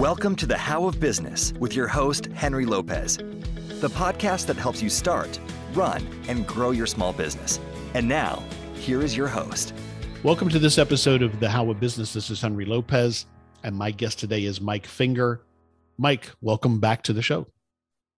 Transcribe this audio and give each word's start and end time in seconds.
Welcome 0.00 0.34
to 0.36 0.46
the 0.46 0.56
How 0.56 0.86
of 0.86 0.98
Business 0.98 1.52
with 1.60 1.76
your 1.76 1.86
host, 1.86 2.24
Henry 2.32 2.64
Lopez, 2.64 3.18
the 3.18 3.90
podcast 3.90 4.46
that 4.46 4.56
helps 4.56 4.82
you 4.82 4.88
start, 4.88 5.38
run, 5.74 6.02
and 6.26 6.46
grow 6.46 6.70
your 6.70 6.86
small 6.86 7.12
business. 7.12 7.60
And 7.92 8.08
now, 8.08 8.42
here 8.72 9.02
is 9.02 9.14
your 9.14 9.28
host. 9.28 9.74
Welcome 10.22 10.48
to 10.48 10.58
this 10.58 10.78
episode 10.78 11.20
of 11.20 11.38
the 11.38 11.50
How 11.50 11.68
of 11.68 11.80
Business. 11.80 12.14
This 12.14 12.30
is 12.30 12.40
Henry 12.40 12.64
Lopez, 12.64 13.26
and 13.62 13.76
my 13.76 13.90
guest 13.90 14.18
today 14.18 14.44
is 14.44 14.58
Mike 14.58 14.86
Finger. 14.86 15.42
Mike, 15.98 16.30
welcome 16.40 16.80
back 16.80 17.02
to 17.02 17.12
the 17.12 17.20
show. 17.20 17.46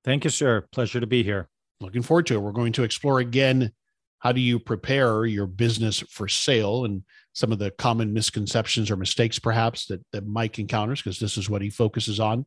Thank 0.05 0.23
you, 0.23 0.31
sir. 0.31 0.65
Pleasure 0.71 1.01
to 1.01 1.07
be 1.09 1.25
here. 1.25 1.49
Looking 1.81 2.03
forward 2.03 2.27
to 2.27 2.35
it. 2.35 2.39
We're 2.39 2.53
going 2.53 2.75
to 2.75 2.85
explore 2.85 3.19
again 3.19 3.73
how 4.23 4.31
do 4.31 4.41
you 4.41 4.61
prepare 4.61 5.27
your 5.27 5.49
business 5.49 5.99
for 6.09 6.29
sale 6.29 6.85
and 6.85 7.03
some 7.33 7.51
of 7.51 7.59
the 7.59 7.73
common 7.73 8.13
misconceptions 8.13 8.89
or 8.89 8.97
mistakes 8.97 9.41
perhaps 9.41 9.87
that, 9.87 10.01
that 10.13 10.25
Mike 10.25 10.61
encounters, 10.61 11.03
because 11.03 11.19
this 11.19 11.37
is 11.37 11.51
what 11.51 11.61
he 11.61 11.71
focuses 11.71 12.21
on, 12.21 12.47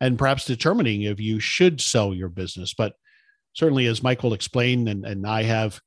and 0.00 0.18
perhaps 0.18 0.46
determining 0.46 1.02
if 1.02 1.20
you 1.20 1.38
should 1.38 1.78
sell 1.78 2.14
your 2.14 2.30
business. 2.30 2.72
But 2.72 2.94
certainly, 3.52 3.84
as 3.84 4.02
Michael 4.02 4.32
explained, 4.32 4.88
and, 4.88 5.04
and 5.04 5.26
I 5.26 5.42
have 5.42 5.78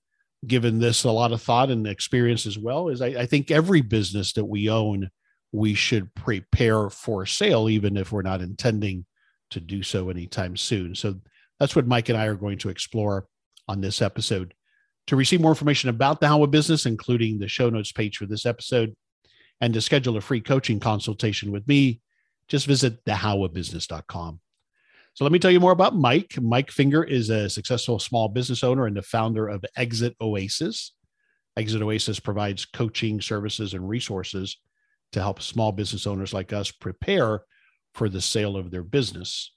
given 0.45 0.77
this 0.77 1.03
a 1.03 1.11
lot 1.11 1.31
of 1.31 1.41
thought 1.41 1.71
and 1.71 1.87
experience 1.87 2.45
as 2.45 2.59
well, 2.59 2.89
is 2.89 3.01
I, 3.01 3.07
I 3.07 3.25
think 3.25 3.49
every 3.49 3.81
business 3.81 4.33
that 4.33 4.45
we 4.45 4.69
own, 4.69 5.09
we 5.51 5.73
should 5.73 6.13
prepare 6.13 6.91
for 6.91 7.25
sale, 7.25 7.69
even 7.69 7.97
if 7.97 8.11
we're 8.11 8.21
not 8.21 8.41
intending 8.41 9.05
to 9.49 9.59
do 9.59 9.81
so 9.81 10.11
anytime 10.11 10.57
soon. 10.57 10.93
So 10.93 11.15
that's 11.59 11.75
what 11.75 11.87
Mike 11.87 12.09
and 12.09 12.19
I 12.19 12.25
are 12.25 12.35
going 12.35 12.59
to 12.59 12.69
explore 12.69 13.25
on 13.67 13.81
this 13.81 13.99
episode. 13.99 14.53
To 15.07 15.15
receive 15.15 15.41
more 15.41 15.51
information 15.51 15.89
about 15.89 16.21
the 16.21 16.27
How 16.27 16.43
of 16.43 16.51
Business, 16.51 16.85
including 16.85 17.37
the 17.37 17.47
show 17.47 17.69
notes 17.69 17.91
page 17.91 18.17
for 18.17 18.25
this 18.25 18.45
episode, 18.45 18.95
and 19.59 19.73
to 19.73 19.81
schedule 19.81 20.17
a 20.17 20.21
free 20.21 20.41
coaching 20.41 20.79
consultation 20.79 21.51
with 21.51 21.67
me, 21.67 21.99
just 22.47 22.65
visit 22.67 23.03
thehowofbusiness.com. 23.05 24.39
So 25.13 25.23
let 25.23 25.31
me 25.31 25.39
tell 25.39 25.51
you 25.51 25.59
more 25.59 25.71
about 25.71 25.95
Mike. 25.95 26.41
Mike 26.41 26.71
Finger 26.71 27.03
is 27.03 27.29
a 27.29 27.49
successful 27.49 27.99
small 27.99 28.29
business 28.29 28.63
owner 28.63 28.87
and 28.87 28.95
the 28.95 29.01
founder 29.01 29.47
of 29.47 29.63
Exit 29.75 30.15
Oasis. 30.19 30.93
Exit 31.55 31.81
Oasis 31.81 32.19
provides 32.19 32.65
coaching 32.65 33.21
services 33.21 33.73
and 33.73 33.87
resources 33.87 34.57
to 35.11 35.21
help 35.21 35.41
small 35.41 35.71
business 35.71 36.07
owners 36.07 36.33
like 36.33 36.51
us 36.51 36.71
prepare 36.71 37.43
for 37.93 38.09
the 38.09 38.21
sale 38.21 38.57
of 38.57 38.71
their 38.71 38.81
business. 38.81 39.53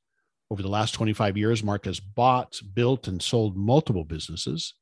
Over 0.50 0.60
the 0.60 0.68
last 0.68 0.92
25 0.92 1.38
years, 1.38 1.64
Mark 1.64 1.86
has 1.86 2.00
bought, 2.00 2.60
built, 2.74 3.08
and 3.08 3.22
sold 3.22 3.56
multiple 3.56 4.04
businesses 4.04 4.74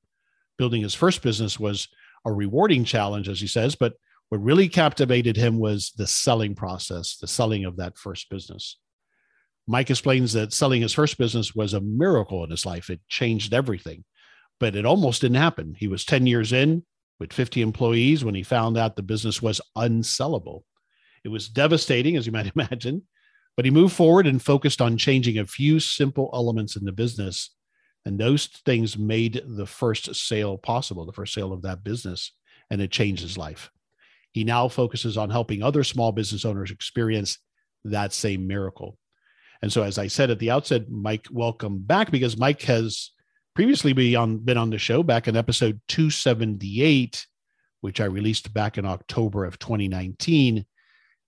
building 0.59 0.83
his 0.83 0.95
first 0.95 1.23
business 1.23 1.59
was 1.59 1.89
a 2.25 2.33
rewarding 2.33 2.85
challenge, 2.85 3.29
as 3.29 3.41
he 3.41 3.47
says, 3.47 3.75
but 3.75 3.95
what 4.29 4.43
really 4.43 4.69
captivated 4.69 5.37
him 5.37 5.59
was 5.59 5.93
the 5.97 6.07
selling 6.07 6.55
process, 6.55 7.17
the 7.19 7.27
selling 7.27 7.65
of 7.65 7.77
that 7.77 7.99
first 7.99 8.31
business. 8.31 8.79
Mike 9.67 9.91
explains 9.91 10.33
that 10.33 10.53
selling 10.53 10.83
his 10.83 10.93
first 10.93 11.19
business 11.19 11.55
was 11.55 11.75
a 11.75 11.81
miracle 11.81 12.45
in 12.45 12.51
his 12.51 12.67
life. 12.67 12.91
It 12.91 13.01
changed 13.09 13.55
everything, 13.55 14.05
but 14.61 14.77
it 14.77 14.85
almost 14.85 15.21
didn't 15.21 15.37
happen. 15.37 15.75
He 15.79 15.89
was 15.89 16.05
10 16.05 16.27
years 16.27 16.53
in 16.53 16.85
with 17.19 17.33
50 17.33 17.63
employees 17.63 18.25
when 18.25 18.35
he 18.35 18.43
found 18.43 18.77
out 18.77 18.97
the 18.97 19.03
business 19.03 19.41
was 19.41 19.61
unsellable. 19.77 20.63
It 21.25 21.29
was 21.29 21.49
devastating, 21.49 22.17
as 22.17 22.27
you 22.27 22.33
might 22.33 22.53
imagine, 22.57 23.03
but 23.57 23.65
he 23.65 23.71
moved 23.71 23.95
forward 23.95 24.27
and 24.27 24.43
focused 24.43 24.83
on 24.83 24.99
changing 24.99 25.39
a 25.39 25.47
few 25.47 25.81
simple 25.81 26.31
elements 26.35 26.77
in 26.77 26.85
the 26.85 26.93
business 26.93 27.51
and 28.05 28.19
those 28.19 28.47
things 28.47 28.99
made 28.99 29.43
the 29.47 29.67
first 29.67 30.15
sale 30.15 30.59
possible, 30.59 31.07
the 31.07 31.13
first 31.13 31.35
sale 31.35 31.53
of 31.53 31.63
that 31.63 31.85
business, 31.85 32.33
and 32.71 32.81
it 32.81 32.91
changed 32.91 33.23
his 33.23 33.39
life. 33.39 33.71
He 34.33 34.45
now 34.45 34.69
focuses 34.69 35.17
on 35.17 35.31
helping 35.31 35.63
other 35.63 35.85
small 35.85 36.13
business 36.13 36.45
owners 36.45 36.71
experience 36.71 37.39
that 37.85 38.13
same 38.13 38.47
miracle. 38.47 38.99
And 39.63 39.73
so, 39.73 39.83
as 39.83 39.97
I 39.97 40.09
said 40.09 40.31
at 40.31 40.39
the 40.39 40.51
outset, 40.51 40.91
Mike, 40.91 41.27
welcome 41.31 41.79
back 41.79 42.11
because 42.11 42.37
Mike 42.37 42.63
has 42.63 43.13
previously 43.55 43.93
been 43.93 44.17
on, 44.59 44.71
the 44.71 44.79
show 44.79 45.03
back 45.03 45.29
in 45.29 45.37
episode 45.37 45.81
278, 45.89 47.27
which 47.81 48.01
I 48.01 48.07
released 48.07 48.53
back 48.53 48.77
in 48.77 48.85
October 48.85 49.45
of 49.45 49.59
2019. 49.59 50.67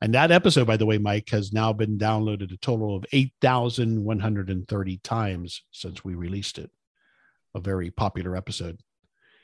And 0.00 0.14
that 0.14 0.30
episode, 0.30 0.66
by 0.66 0.76
the 0.76 0.86
way, 0.86 0.98
Mike, 0.98 1.30
has 1.30 1.52
now 1.52 1.72
been 1.72 1.98
downloaded 1.98 2.52
a 2.52 2.58
total 2.58 2.96
of 2.96 3.06
8,130 3.12 4.96
times 4.98 5.62
since 5.70 6.04
we 6.04 6.14
released 6.14 6.58
it. 6.58 6.70
A 7.54 7.60
very 7.60 7.90
popular 7.90 8.36
episode. 8.36 8.78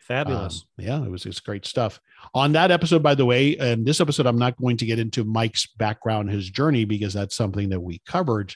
Fabulous. 0.03 0.67
Um, 0.79 0.85
yeah, 0.85 1.03
it 1.03 1.11
was 1.11 1.25
it's 1.25 1.41
great 1.41 1.65
stuff. 1.65 2.01
On 2.35 2.53
that 2.53 2.71
episode, 2.71 3.03
by 3.03 3.15
the 3.15 3.25
way, 3.25 3.57
and 3.57 3.87
this 3.87 4.01
episode, 4.01 4.27
I'm 4.27 4.39
not 4.39 4.59
going 4.59 4.77
to 4.79 4.87
get 4.87 4.99
into 4.99 5.25
Mike's 5.25 5.67
background, 5.79 6.31
his 6.31 6.51
journey, 6.51 6.85
because 6.85 7.15
that's 7.15 7.37
something 7.37 7.71
that 7.71 7.81
we 7.81 8.03
covered 8.07 8.55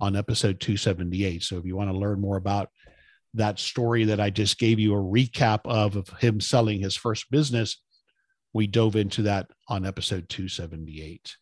on 0.00 0.16
episode 0.16 0.60
278. 0.60 1.42
So 1.42 1.56
if 1.56 1.64
you 1.64 1.76
want 1.76 1.90
to 1.90 1.96
learn 1.96 2.20
more 2.20 2.36
about 2.36 2.68
that 3.34 3.58
story 3.58 4.04
that 4.06 4.20
I 4.20 4.30
just 4.30 4.58
gave 4.58 4.78
you 4.78 4.94
a 4.94 4.98
recap 4.98 5.60
of, 5.64 5.96
of 5.96 6.08
him 6.18 6.40
selling 6.40 6.80
his 6.80 6.96
first 6.96 7.30
business, 7.30 7.80
we 8.52 8.66
dove 8.66 8.96
into 8.96 9.22
that 9.22 9.48
on 9.68 9.86
episode 9.86 10.28
278. 10.28 11.36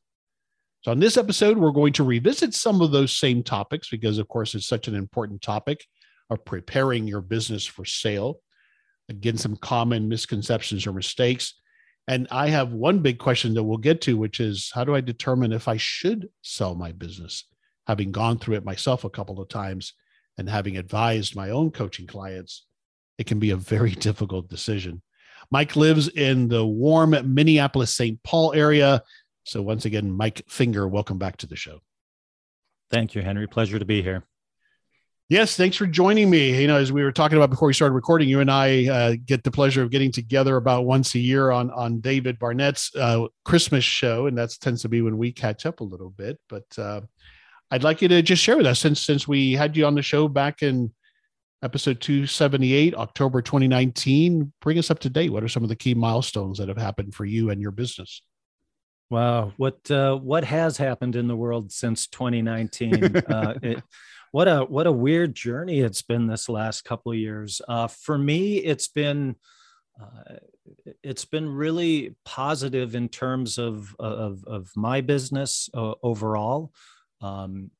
So, 0.83 0.93
on 0.93 1.01
this 1.01 1.17
episode, 1.17 1.59
we're 1.59 1.73
going 1.73 1.93
to 1.95 2.05
revisit 2.05 2.55
some 2.55 2.81
of 2.81 2.93
those 2.93 3.17
same 3.17 3.43
topics 3.43 3.89
because, 3.89 4.19
of 4.19 4.29
course, 4.29 4.55
it's 4.55 4.67
such 4.67 4.89
an 4.89 4.95
important 4.95 5.43
topic 5.43 5.85
of 6.31 6.45
preparing 6.45 7.07
your 7.07 7.21
business 7.21 7.67
for 7.67 7.85
sale. 7.85 8.41
Again, 9.09 9.39
some 9.39 9.57
common 9.57 10.09
misconceptions 10.09 10.87
or 10.87 10.93
mistakes. 10.93 11.55
And 12.07 12.29
I 12.31 12.49
have 12.49 12.73
one 12.73 13.01
big 13.01 13.19
question 13.19 13.55
that 13.55 13.65
we'll 13.65 13.79
get 13.79 14.01
to, 14.03 14.17
which 14.17 14.41
is 14.41 14.71
how 14.75 14.85
do 14.85 14.95
I 14.95 15.01
determine 15.01 15.53
if 15.53 15.69
I 15.69 15.77
should 15.77 16.29
sell 16.43 16.75
my 16.75 16.93
business? 16.93 17.45
Having 17.87 18.13
gone 18.13 18.39
through 18.39 18.57
it 18.57 18.65
myself 18.65 19.05
a 19.05 19.11
couple 19.11 19.41
of 19.41 19.49
times 19.49 19.95
and 20.37 20.49
having 20.49 20.77
advised 20.77 21.35
my 21.35 21.51
own 21.51 21.71
coaching 21.71 22.07
clients, 22.07 22.67
it 23.19 23.27
can 23.27 23.39
be 23.39 23.51
a 23.51 23.57
very 23.57 23.91
difficult 24.07 24.49
decision. 24.49 25.03
Mike 25.51 25.77
lives 25.77 26.09
in 26.09 26.49
the 26.49 26.65
warm 26.65 27.17
Minneapolis, 27.35 27.95
St. 27.95 28.23
Paul 28.23 28.53
area. 28.55 29.03
So, 29.45 29.63
once 29.63 29.85
again, 29.85 30.11
Mike 30.11 30.43
Finger, 30.49 30.87
welcome 30.87 31.19
back 31.19 31.39
to 31.39 31.47
the 31.47 31.57
show. 31.57 31.81
Thank 32.91 33.15
you, 33.15 33.23
Henry. 33.23 33.47
Pleasure 33.47 33.79
to 33.79 33.85
be 33.85 34.03
here. 34.03 34.25
Yes, 35.31 35.57
thanks 35.57 35.77
for 35.77 35.87
joining 35.87 36.31
me. 36.31 36.59
You 36.59 36.67
know, 36.67 36.77
as 36.77 36.91
we 36.91 37.03
were 37.03 37.13
talking 37.13 37.37
about 37.37 37.51
before 37.51 37.69
we 37.69 37.75
started 37.75 37.95
recording, 37.95 38.31
you 38.31 38.41
and 38.41 38.51
I 38.51 38.87
uh, 38.87 39.17
get 39.27 39.45
the 39.45 39.51
pleasure 39.51 39.83
of 39.83 39.91
getting 39.91 40.11
together 40.11 40.57
about 40.57 40.87
once 40.87 41.15
a 41.15 41.19
year 41.19 41.51
on 41.51 41.71
on 41.71 42.01
David 42.01 42.39
Barnett's 42.39 42.91
uh, 42.97 43.27
Christmas 43.45 43.85
show, 43.85 44.27
and 44.27 44.39
that 44.39 44.57
tends 44.61 44.81
to 44.83 44.89
be 44.89 45.03
when 45.03 45.19
we 45.19 45.31
catch 45.31 45.67
up 45.67 45.81
a 45.81 45.85
little 45.85 46.09
bit. 46.09 46.39
But 46.49 46.65
uh, 46.79 47.03
I'd 47.71 47.83
like 47.83 48.01
you 48.01 48.09
to 48.09 48.23
just 48.23 48.43
share 48.43 48.57
with 48.57 48.65
us 48.65 48.81
since 48.81 49.03
since 49.03 49.29
we 49.29 49.53
had 49.53 49.77
you 49.77 49.85
on 49.85 49.95
the 49.95 50.03
show 50.03 50.29
back 50.29 50.63
in 50.63 50.93
episode 51.63 52.01
278, 52.01 52.95
October 52.95 53.43
2019. 53.43 54.53
Bring 54.61 54.79
us 54.79 54.91
up 54.91 54.99
to 55.01 55.11
date. 55.11 55.33
What 55.33 55.43
are 55.43 55.49
some 55.49 55.63
of 55.63 55.69
the 55.69 55.77
key 55.77 55.95
milestones 55.95 56.59
that 56.59 56.69
have 56.69 56.79
happened 56.79 57.15
for 57.15 57.25
you 57.25 57.51
and 57.51 57.61
your 57.61 57.71
business? 57.71 58.23
Wow, 59.11 59.53
what 59.57 59.91
uh, 59.91 60.17
what 60.17 60.45
has 60.45 60.77
happened 60.77 61.17
in 61.17 61.29
the 61.29 61.37
world 61.37 61.73
since 61.73 62.07
2019? 62.09 63.17
uh, 63.17 63.55
it, 63.63 63.83
what 64.33 64.49
a 64.49 64.61
what 64.65 64.87
a 64.87 64.93
weird 64.93 65.35
journey 65.35 65.81
it's 65.81 66.03
been 66.03 66.27
this 66.27 66.49
last 66.49 66.85
couple 66.85 67.13
of 67.13 67.19
years. 67.19 67.63
Uh, 67.67 67.87
for 67.87 68.19
me, 68.19 68.59
it's 68.59 68.89
been 68.89 69.37
uh, 70.01 70.35
it's 71.03 71.25
been 71.25 71.49
really 71.49 72.17
positive 72.27 72.95
in 72.95 73.09
terms 73.09 73.57
of 73.57 73.97
of, 73.99 74.45
of 74.47 74.71
my 74.77 75.01
business 75.01 75.71
uh, 75.73 75.95
overall. 76.03 76.73
Um, 77.23 77.71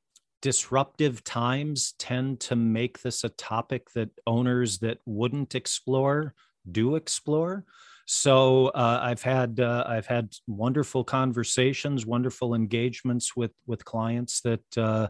disruptive 0.41 1.25
times 1.25 1.95
tend 1.99 2.41
to 2.41 2.57
make 2.57 3.03
this 3.03 3.25
a 3.25 3.29
topic 3.31 3.91
that 3.93 4.11
owners 4.27 4.79
that 4.79 4.99
wouldn't 5.05 5.55
explore 5.55 6.35
do 6.71 6.97
explore. 6.97 7.65
So 8.07 8.69
uh, 8.69 9.01
I've 9.03 9.23
had 9.23 9.61
uh, 9.61 9.85
I've 9.87 10.07
had 10.07 10.35
wonderful 10.47 11.05
conversations, 11.05 12.07
wonderful 12.07 12.55
engagements 12.55 13.37
with 13.37 13.53
with 13.67 13.85
clients 13.85 14.41
that 14.43 14.79
uh, 14.79 15.09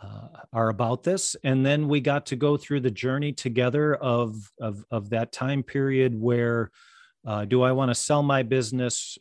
uh 0.00 0.28
are 0.52 0.68
about 0.68 1.02
this, 1.02 1.36
and 1.42 1.64
then 1.64 1.88
we 1.88 2.00
got 2.00 2.26
to 2.26 2.36
go 2.36 2.56
through 2.56 2.80
the 2.80 2.90
journey 2.90 3.32
together 3.32 3.94
of 3.94 4.36
of, 4.60 4.84
of 4.90 5.10
that 5.10 5.32
time 5.32 5.62
period 5.62 6.18
where. 6.18 6.70
Uh, 7.26 7.44
do 7.44 7.62
I 7.62 7.72
want 7.72 7.90
to 7.90 7.96
sell 7.96 8.22
my 8.22 8.42
business? 8.42 9.18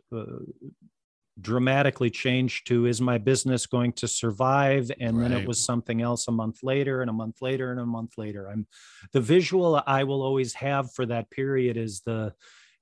Dramatically 1.40 2.10
changed 2.10 2.68
to 2.68 2.88
is 2.88 3.00
my 3.00 3.18
business 3.18 3.68
going 3.68 3.94
to 3.94 4.08
survive 4.08 4.92
and 5.00 5.18
right. 5.18 5.30
then 5.30 5.40
it 5.40 5.48
was 5.48 5.64
something 5.64 6.02
else 6.02 6.28
a 6.28 6.32
month 6.32 6.64
later 6.64 7.02
and 7.02 7.10
a 7.10 7.14
month 7.14 7.42
later 7.42 7.72
and 7.72 7.80
a 7.80 7.86
month 7.86 8.14
later 8.18 8.50
i'm 8.50 8.66
the 9.14 9.22
visual 9.22 9.82
i 9.86 10.04
will 10.04 10.24
always 10.24 10.54
have 10.56 10.92
for 10.94 11.06
that 11.06 11.30
period 11.30 11.78
is 11.78 12.02
the 12.02 12.34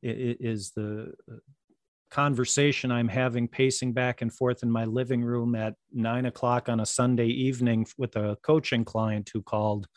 is 0.01 0.71
the 0.71 1.13
uh, 1.29 1.35
conversation 2.09 2.91
i'm 2.91 3.09
having 3.09 3.47
pacing 3.47 3.91
back 3.91 4.21
and 4.21 4.33
forth 4.33 4.63
in 4.63 4.71
my 4.71 4.85
living 4.85 5.21
room 5.21 5.53
at 5.53 5.75
nine 5.91 6.25
o'clock 6.25 6.69
on 6.69 6.79
a 6.79 6.85
sunday 6.85 7.27
evening 7.27 7.85
with 7.97 8.15
a 8.15 8.37
coaching 8.41 8.85
client 8.85 9.29
who 9.33 9.41
called 9.41 9.87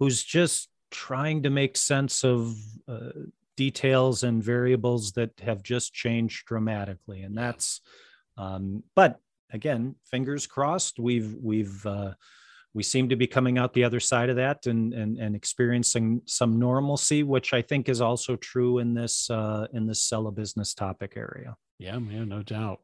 who's 0.00 0.22
just 0.22 0.68
trying 0.90 1.42
to 1.42 1.50
make 1.50 1.76
sense 1.76 2.24
of 2.24 2.56
uh, 2.88 3.10
details 3.56 4.22
and 4.22 4.42
variables 4.42 5.12
that 5.12 5.30
have 5.40 5.62
just 5.62 5.92
changed 5.92 6.46
dramatically 6.46 7.22
and 7.22 7.36
that's 7.36 7.80
um, 8.36 8.82
but 8.96 9.20
again, 9.54 9.94
fingers 10.10 10.46
crossed. 10.46 10.98
We've 10.98 11.34
we've 11.40 11.86
uh, 11.86 12.14
we 12.74 12.82
seem 12.82 13.08
to 13.08 13.16
be 13.16 13.26
coming 13.26 13.56
out 13.56 13.72
the 13.72 13.84
other 13.84 14.00
side 14.00 14.28
of 14.28 14.36
that 14.36 14.66
and 14.66 14.92
and, 14.92 15.18
and 15.18 15.34
experiencing 15.34 16.22
some 16.26 16.58
normalcy, 16.58 17.22
which 17.22 17.52
I 17.54 17.62
think 17.62 17.88
is 17.88 18.00
also 18.00 18.36
true 18.36 18.78
in 18.78 18.92
this 18.92 19.30
uh, 19.30 19.68
in 19.72 19.86
this 19.86 20.02
sell 20.02 20.26
a 20.26 20.32
business 20.32 20.74
topic 20.74 21.14
area. 21.16 21.56
Yeah, 21.78 21.98
man, 21.98 22.28
no 22.28 22.42
doubt. 22.42 22.80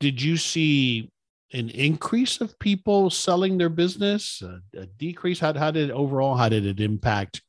Did 0.00 0.20
you 0.20 0.36
see 0.36 1.10
an 1.52 1.70
increase 1.70 2.40
of 2.40 2.58
people 2.58 3.10
selling 3.10 3.56
their 3.56 3.70
business, 3.70 4.42
a, 4.42 4.60
a 4.78 4.86
decrease? 4.86 5.40
How, 5.40 5.54
how 5.54 5.70
did 5.70 5.90
overall, 5.90 6.36
how 6.36 6.48
did 6.50 6.66
it 6.66 6.78
impact 6.78 7.42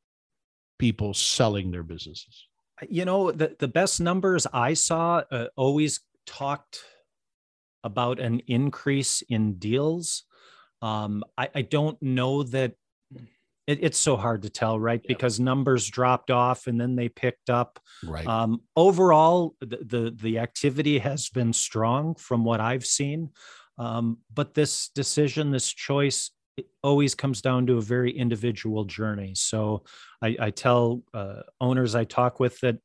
people 0.79 1.13
selling 1.13 1.69
their 1.69 1.83
businesses? 1.83 2.47
You 2.87 3.05
know, 3.05 3.31
the, 3.31 3.55
the 3.59 3.67
best 3.67 3.99
numbers 3.99 4.47
I 4.53 4.73
saw 4.73 5.23
uh, 5.31 5.47
always 5.55 6.01
talked 6.25 6.79
about 7.83 8.19
an 8.19 8.41
increase 8.47 9.21
in 9.29 9.55
deals. 9.55 10.23
Um, 10.81 11.23
I, 11.37 11.49
I 11.55 11.61
don't 11.63 12.01
know 12.01 12.43
that 12.43 12.73
it, 13.67 13.79
it's 13.81 13.99
so 13.99 14.17
hard 14.17 14.41
to 14.43 14.49
tell, 14.49 14.79
right? 14.79 15.01
Because 15.05 15.39
numbers 15.39 15.87
dropped 15.87 16.31
off 16.31 16.67
and 16.67 16.79
then 16.79 16.95
they 16.95 17.09
picked 17.09 17.49
up. 17.49 17.79
Right. 18.03 18.25
Um, 18.25 18.61
overall, 18.75 19.55
the, 19.59 19.77
the, 19.77 20.15
the 20.15 20.39
activity 20.39 20.97
has 20.99 21.29
been 21.29 21.53
strong 21.53 22.15
from 22.15 22.43
what 22.43 22.61
I've 22.61 22.85
seen. 22.85 23.29
Um, 23.77 24.17
but 24.33 24.53
this 24.53 24.89
decision, 24.89 25.51
this 25.51 25.71
choice, 25.71 26.31
it 26.59 26.67
always 26.83 27.15
comes 27.15 27.41
down 27.41 27.65
to 27.67 27.77
a 27.77 27.81
very 27.81 28.11
individual 28.11 28.83
journey. 28.83 29.33
So 29.35 29.83
I, 30.21 30.35
I 30.39 30.49
tell 30.51 31.03
uh, 31.13 31.41
owners 31.61 31.95
I 31.95 32.03
talk 32.03 32.39
with 32.39 32.59
that, 32.59 32.77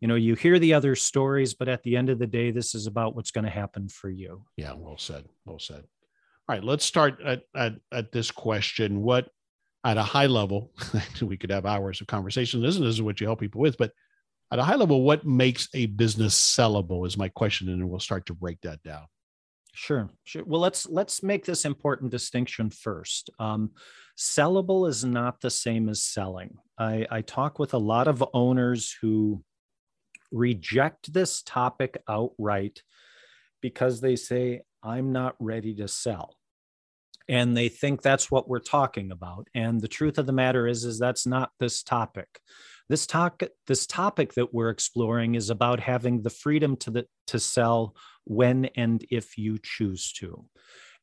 you 0.00 0.08
know, 0.08 0.14
you 0.14 0.34
hear 0.34 0.58
the 0.58 0.74
other 0.74 0.94
stories, 0.94 1.54
but 1.54 1.68
at 1.68 1.82
the 1.82 1.96
end 1.96 2.10
of 2.10 2.18
the 2.18 2.26
day, 2.26 2.50
this 2.50 2.74
is 2.74 2.86
about 2.86 3.16
what's 3.16 3.30
going 3.30 3.44
to 3.46 3.50
happen 3.50 3.88
for 3.88 4.10
you. 4.10 4.44
Yeah, 4.56 4.74
well 4.76 4.98
said. 4.98 5.24
Well 5.46 5.58
said. 5.58 5.84
All 6.48 6.54
right, 6.54 6.62
let's 6.62 6.84
start 6.84 7.20
at, 7.24 7.42
at, 7.54 7.74
at 7.90 8.12
this 8.12 8.30
question. 8.30 9.02
What, 9.02 9.28
at 9.82 9.96
a 9.96 10.02
high 10.02 10.26
level, 10.26 10.72
we 11.22 11.36
could 11.38 11.50
have 11.50 11.64
hours 11.64 12.00
of 12.00 12.06
conversation. 12.06 12.60
This 12.60 12.76
is 12.76 13.00
what 13.00 13.20
you 13.20 13.26
help 13.26 13.40
people 13.40 13.62
with, 13.62 13.78
but 13.78 13.92
at 14.52 14.58
a 14.58 14.64
high 14.64 14.76
level, 14.76 15.02
what 15.02 15.26
makes 15.26 15.68
a 15.74 15.86
business 15.86 16.38
sellable 16.38 17.06
is 17.06 17.16
my 17.16 17.28
question, 17.30 17.68
and 17.68 17.88
we'll 17.88 17.98
start 17.98 18.26
to 18.26 18.34
break 18.34 18.60
that 18.60 18.82
down. 18.82 19.06
Sure, 19.78 20.08
sure. 20.24 20.42
Well, 20.46 20.62
let's 20.62 20.88
let's 20.88 21.22
make 21.22 21.44
this 21.44 21.66
important 21.66 22.10
distinction 22.10 22.70
first. 22.70 23.28
Um, 23.38 23.72
sellable 24.16 24.88
is 24.88 25.04
not 25.04 25.42
the 25.42 25.50
same 25.50 25.90
as 25.90 26.02
selling. 26.02 26.56
I, 26.78 27.06
I 27.10 27.20
talk 27.20 27.58
with 27.58 27.74
a 27.74 27.78
lot 27.78 28.08
of 28.08 28.24
owners 28.32 28.96
who 29.02 29.44
reject 30.32 31.12
this 31.12 31.42
topic 31.42 32.02
outright 32.08 32.80
because 33.60 34.00
they 34.00 34.16
say, 34.16 34.62
"I'm 34.82 35.12
not 35.12 35.36
ready 35.38 35.74
to 35.74 35.88
sell," 35.88 36.34
and 37.28 37.56
they 37.56 37.68
think 37.68 38.02
that's 38.02 38.30
what 38.30 38.48
we're 38.48 38.58
talking 38.58 39.10
about. 39.10 39.48
And 39.54 39.80
the 39.80 39.88
truth 39.88 40.18
of 40.18 40.26
the 40.26 40.32
matter 40.32 40.66
is, 40.66 40.84
is 40.84 40.98
that's 40.98 41.26
not 41.26 41.50
this 41.58 41.82
topic. 41.82 42.40
This 42.88 43.06
topic, 43.06 43.50
this 43.66 43.86
topic 43.86 44.34
that 44.34 44.54
we're 44.54 44.70
exploring, 44.70 45.34
is 45.34 45.50
about 45.50 45.80
having 45.80 46.22
the 46.22 46.30
freedom 46.30 46.76
to 46.78 46.90
the 46.90 47.06
to 47.28 47.40
sell 47.40 47.96
when 48.24 48.66
and 48.76 49.04
if 49.10 49.36
you 49.36 49.58
choose 49.60 50.12
to. 50.14 50.44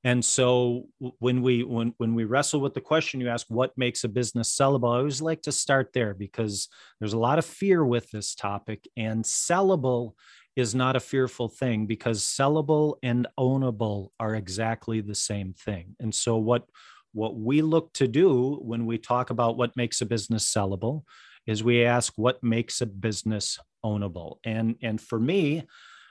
And 0.05 0.23
so 0.23 0.87
when 1.19 1.41
we 1.41 1.63
when 1.63 1.93
when 1.97 2.13
we 2.13 2.25
wrestle 2.25 2.59
with 2.59 2.73
the 2.73 2.81
question 2.81 3.21
you 3.21 3.29
ask 3.29 3.47
what 3.49 3.77
makes 3.77 4.03
a 4.03 4.09
business 4.09 4.53
sellable, 4.55 4.93
I 4.93 4.97
always 4.97 5.21
like 5.21 5.41
to 5.43 5.51
start 5.51 5.91
there 5.93 6.13
because 6.13 6.67
there's 6.99 7.13
a 7.13 7.19
lot 7.19 7.39
of 7.39 7.45
fear 7.45 7.85
with 7.85 8.11
this 8.11 8.35
topic 8.35 8.87
and 8.97 9.23
sellable 9.23 10.13
is 10.55 10.75
not 10.75 10.95
a 10.95 10.99
fearful 10.99 11.47
thing 11.47 11.85
because 11.85 12.23
sellable 12.23 12.95
and 13.01 13.27
ownable 13.39 14.09
are 14.19 14.35
exactly 14.35 15.01
the 15.01 15.15
same 15.15 15.53
thing. 15.53 15.95
And 15.99 16.13
so 16.13 16.37
what 16.37 16.67
what 17.13 17.35
we 17.35 17.61
look 17.61 17.93
to 17.93 18.07
do 18.07 18.55
when 18.55 18.87
we 18.87 18.97
talk 18.97 19.29
about 19.29 19.55
what 19.55 19.77
makes 19.77 20.01
a 20.01 20.05
business 20.05 20.51
sellable 20.51 21.03
is 21.45 21.63
we 21.63 21.85
ask 21.85 22.13
what 22.15 22.43
makes 22.43 22.81
a 22.81 22.85
business 22.85 23.59
ownable. 23.83 24.37
And 24.43 24.75
and 24.81 24.99
for 24.99 25.19
me, 25.19 25.63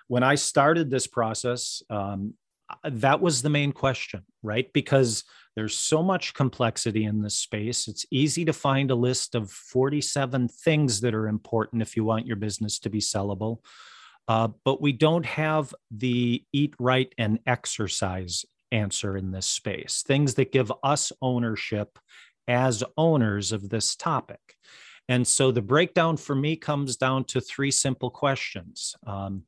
when 0.09 0.23
I 0.23 0.35
started 0.35 0.91
this 0.91 1.07
process, 1.07 1.83
um, 1.91 2.35
that 2.85 3.21
was 3.21 3.43
the 3.43 3.51
main 3.51 3.73
question, 3.73 4.25
right? 4.43 4.73
Because 4.73 5.25
there's 5.55 5.77
so 5.77 6.03
much 6.03 6.35
complexity 6.35 7.05
in 7.05 7.23
this 7.23 7.37
space. 7.37 7.89
It's 7.89 8.07
easy 8.11 8.45
to 8.47 8.53
find 8.53 8.91
a 8.91 8.95
list 8.95 9.35
of 9.35 9.51
47 9.51 10.49
things 10.49 11.01
that 11.03 11.15
are 11.15 11.29
important 11.29 11.83
if 11.83 11.97
you 11.97 12.05
want 12.05 12.27
your 12.27 12.37
business 12.37 12.79
to 12.81 12.91
be 12.91 13.01
sellable. 13.01 13.59
Uh, 14.29 14.49
but 14.65 14.81
we 14.81 14.93
don't 14.93 15.27
have 15.27 15.75
the 15.91 16.45
eat 16.53 16.75
right 16.79 17.13
and 17.19 17.39
exercise 17.47 18.45
answer 18.71 19.17
in 19.17 19.31
this 19.31 19.47
space, 19.47 20.03
things 20.07 20.35
that 20.35 20.53
give 20.53 20.73
us 20.83 21.13
ownership 21.21 21.99
as 22.49 22.83
owners 22.97 23.53
of 23.53 23.69
this 23.69 23.95
topic. 23.95 24.41
And 25.09 25.27
so 25.27 25.51
the 25.51 25.63
breakdown 25.63 26.17
for 26.17 26.35
me 26.35 26.57
comes 26.57 26.97
down 26.97 27.25
to 27.25 27.41
three 27.41 27.71
simple 27.71 28.11
questions. 28.11 28.95
Um, 29.07 29.45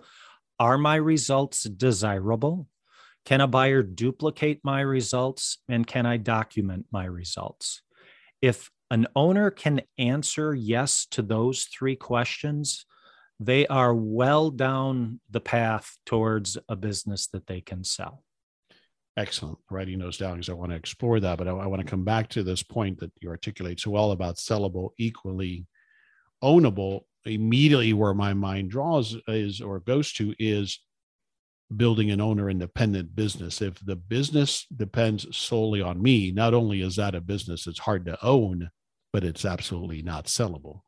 are 0.58 0.78
my 0.78 0.96
results 0.96 1.64
desirable? 1.64 2.68
Can 3.24 3.40
a 3.40 3.46
buyer 3.46 3.82
duplicate 3.82 4.60
my 4.62 4.80
results? 4.80 5.58
And 5.68 5.86
can 5.86 6.06
I 6.06 6.18
document 6.18 6.86
my 6.92 7.06
results? 7.06 7.82
If 8.42 8.70
an 8.90 9.06
owner 9.16 9.50
can 9.50 9.80
answer 9.96 10.54
yes 10.54 11.06
to 11.12 11.22
those 11.22 11.64
three 11.64 11.96
questions, 11.96 12.84
they 13.40 13.66
are 13.66 13.94
well 13.94 14.50
down 14.50 15.20
the 15.30 15.40
path 15.40 15.96
towards 16.06 16.56
a 16.68 16.76
business 16.76 17.26
that 17.28 17.46
they 17.46 17.60
can 17.60 17.84
sell. 17.84 18.22
Excellent. 19.16 19.58
Writing 19.70 19.98
those 19.98 20.18
down 20.18 20.34
because 20.34 20.48
I 20.48 20.54
want 20.54 20.70
to 20.70 20.76
explore 20.76 21.20
that, 21.20 21.38
but 21.38 21.46
I, 21.46 21.52
I 21.52 21.66
want 21.66 21.82
to 21.82 21.88
come 21.88 22.04
back 22.04 22.28
to 22.30 22.42
this 22.42 22.62
point 22.62 23.00
that 23.00 23.12
you 23.20 23.28
articulate 23.28 23.80
so 23.80 23.90
well 23.90 24.10
about 24.10 24.36
sellable, 24.36 24.90
equally 24.98 25.66
ownable 26.42 27.02
immediately 27.24 27.92
where 27.92 28.14
my 28.14 28.34
mind 28.34 28.70
draws 28.70 29.16
is 29.28 29.60
or 29.60 29.80
goes 29.80 30.12
to 30.12 30.34
is 30.38 30.80
building 31.74 32.10
an 32.10 32.20
owner 32.20 32.50
independent 32.50 33.14
business. 33.16 33.62
If 33.62 33.84
the 33.84 33.96
business 33.96 34.66
depends 34.74 35.26
solely 35.36 35.80
on 35.80 36.02
me, 36.02 36.30
not 36.30 36.54
only 36.54 36.82
is 36.82 36.96
that 36.96 37.14
a 37.14 37.20
business 37.20 37.64
that's 37.64 37.78
hard 37.78 38.04
to 38.06 38.22
own, 38.24 38.70
but 39.12 39.24
it's 39.24 39.44
absolutely 39.44 40.02
not 40.02 40.26
sellable 40.26 40.80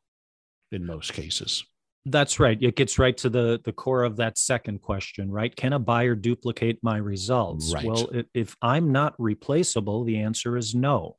in 0.71 0.85
most 0.85 1.13
cases. 1.13 1.63
That's 2.05 2.39
right. 2.39 2.57
It 2.61 2.75
gets 2.75 2.97
right 2.97 3.17
to 3.17 3.29
the 3.29 3.59
the 3.65 3.73
core 3.73 4.03
of 4.03 4.15
that 4.17 4.37
second 4.37 4.81
question, 4.81 5.29
right? 5.29 5.53
Can 5.53 5.73
a 5.73 5.79
buyer 5.79 6.15
duplicate 6.15 6.79
my 6.81 6.97
results? 6.97 7.73
Right. 7.73 7.85
Well, 7.85 8.09
if 8.33 8.55
I'm 8.61 8.93
not 8.93 9.13
replaceable, 9.17 10.05
the 10.05 10.19
answer 10.19 10.55
is 10.55 10.73
no 10.73 11.17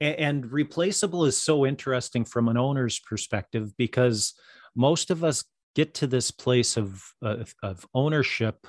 and, 0.00 0.50
replaceable 0.50 1.24
is 1.24 1.40
so 1.40 1.66
interesting 1.66 2.24
from 2.24 2.48
an 2.48 2.56
owner's 2.56 2.98
perspective 2.98 3.76
because 3.76 4.34
most 4.74 5.10
of 5.10 5.24
us 5.24 5.44
get 5.74 5.94
to 5.94 6.06
this 6.06 6.30
place 6.30 6.76
of 6.76 7.02
uh, 7.22 7.44
of 7.62 7.86
ownership 7.94 8.66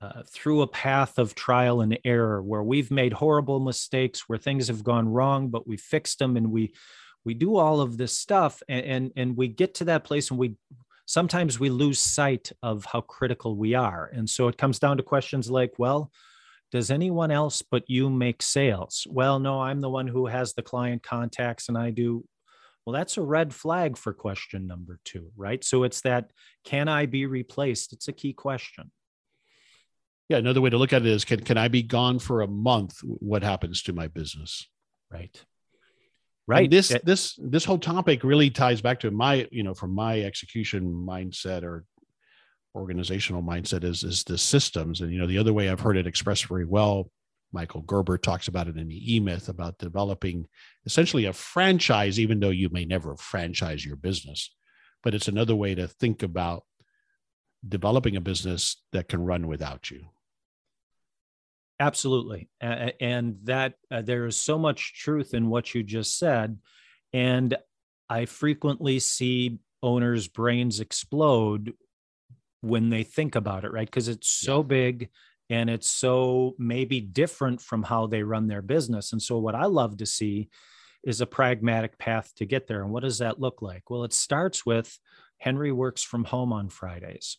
uh, 0.00 0.22
through 0.28 0.62
a 0.62 0.66
path 0.66 1.18
of 1.18 1.34
trial 1.34 1.80
and 1.80 1.98
error 2.04 2.42
where 2.42 2.62
we've 2.62 2.90
made 2.90 3.12
horrible 3.12 3.60
mistakes 3.60 4.28
where 4.28 4.38
things 4.38 4.68
have 4.68 4.82
gone 4.82 5.08
wrong 5.08 5.48
but 5.48 5.66
we 5.66 5.76
fixed 5.76 6.18
them 6.18 6.36
and 6.36 6.50
we 6.50 6.74
we 7.26 7.34
do 7.34 7.56
all 7.56 7.82
of 7.82 7.98
this 7.98 8.16
stuff 8.16 8.62
and 8.68 8.86
and, 8.86 9.12
and 9.16 9.36
we 9.36 9.48
get 9.48 9.74
to 9.74 9.84
that 9.84 10.04
place 10.04 10.30
and 10.30 10.38
we 10.38 10.54
sometimes 11.04 11.60
we 11.60 11.68
lose 11.68 12.00
sight 12.00 12.50
of 12.62 12.86
how 12.86 13.02
critical 13.02 13.54
we 13.54 13.74
are 13.74 14.10
and 14.14 14.30
so 14.30 14.48
it 14.48 14.56
comes 14.56 14.78
down 14.78 14.96
to 14.96 15.02
questions 15.02 15.50
like 15.50 15.72
well 15.78 16.10
does 16.72 16.90
anyone 16.90 17.30
else 17.30 17.62
but 17.62 17.88
you 17.88 18.10
make 18.10 18.42
sales? 18.42 19.06
Well, 19.08 19.38
no, 19.38 19.60
I'm 19.60 19.80
the 19.80 19.90
one 19.90 20.08
who 20.08 20.26
has 20.26 20.52
the 20.52 20.62
client 20.62 21.02
contacts 21.02 21.68
and 21.68 21.78
I 21.78 21.90
do. 21.90 22.24
Well, 22.84 22.92
that's 22.94 23.16
a 23.16 23.22
red 23.22 23.54
flag 23.54 23.96
for 23.96 24.12
question 24.12 24.66
number 24.66 25.00
two, 25.04 25.30
right? 25.36 25.62
So 25.64 25.84
it's 25.84 26.00
that 26.02 26.32
can 26.64 26.88
I 26.88 27.06
be 27.06 27.26
replaced? 27.26 27.92
It's 27.92 28.08
a 28.08 28.12
key 28.12 28.32
question. 28.32 28.90
Yeah, 30.28 30.38
another 30.38 30.60
way 30.60 30.70
to 30.70 30.78
look 30.78 30.92
at 30.92 31.02
it 31.02 31.08
is 31.08 31.24
can 31.24 31.40
can 31.40 31.56
I 31.56 31.68
be 31.68 31.82
gone 31.82 32.18
for 32.18 32.42
a 32.42 32.48
month? 32.48 32.98
What 33.02 33.42
happens 33.42 33.82
to 33.84 33.92
my 33.92 34.08
business? 34.08 34.68
Right. 35.10 35.44
Right. 36.48 36.64
And 36.64 36.72
this 36.72 36.94
eh 36.94 36.98
this 37.02 37.34
this 37.42 37.64
whole 37.64 37.78
topic 37.78 38.22
really 38.22 38.50
ties 38.50 38.80
back 38.80 39.00
to 39.00 39.10
my, 39.10 39.48
you 39.50 39.62
know, 39.64 39.74
from 39.74 39.92
my 39.94 40.20
execution 40.22 40.84
mindset 41.08 41.62
or 41.64 41.84
organizational 42.74 43.42
mindset 43.42 43.84
is 43.84 44.04
is 44.04 44.22
the 44.24 44.38
systems 44.38 45.00
and 45.00 45.12
you 45.12 45.18
know 45.18 45.26
the 45.26 45.38
other 45.38 45.52
way 45.52 45.68
i've 45.70 45.80
heard 45.80 45.96
it 45.96 46.06
expressed 46.06 46.46
very 46.46 46.66
well 46.66 47.10
michael 47.52 47.82
gerber 47.82 48.18
talks 48.18 48.48
about 48.48 48.68
it 48.68 48.76
in 48.76 48.88
the 48.88 49.14
e-myth 49.16 49.48
about 49.48 49.78
developing 49.78 50.46
essentially 50.84 51.24
a 51.24 51.32
franchise 51.32 52.20
even 52.20 52.38
though 52.38 52.50
you 52.50 52.68
may 52.70 52.84
never 52.84 53.16
franchise 53.16 53.84
your 53.84 53.96
business 53.96 54.54
but 55.02 55.14
it's 55.14 55.28
another 55.28 55.56
way 55.56 55.74
to 55.74 55.88
think 55.88 56.22
about 56.22 56.64
developing 57.66 58.16
a 58.16 58.20
business 58.20 58.82
that 58.92 59.08
can 59.08 59.24
run 59.24 59.46
without 59.48 59.90
you 59.90 60.06
absolutely 61.78 62.48
and 62.60 63.36
that 63.44 63.74
uh, 63.90 64.02
there 64.02 64.26
is 64.26 64.36
so 64.36 64.58
much 64.58 64.94
truth 64.94 65.34
in 65.34 65.48
what 65.48 65.74
you 65.74 65.82
just 65.82 66.18
said 66.18 66.58
and 67.12 67.56
i 68.08 68.24
frequently 68.24 68.98
see 68.98 69.58
owners 69.82 70.26
brains 70.26 70.80
explode 70.80 71.74
when 72.60 72.90
they 72.90 73.04
think 73.04 73.34
about 73.36 73.64
it, 73.64 73.72
right? 73.72 73.86
Because 73.86 74.08
it's 74.08 74.28
so 74.28 74.58
yeah. 74.58 74.66
big 74.66 75.08
and 75.48 75.70
it's 75.70 75.88
so 75.88 76.54
maybe 76.58 77.00
different 77.00 77.60
from 77.60 77.82
how 77.82 78.06
they 78.06 78.22
run 78.22 78.48
their 78.48 78.62
business 78.62 79.12
and 79.12 79.22
so 79.22 79.38
what 79.38 79.54
i 79.54 79.66
love 79.66 79.96
to 79.96 80.06
see 80.06 80.48
is 81.04 81.20
a 81.20 81.26
pragmatic 81.26 81.98
path 81.98 82.32
to 82.34 82.44
get 82.44 82.66
there 82.66 82.82
and 82.82 82.90
what 82.90 83.04
does 83.04 83.18
that 83.18 83.40
look 83.40 83.62
like 83.62 83.88
well 83.88 84.02
it 84.02 84.12
starts 84.12 84.66
with 84.66 84.98
henry 85.38 85.70
works 85.70 86.02
from 86.02 86.24
home 86.24 86.52
on 86.52 86.68
fridays 86.68 87.38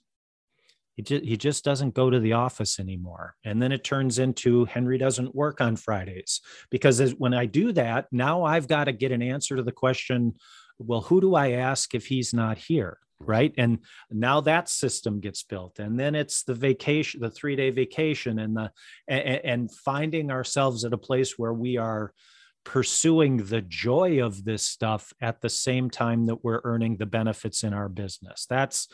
he 0.98 1.04
just, 1.04 1.24
he 1.24 1.38
just 1.38 1.64
doesn't 1.64 1.94
go 1.94 2.10
to 2.10 2.20
the 2.20 2.34
office 2.34 2.80
anymore. 2.80 3.36
And 3.46 3.62
then 3.62 3.72
it 3.72 3.84
turns 3.84 4.20
into 4.20 4.66
henry 4.66 4.98
doesn't 4.98 5.36
work 5.36 5.62
on 5.62 5.78
fridays. 5.78 6.42
Because 6.70 7.12
when 7.12 7.34
i 7.34 7.46
do 7.46 7.72
that 7.74 8.08
now 8.12 8.44
i've 8.44 8.68
got 8.68 8.86
to 8.86 8.92
get 8.92 9.12
an 9.12 9.22
answer 9.22 9.56
to 9.56 9.64
the 9.64 9.72
question 9.72 10.36
well 10.80 11.02
who 11.02 11.22
do 11.22 11.36
i 11.36 11.52
ask 11.52 11.96
if 11.96 12.08
he's 12.08 12.34
not 12.34 12.58
here? 12.58 12.98
Mm-hmm. 13.22 13.32
Right? 13.32 13.54
And 13.58 13.80
now 14.12 14.42
that 14.42 14.70
system 14.70 15.20
gets 15.20 15.44
built. 15.44 15.80
And 15.80 16.00
then 16.00 16.14
it's 16.16 16.44
the 16.44 16.54
vacation 16.54 17.22
the 17.22 17.32
three 17.32 17.56
day 17.56 17.70
vacation 17.70 18.40
and 18.40 18.56
the 18.58 18.72
and, 19.08 19.42
and 19.44 19.72
finding 19.72 20.32
ourselves 20.32 20.84
at 20.84 20.94
a 20.94 20.98
place 20.98 21.38
where 21.38 21.54
we 21.54 21.78
are 21.78 22.12
pursuing 22.68 23.38
the 23.38 23.62
joy 23.62 24.22
of 24.22 24.44
this 24.44 24.62
stuff 24.62 25.14
at 25.22 25.40
the 25.40 25.50
same 25.50 25.90
time 25.90 26.26
that 26.26 26.44
we're 26.44 26.60
earning 26.66 26.98
the 26.98 27.06
benefits 27.06 27.64
in 27.64 27.74
our 27.74 27.88
business. 27.88 28.46
That's 28.50 28.90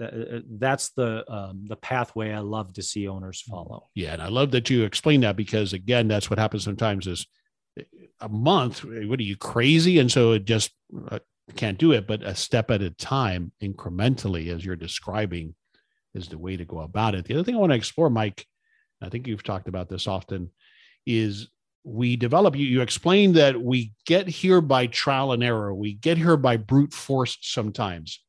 uh, 0.00 0.04
uh 0.04 0.40
that's 0.58 0.90
the 0.90 1.24
um, 1.32 1.66
the 1.68 1.76
pathway 1.76 2.32
I 2.32 2.40
love 2.40 2.72
to 2.74 2.82
see 2.82 3.08
owners 3.08 3.42
mm. 3.42 3.50
follow. 3.50 3.88
Yeah, 3.94 4.12
and 4.12 4.22
I 4.22 4.28
love 4.28 4.50
that 4.52 4.70
you 4.70 4.84
explain 4.84 5.20
that 5.22 5.36
because 5.36 5.72
again, 5.72 6.08
that's 6.08 6.30
what 6.30 6.38
happens 6.38 6.64
sometimes 6.64 7.06
is 7.06 7.26
eh, 7.78 7.84
a 8.20 8.28
month. 8.28 8.84
What 8.84 9.18
are 9.18 9.24
you 9.24 9.36
crazy? 9.36 9.98
And 9.98 10.10
so 10.10 10.32
it 10.32 10.44
just 10.44 10.70
uh, 11.10 11.18
can't 11.54 11.78
do 11.78 11.92
it, 11.92 12.06
but 12.06 12.22
a 12.22 12.34
step 12.34 12.70
at 12.70 12.82
a 12.82 12.90
time, 12.90 13.52
incrementally, 13.62 14.54
as 14.54 14.64
you're 14.64 14.76
describing, 14.76 15.54
is 16.14 16.28
the 16.28 16.38
way 16.38 16.56
to 16.56 16.64
go 16.64 16.80
about 16.80 17.14
it. 17.14 17.24
The 17.24 17.34
other 17.34 17.44
thing 17.44 17.54
I 17.54 17.58
want 17.58 17.72
to 17.72 17.76
explore, 17.76 18.10
Mike, 18.10 18.46
I 19.02 19.08
think 19.08 19.26
you've 19.26 19.42
talked 19.42 19.68
about 19.68 19.88
this 19.88 20.06
often, 20.06 20.50
is 21.04 21.48
we 21.86 22.16
develop 22.16 22.56
you 22.56 22.66
you 22.66 22.80
explain 22.80 23.32
that 23.34 23.60
we 23.62 23.92
get 24.06 24.26
here 24.26 24.60
by 24.60 24.88
trial 24.88 25.30
and 25.30 25.44
error 25.44 25.72
we 25.72 25.92
get 25.92 26.18
here 26.18 26.36
by 26.36 26.56
brute 26.56 26.92
force 26.92 27.38
sometimes 27.40 28.24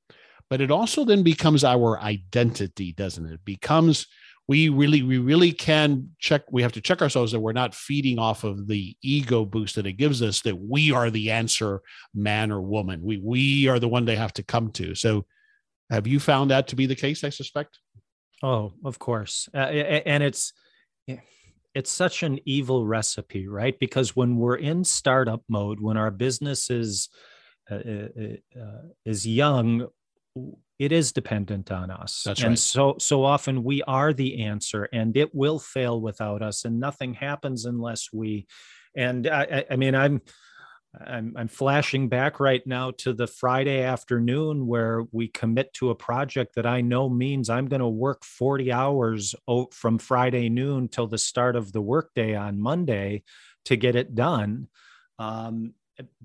but 0.50 0.62
it 0.62 0.72
also 0.72 1.04
then 1.04 1.24
becomes 1.24 1.64
our 1.64 2.00
identity 2.00 2.92
doesn't 2.94 3.26
it, 3.26 3.34
it 3.34 3.46
becomes 3.46 4.08
we 4.48 4.70
really 4.70 5.04
we 5.04 5.18
really 5.18 5.52
can 5.52 6.10
check 6.20 6.44
we 6.52 6.62
have 6.62 6.72
to 6.72 6.82
check 6.82 7.02
ourselves 7.02 7.32
that 7.32 7.40
we're 7.40 7.52
not 7.52 7.76
feeding 7.76 8.18
off 8.18 8.44
of 8.44 8.68
the 8.68 8.96
ego 9.02 9.44
boost 9.44 9.76
that 9.76 9.86
it 9.86 9.94
gives 9.94 10.22
us 10.22 10.42
that 10.42 10.58
we 10.58 10.92
are 10.92 11.10
the 11.10 11.32
answer 11.32 11.82
man 12.14 12.52
or 12.52 12.62
woman. 12.62 13.02
We 13.04 13.18
we 13.18 13.68
are 13.68 13.80
the 13.80 13.90
one 13.90 14.06
they 14.06 14.16
have 14.16 14.34
to 14.34 14.44
come 14.44 14.72
to. 14.74 14.96
So 14.96 15.26
have 15.90 16.08
you 16.08 16.20
found 16.20 16.52
that 16.52 16.68
to 16.70 16.76
be 16.76 16.86
the 16.86 16.96
case 16.96 17.24
i 17.24 17.30
suspect? 17.30 17.80
Oh 18.42 18.74
of 18.86 19.00
course. 19.00 19.50
Uh, 19.54 19.58
and 19.58 20.24
it's 20.24 20.54
it's 21.74 21.92
such 21.92 22.24
an 22.24 22.40
evil 22.46 22.86
recipe 22.86 23.48
right? 23.48 23.78
Because 23.78 24.16
when 24.16 24.38
we're 24.38 24.56
in 24.56 24.86
startup 24.86 25.44
mode 25.50 25.82
when 25.82 25.98
our 25.98 26.12
business 26.12 26.70
is 26.70 27.10
uh, 27.70 27.76
uh, 27.76 28.08
uh 28.58 28.82
is 29.06 29.28
young 29.28 29.88
it 30.80 30.92
is 30.92 31.12
dependent 31.12 31.72
on 31.72 31.90
us. 31.90 32.24
That's 32.26 32.42
and 32.42 32.52
right. 32.52 32.60
so 32.60 32.96
so 33.00 33.24
often 33.24 33.64
we 33.64 33.82
are 33.84 34.14
the 34.14 34.44
answer 34.44 34.88
and 34.94 35.16
it 35.18 35.34
will 35.34 35.60
fail 35.60 36.00
without 36.00 36.42
us 36.42 36.66
and 36.66 36.80
nothing 36.80 37.14
happens 37.14 37.66
unless 37.66 38.10
we 38.14 38.48
and 38.96 39.28
I, 39.28 39.66
I 39.72 39.76
mean 39.76 39.96
I'm 39.96 40.22
I'm, 41.06 41.34
I'm 41.38 41.48
flashing 41.48 42.10
back 42.10 42.40
right 42.40 42.66
now 42.66 42.92
to 43.00 43.14
the 43.14 43.28
Friday 43.28 43.84
afternoon 43.84 44.66
where 44.66 45.04
we 45.12 45.28
commit 45.28 45.74
to 45.74 45.90
a 45.90 45.96
project 45.96 46.56
that 46.56 46.66
I 46.66 46.82
know 46.82 47.10
means 47.10 47.50
I'm 47.50 47.68
going 47.68 47.82
to 47.82 47.88
work 47.88 48.24
40 48.24 48.72
hours 48.72 49.36
from 49.72 50.00
Friday 50.00 50.50
noon 50.50 50.88
till 50.88 51.08
the 51.08 51.18
start 51.18 51.56
of 51.56 51.72
the 51.72 51.82
workday 51.82 52.36
on 52.36 52.60
Monday 52.60 53.24
to 53.66 53.76
get 53.76 53.96
it 53.96 54.16
done. 54.16 54.70
Um, 55.20 55.74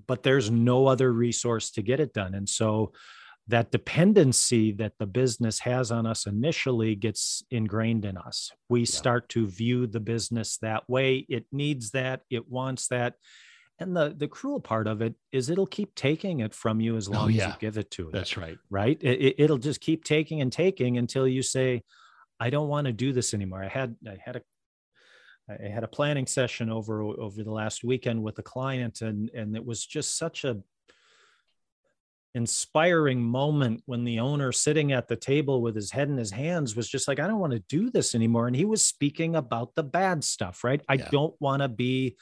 but 0.07 0.23
there's 0.23 0.49
no 0.49 0.87
other 0.87 1.11
resource 1.11 1.71
to 1.71 1.81
get 1.81 1.99
it 1.99 2.13
done. 2.13 2.33
And 2.33 2.47
so 2.47 2.93
that 3.47 3.71
dependency 3.71 4.71
that 4.71 4.93
the 4.99 5.05
business 5.05 5.59
has 5.59 5.91
on 5.91 6.05
us 6.05 6.25
initially 6.25 6.95
gets 6.95 7.43
ingrained 7.51 8.05
in 8.05 8.17
us. 8.17 8.51
We 8.69 8.81
yeah. 8.81 8.85
start 8.85 9.29
to 9.29 9.47
view 9.47 9.85
the 9.85 9.99
business 9.99 10.57
that 10.57 10.89
way. 10.89 11.25
It 11.27 11.45
needs 11.51 11.91
that, 11.91 12.21
it 12.29 12.49
wants 12.49 12.87
that. 12.87 13.15
And 13.79 13.95
the 13.95 14.13
the 14.15 14.27
cruel 14.27 14.61
part 14.61 14.87
of 14.87 15.01
it 15.01 15.15
is 15.31 15.49
it'll 15.49 15.65
keep 15.65 15.95
taking 15.95 16.39
it 16.39 16.53
from 16.53 16.79
you 16.79 16.95
as 16.95 17.09
oh, 17.09 17.13
long 17.13 17.25
oh, 17.25 17.27
yeah. 17.29 17.47
as 17.47 17.53
you 17.53 17.59
give 17.59 17.77
it 17.77 17.91
to 17.91 18.07
it. 18.07 18.13
That's 18.13 18.37
right. 18.37 18.57
Right? 18.69 18.97
It, 19.01 19.35
it'll 19.39 19.57
just 19.57 19.81
keep 19.81 20.05
taking 20.05 20.41
and 20.41 20.51
taking 20.51 20.97
until 20.97 21.27
you 21.27 21.41
say, 21.41 21.83
I 22.39 22.49
don't 22.49 22.67
want 22.67 22.85
to 22.87 22.93
do 22.93 23.11
this 23.11 23.33
anymore. 23.33 23.63
I 23.63 23.67
had 23.67 23.95
I 24.07 24.17
had 24.23 24.37
a 24.37 24.41
I 25.49 25.67
had 25.67 25.83
a 25.83 25.87
planning 25.87 26.27
session 26.27 26.69
over 26.69 27.01
over 27.01 27.43
the 27.43 27.51
last 27.51 27.83
weekend 27.83 28.21
with 28.21 28.39
a 28.39 28.43
client 28.43 29.01
and 29.01 29.29
and 29.31 29.55
it 29.55 29.65
was 29.65 29.85
just 29.85 30.17
such 30.17 30.45
a 30.45 30.61
inspiring 32.35 33.21
moment 33.21 33.83
when 33.85 34.03
the 34.03 34.19
owner 34.19 34.51
sitting 34.51 34.91
at 34.91 35.07
the 35.07 35.15
table 35.15 35.61
with 35.61 35.75
his 35.75 35.91
head 35.91 36.09
in 36.09 36.17
his 36.17 36.31
hands 36.31 36.75
was 36.75 36.89
just 36.89 37.07
like 37.07 37.19
i 37.19 37.27
don't 37.27 37.39
want 37.39 37.53
to 37.53 37.63
do 37.69 37.89
this 37.91 38.15
anymore 38.15 38.47
and 38.47 38.55
he 38.55 38.65
was 38.65 38.85
speaking 38.85 39.35
about 39.35 39.75
the 39.75 39.83
bad 39.83 40.23
stuff 40.23 40.63
right? 40.63 40.81
I 40.89 40.97
don't 40.97 41.35
want 41.39 41.61
to 41.61 41.67
be 41.67 42.17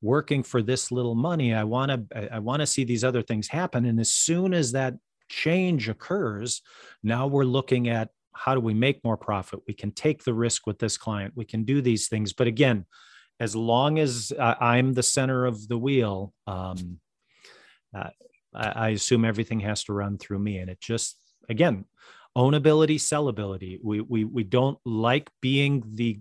working 0.00 0.42
for 0.42 0.62
this 0.62 0.90
little 0.90 1.14
money. 1.14 1.54
I 1.54 1.64
want 1.64 1.90
to 2.10 2.34
i 2.34 2.38
want 2.38 2.60
to 2.60 2.66
see 2.66 2.84
these 2.84 3.04
other 3.04 3.22
things 3.22 3.48
happen 3.48 3.84
and 3.84 4.00
as 4.00 4.12
soon 4.12 4.54
as 4.54 4.72
that 4.72 4.94
change 5.28 5.88
occurs 5.88 6.60
now 7.02 7.26
we're 7.26 7.44
looking 7.44 7.88
at 7.88 8.10
how 8.34 8.54
do 8.54 8.60
we 8.60 8.72
make 8.72 9.04
more 9.04 9.18
profit? 9.18 9.60
We 9.68 9.74
can 9.74 9.92
take 9.92 10.24
the 10.24 10.32
risk 10.32 10.66
with 10.66 10.78
this 10.78 10.96
client. 10.96 11.34
We 11.36 11.44
can 11.44 11.64
do 11.64 11.82
these 11.82 12.08
things. 12.08 12.32
But 12.32 12.46
again 12.46 12.86
as 13.40 13.56
long 13.56 13.98
as 13.98 14.32
i'm 14.38 14.92
the 14.92 15.02
center 15.02 15.46
of 15.46 15.66
the 15.66 15.78
wheel 15.78 16.32
um, 16.46 16.98
uh, 17.96 18.10
I, 18.54 18.68
I 18.68 18.88
assume 18.90 19.24
everything 19.24 19.60
has 19.60 19.84
to 19.84 19.92
run 19.92 20.18
through 20.18 20.38
me. 20.38 20.58
And 20.58 20.70
it 20.70 20.80
just, 20.80 21.16
again, 21.48 21.84
ownability, 22.36 22.96
sellability. 22.96 23.78
We, 23.82 24.00
we, 24.00 24.24
we 24.24 24.44
don't 24.44 24.78
like 24.84 25.30
being 25.40 25.82
the, 25.86 26.20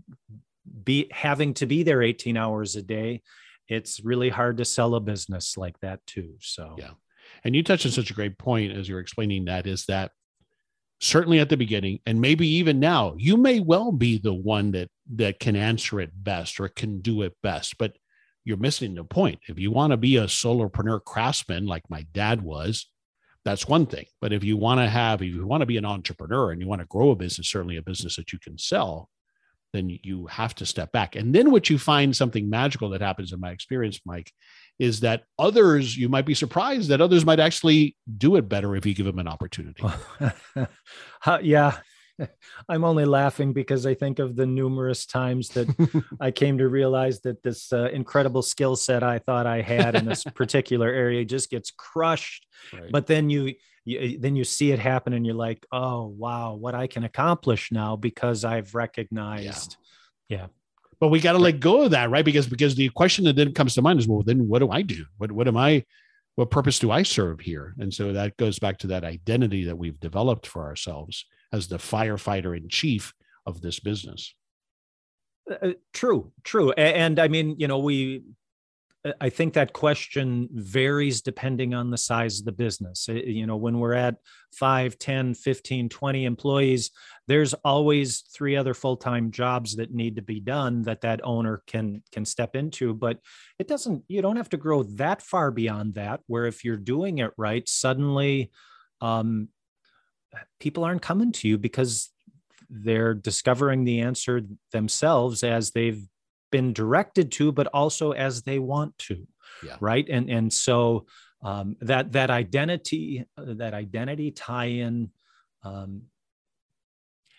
be 0.83 1.07
having 1.11 1.53
to 1.55 1.65
be 1.65 1.83
there 1.83 2.01
18 2.01 2.37
hours 2.37 2.75
a 2.75 2.81
day. 2.81 3.21
It's 3.67 4.03
really 4.03 4.29
hard 4.29 4.57
to 4.57 4.65
sell 4.65 4.95
a 4.95 4.99
business 4.99 5.57
like 5.57 5.79
that 5.79 6.05
too. 6.05 6.35
So, 6.39 6.75
yeah. 6.77 6.91
And 7.43 7.55
you 7.55 7.63
touched 7.63 7.85
on 7.85 7.91
such 7.91 8.11
a 8.11 8.15
great 8.15 8.37
point 8.37 8.73
as 8.73 8.89
you're 8.89 8.99
explaining 8.99 9.45
that 9.45 9.67
is 9.67 9.85
that 9.85 10.11
certainly 11.01 11.39
at 11.39 11.49
the 11.49 11.57
beginning 11.57 11.99
and 12.05 12.21
maybe 12.21 12.47
even 12.47 12.79
now 12.79 13.15
you 13.17 13.35
may 13.35 13.59
well 13.59 13.91
be 13.91 14.19
the 14.19 14.33
one 14.33 14.71
that 14.71 14.87
that 15.15 15.39
can 15.39 15.55
answer 15.55 15.99
it 15.99 16.11
best 16.13 16.59
or 16.59 16.67
can 16.67 17.01
do 17.01 17.23
it 17.23 17.35
best 17.41 17.75
but 17.79 17.97
you're 18.43 18.57
missing 18.57 18.95
the 18.95 19.03
point. 19.03 19.39
If 19.47 19.59
you 19.59 19.71
want 19.71 19.91
to 19.91 19.97
be 19.97 20.17
a 20.17 20.25
solopreneur 20.25 21.03
craftsman 21.03 21.65
like 21.65 21.83
my 21.89 22.05
dad 22.13 22.41
was, 22.41 22.87
that's 23.43 23.67
one 23.67 23.85
thing. 23.85 24.05
But 24.19 24.33
if 24.33 24.43
you 24.43 24.57
want 24.57 24.79
to 24.79 24.87
have, 24.87 25.21
if 25.21 25.33
you 25.33 25.45
want 25.45 25.61
to 25.61 25.67
be 25.67 25.77
an 25.77 25.85
entrepreneur 25.85 26.51
and 26.51 26.61
you 26.61 26.67
want 26.67 26.81
to 26.81 26.87
grow 26.87 27.11
a 27.11 27.15
business, 27.15 27.49
certainly 27.49 27.77
a 27.77 27.81
business 27.81 28.15
that 28.15 28.31
you 28.33 28.39
can 28.39 28.57
sell, 28.57 29.09
then 29.73 29.97
you 30.03 30.27
have 30.27 30.53
to 30.55 30.65
step 30.65 30.91
back. 30.91 31.15
And 31.15 31.33
then 31.33 31.49
what 31.49 31.69
you 31.69 31.77
find 31.77 32.15
something 32.15 32.49
magical 32.49 32.89
that 32.89 33.01
happens 33.01 33.31
in 33.31 33.39
my 33.39 33.51
experience, 33.51 34.01
Mike, 34.05 34.31
is 34.79 34.99
that 34.99 35.23
others, 35.39 35.95
you 35.95 36.09
might 36.09 36.25
be 36.25 36.33
surprised 36.33 36.89
that 36.89 37.01
others 37.01 37.25
might 37.25 37.39
actually 37.39 37.95
do 38.17 38.35
it 38.35 38.49
better 38.49 38.75
if 38.75 38.85
you 38.85 38.93
give 38.93 39.05
them 39.05 39.19
an 39.19 39.27
opportunity. 39.27 39.83
yeah, 41.41 41.77
I'm 42.69 42.83
only 42.83 43.05
laughing 43.05 43.53
because 43.53 43.85
I 43.85 43.93
think 43.93 44.19
of 44.19 44.35
the 44.35 44.45
numerous 44.45 45.05
times 45.05 45.49
that 45.49 46.03
I 46.19 46.31
came 46.31 46.57
to 46.57 46.67
realize 46.67 47.21
that 47.21 47.43
this 47.43 47.71
uh, 47.73 47.89
incredible 47.91 48.41
skill 48.41 48.75
set 48.75 49.03
I 49.03 49.19
thought 49.19 49.45
I 49.45 49.61
had 49.61 49.95
in 49.95 50.05
this 50.05 50.23
particular 50.35 50.89
area 50.89 51.25
just 51.25 51.49
gets 51.49 51.71
crushed. 51.71 52.45
Right. 52.73 52.91
But 52.91 53.07
then 53.07 53.29
you, 53.29 53.55
you, 53.85 54.19
then 54.19 54.35
you 54.35 54.43
see 54.43 54.71
it 54.71 54.79
happen, 54.79 55.13
and 55.13 55.25
you're 55.25 55.35
like, 55.35 55.65
"Oh 55.71 56.05
wow, 56.05 56.53
what 56.53 56.75
I 56.75 56.87
can 56.87 57.03
accomplish 57.03 57.71
now 57.71 57.95
because 57.95 58.45
I've 58.45 58.75
recognized." 58.75 59.77
Yeah. 60.29 60.37
yeah. 60.37 60.47
But 60.99 61.07
we 61.07 61.19
got 61.19 61.31
to 61.31 61.39
let 61.39 61.59
go 61.59 61.81
of 61.81 61.91
that, 61.91 62.11
right? 62.11 62.23
Because 62.23 62.47
because 62.47 62.75
the 62.75 62.89
question 62.89 63.25
that 63.25 63.35
then 63.35 63.53
comes 63.53 63.73
to 63.75 63.81
mind 63.81 63.99
is, 63.99 64.07
well, 64.07 64.21
then 64.21 64.47
what 64.47 64.59
do 64.59 64.69
I 64.69 64.83
do? 64.83 65.05
What 65.17 65.31
what 65.31 65.47
am 65.47 65.57
I? 65.57 65.83
What 66.35 66.51
purpose 66.51 66.79
do 66.79 66.91
I 66.91 67.03
serve 67.03 67.41
here? 67.41 67.73
And 67.79 67.93
so 67.93 68.13
that 68.13 68.37
goes 68.37 68.57
back 68.57 68.77
to 68.79 68.87
that 68.87 69.03
identity 69.03 69.65
that 69.65 69.77
we've 69.77 69.99
developed 69.99 70.47
for 70.47 70.63
ourselves 70.63 71.25
as 71.51 71.67
the 71.67 71.77
firefighter 71.77 72.55
in 72.55 72.69
chief 72.69 73.13
of 73.45 73.61
this 73.61 73.79
business. 73.79 74.33
Uh, 75.49 75.67
uh 75.67 75.73
true, 75.93 76.31
true. 76.43 76.71
And, 76.71 76.95
and 76.95 77.19
I 77.19 77.27
mean, 77.27 77.55
you 77.57 77.67
know, 77.67 77.79
we 77.79 78.23
I 79.19 79.29
think 79.29 79.53
that 79.53 79.73
question 79.73 80.47
varies 80.51 81.21
depending 81.21 81.73
on 81.73 81.89
the 81.89 81.97
size 81.97 82.39
of 82.39 82.45
the 82.45 82.51
business. 82.51 83.07
You 83.07 83.47
know, 83.47 83.55
when 83.55 83.79
we're 83.79 83.95
at 83.95 84.17
5, 84.53 84.99
10, 84.99 85.33
15, 85.33 85.89
20 85.89 86.25
employees, 86.25 86.91
there's 87.27 87.55
always 87.65 88.21
three 88.33 88.55
other 88.55 88.75
full-time 88.75 89.31
jobs 89.31 89.75
that 89.77 89.91
need 89.91 90.17
to 90.17 90.21
be 90.21 90.39
done 90.39 90.83
that 90.83 91.01
that 91.01 91.21
owner 91.23 91.63
can 91.65 92.03
can 92.11 92.25
step 92.25 92.55
into, 92.55 92.93
but 92.93 93.19
it 93.57 93.67
doesn't 93.67 94.03
you 94.07 94.21
don't 94.21 94.37
have 94.37 94.49
to 94.49 94.57
grow 94.57 94.83
that 94.83 95.23
far 95.23 95.49
beyond 95.49 95.95
that 95.95 96.19
where 96.27 96.45
if 96.45 96.63
you're 96.63 96.77
doing 96.77 97.17
it 97.17 97.31
right, 97.37 97.67
suddenly 97.67 98.51
um, 99.01 99.47
people 100.59 100.83
aren't 100.83 101.01
coming 101.01 101.31
to 101.33 101.47
you 101.47 101.57
because 101.57 102.09
they're 102.69 103.13
discovering 103.13 103.83
the 103.83 104.01
answer 104.01 104.41
themselves 104.71 105.43
as 105.43 105.71
they've 105.71 106.03
been 106.51 106.73
directed 106.73 107.31
to, 107.33 107.51
but 107.51 107.67
also 107.67 108.11
as 108.11 108.43
they 108.43 108.59
want 108.59 108.97
to. 108.97 109.27
Yeah. 109.63 109.77
Right. 109.79 110.07
And 110.09 110.29
and 110.29 110.51
so 110.51 111.05
um, 111.43 111.75
that 111.81 112.11
that 112.13 112.29
identity 112.29 113.25
that 113.37 113.73
identity 113.73 114.31
tie-in 114.31 115.11
um, 115.63 116.03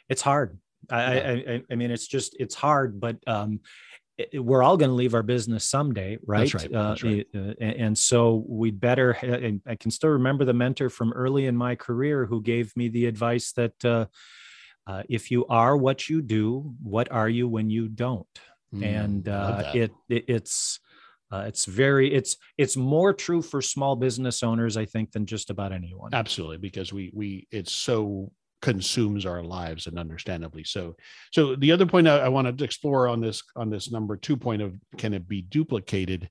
it's 0.09 0.23
hard 0.23 0.59
I, 0.91 1.15
yeah. 1.15 1.31
I, 1.49 1.63
I 1.71 1.75
mean 1.77 1.91
it's 1.91 2.07
just 2.07 2.37
it's 2.39 2.55
hard 2.55 3.01
but 3.01 3.17
um, 3.27 3.61
we're 4.35 4.63
all 4.63 4.77
going 4.77 4.91
to 4.91 4.95
leave 4.95 5.15
our 5.15 5.23
business 5.23 5.65
someday 5.65 6.19
right, 6.27 6.41
That's 6.41 6.55
right. 6.55 6.73
That's 6.73 7.03
right. 7.03 7.27
Uh, 7.35 7.55
and, 7.61 7.77
and 7.77 7.99
so 7.99 8.45
we'd 8.47 8.81
better 8.81 9.17
i 9.67 9.75
can 9.75 9.91
still 9.91 10.11
remember 10.11 10.45
the 10.45 10.53
mentor 10.53 10.91
from 10.91 11.13
early 11.13 11.47
in 11.47 11.57
my 11.57 11.75
career 11.75 12.27
who 12.27 12.43
gave 12.43 12.77
me 12.77 12.89
the 12.89 13.07
advice 13.07 13.53
that 13.53 13.85
uh, 13.85 14.07
uh, 14.87 15.03
if 15.09 15.31
you 15.31 15.47
are 15.47 15.77
what 15.77 16.09
you 16.09 16.21
do 16.21 16.75
what 16.83 17.11
are 17.11 17.29
you 17.29 17.49
when 17.49 17.71
you 17.71 17.89
don't 17.89 18.27
mm, 18.75 18.85
and 18.85 19.29
uh, 19.29 19.71
it, 19.75 19.91
it, 20.09 20.25
it's 20.29 20.81
uh, 21.33 21.45
it's 21.47 21.65
very 21.65 22.13
it's 22.13 22.37
it's 22.59 22.77
more 22.77 23.15
true 23.15 23.41
for 23.41 23.63
small 23.63 23.97
business 23.97 24.43
owners 24.43 24.77
i 24.77 24.85
think 24.85 25.11
than 25.13 25.25
just 25.25 25.49
about 25.49 25.73
anyone 25.73 26.13
absolutely 26.13 26.59
because 26.59 26.93
we 26.93 27.11
we 27.15 27.47
it's 27.51 27.73
so 27.73 28.31
consumes 28.63 29.27
our 29.27 29.43
lives 29.43 29.87
and 29.87 29.99
understandably 29.99 30.65
so. 30.65 30.97
So 31.33 31.57
the 31.57 31.73
other 31.73 31.85
point 31.85 32.09
I, 32.09 32.19
I 32.19 32.43
to 32.43 32.65
explore 32.65 33.09
on 33.09 33.21
this 33.21 33.43
on 33.57 33.69
this 33.69 33.91
number 33.91 34.17
two 34.17 34.37
point 34.37 34.63
of 34.63 34.75
can 34.97 35.13
it 35.13 35.29
be 35.29 35.43
duplicated 35.43 36.31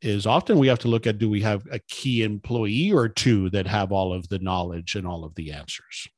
is 0.00 0.26
often 0.26 0.58
we 0.58 0.68
have 0.68 0.78
to 0.80 0.88
look 0.88 1.06
at 1.06 1.18
do 1.18 1.28
we 1.28 1.42
have 1.42 1.66
a 1.70 1.78
key 1.88 2.22
employee 2.22 2.92
or 2.92 3.08
two 3.08 3.50
that 3.50 3.66
have 3.66 3.92
all 3.92 4.12
of 4.12 4.28
the 4.28 4.38
knowledge 4.38 4.94
and 4.94 5.06
all 5.06 5.24
of 5.24 5.34
the 5.34 5.52
answers? 5.52 6.08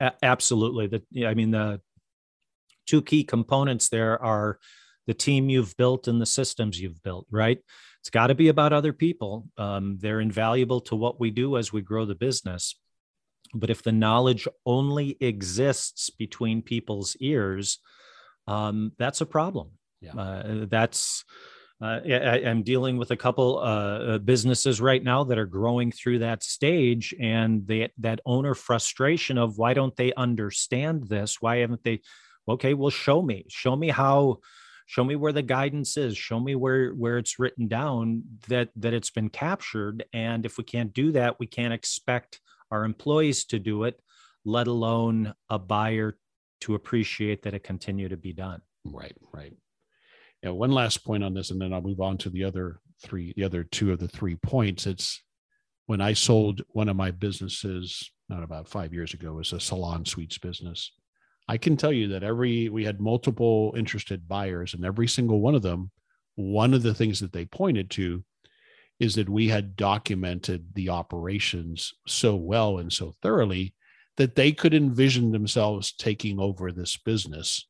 A- 0.00 0.12
absolutely. 0.22 0.86
The 0.86 1.26
i 1.26 1.34
mean 1.34 1.50
the 1.50 1.80
two 2.86 3.02
key 3.02 3.24
components 3.24 3.88
there 3.88 4.22
are 4.22 4.58
the 5.08 5.14
team 5.14 5.48
you've 5.48 5.76
built 5.76 6.08
and 6.08 6.20
the 6.20 6.26
systems 6.26 6.80
you've 6.80 7.02
built 7.02 7.26
right? 7.30 7.58
It's 8.00 8.10
got 8.10 8.28
to 8.28 8.36
be 8.36 8.48
about 8.48 8.72
other 8.72 8.92
people. 8.92 9.48
Um, 9.58 9.98
they're 10.00 10.20
invaluable 10.20 10.80
to 10.82 10.94
what 10.94 11.18
we 11.18 11.32
do 11.32 11.56
as 11.56 11.72
we 11.72 11.82
grow 11.82 12.04
the 12.04 12.14
business 12.14 12.76
but 13.54 13.70
if 13.70 13.82
the 13.82 13.92
knowledge 13.92 14.48
only 14.64 15.16
exists 15.20 16.10
between 16.10 16.62
people's 16.62 17.16
ears, 17.20 17.78
um, 18.46 18.92
that's 18.98 19.20
a 19.20 19.26
problem. 19.26 19.70
Yeah. 20.00 20.14
Uh, 20.14 20.66
that's 20.68 21.24
uh, 21.80 22.00
I, 22.06 22.38
am 22.38 22.62
dealing 22.62 22.96
with 22.96 23.10
a 23.10 23.16
couple 23.16 23.58
uh, 23.58 23.62
uh, 23.62 24.18
businesses 24.18 24.80
right 24.80 25.02
now 25.02 25.24
that 25.24 25.36
are 25.36 25.46
growing 25.46 25.92
through 25.92 26.20
that 26.20 26.42
stage, 26.42 27.14
and 27.20 27.66
they, 27.66 27.90
that 27.98 28.20
owner 28.24 28.54
frustration 28.54 29.36
of 29.36 29.58
why 29.58 29.74
don't 29.74 29.94
they 29.96 30.14
understand 30.14 31.08
this? 31.08 31.42
Why 31.42 31.58
haven't 31.58 31.84
they? 31.84 32.00
Okay, 32.48 32.72
well, 32.72 32.90
show 32.90 33.20
me, 33.20 33.44
show 33.48 33.76
me 33.76 33.90
how, 33.90 34.38
show 34.86 35.04
me 35.04 35.16
where 35.16 35.32
the 35.32 35.42
guidance 35.42 35.98
is, 35.98 36.16
show 36.16 36.40
me 36.40 36.54
where 36.54 36.92
where 36.92 37.18
it's 37.18 37.38
written 37.38 37.68
down 37.68 38.22
that 38.48 38.70
that 38.76 38.94
it's 38.94 39.10
been 39.10 39.28
captured. 39.28 40.06
And 40.14 40.46
if 40.46 40.56
we 40.56 40.64
can't 40.64 40.94
do 40.94 41.12
that, 41.12 41.38
we 41.38 41.46
can't 41.46 41.74
expect 41.74 42.40
our 42.70 42.84
employees 42.84 43.44
to 43.46 43.58
do 43.58 43.84
it, 43.84 44.00
let 44.44 44.66
alone 44.66 45.34
a 45.50 45.58
buyer 45.58 46.18
to 46.62 46.74
appreciate 46.74 47.42
that 47.42 47.54
it 47.54 47.64
continue 47.64 48.08
to 48.08 48.16
be 48.16 48.32
done. 48.32 48.60
Right, 48.84 49.16
right. 49.32 49.52
Yeah, 50.42 50.50
one 50.50 50.70
last 50.70 51.04
point 51.04 51.24
on 51.24 51.34
this, 51.34 51.50
and 51.50 51.60
then 51.60 51.72
I'll 51.72 51.82
move 51.82 52.00
on 52.00 52.18
to 52.18 52.30
the 52.30 52.44
other 52.44 52.80
three, 53.02 53.32
the 53.36 53.44
other 53.44 53.64
two 53.64 53.92
of 53.92 53.98
the 53.98 54.08
three 54.08 54.36
points. 54.36 54.86
It's 54.86 55.22
when 55.86 56.00
I 56.00 56.12
sold 56.12 56.62
one 56.68 56.88
of 56.88 56.96
my 56.96 57.10
businesses, 57.10 58.10
not 58.28 58.42
about 58.42 58.68
five 58.68 58.92
years 58.92 59.14
ago, 59.14 59.32
was 59.34 59.52
a 59.52 59.60
salon 59.60 60.04
suites 60.04 60.38
business. 60.38 60.92
I 61.48 61.58
can 61.58 61.76
tell 61.76 61.92
you 61.92 62.08
that 62.08 62.22
every 62.22 62.68
we 62.68 62.84
had 62.84 63.00
multiple 63.00 63.74
interested 63.76 64.28
buyers, 64.28 64.74
and 64.74 64.84
every 64.84 65.08
single 65.08 65.40
one 65.40 65.54
of 65.54 65.62
them, 65.62 65.90
one 66.34 66.74
of 66.74 66.82
the 66.82 66.94
things 66.94 67.20
that 67.20 67.32
they 67.32 67.44
pointed 67.44 67.90
to 67.92 68.24
is 68.98 69.14
that 69.16 69.28
we 69.28 69.48
had 69.48 69.76
documented 69.76 70.74
the 70.74 70.88
operations 70.88 71.92
so 72.06 72.34
well 72.34 72.78
and 72.78 72.92
so 72.92 73.14
thoroughly 73.22 73.74
that 74.16 74.34
they 74.34 74.52
could 74.52 74.72
envision 74.72 75.32
themselves 75.32 75.92
taking 75.92 76.40
over 76.40 76.72
this 76.72 76.96
business. 76.96 77.68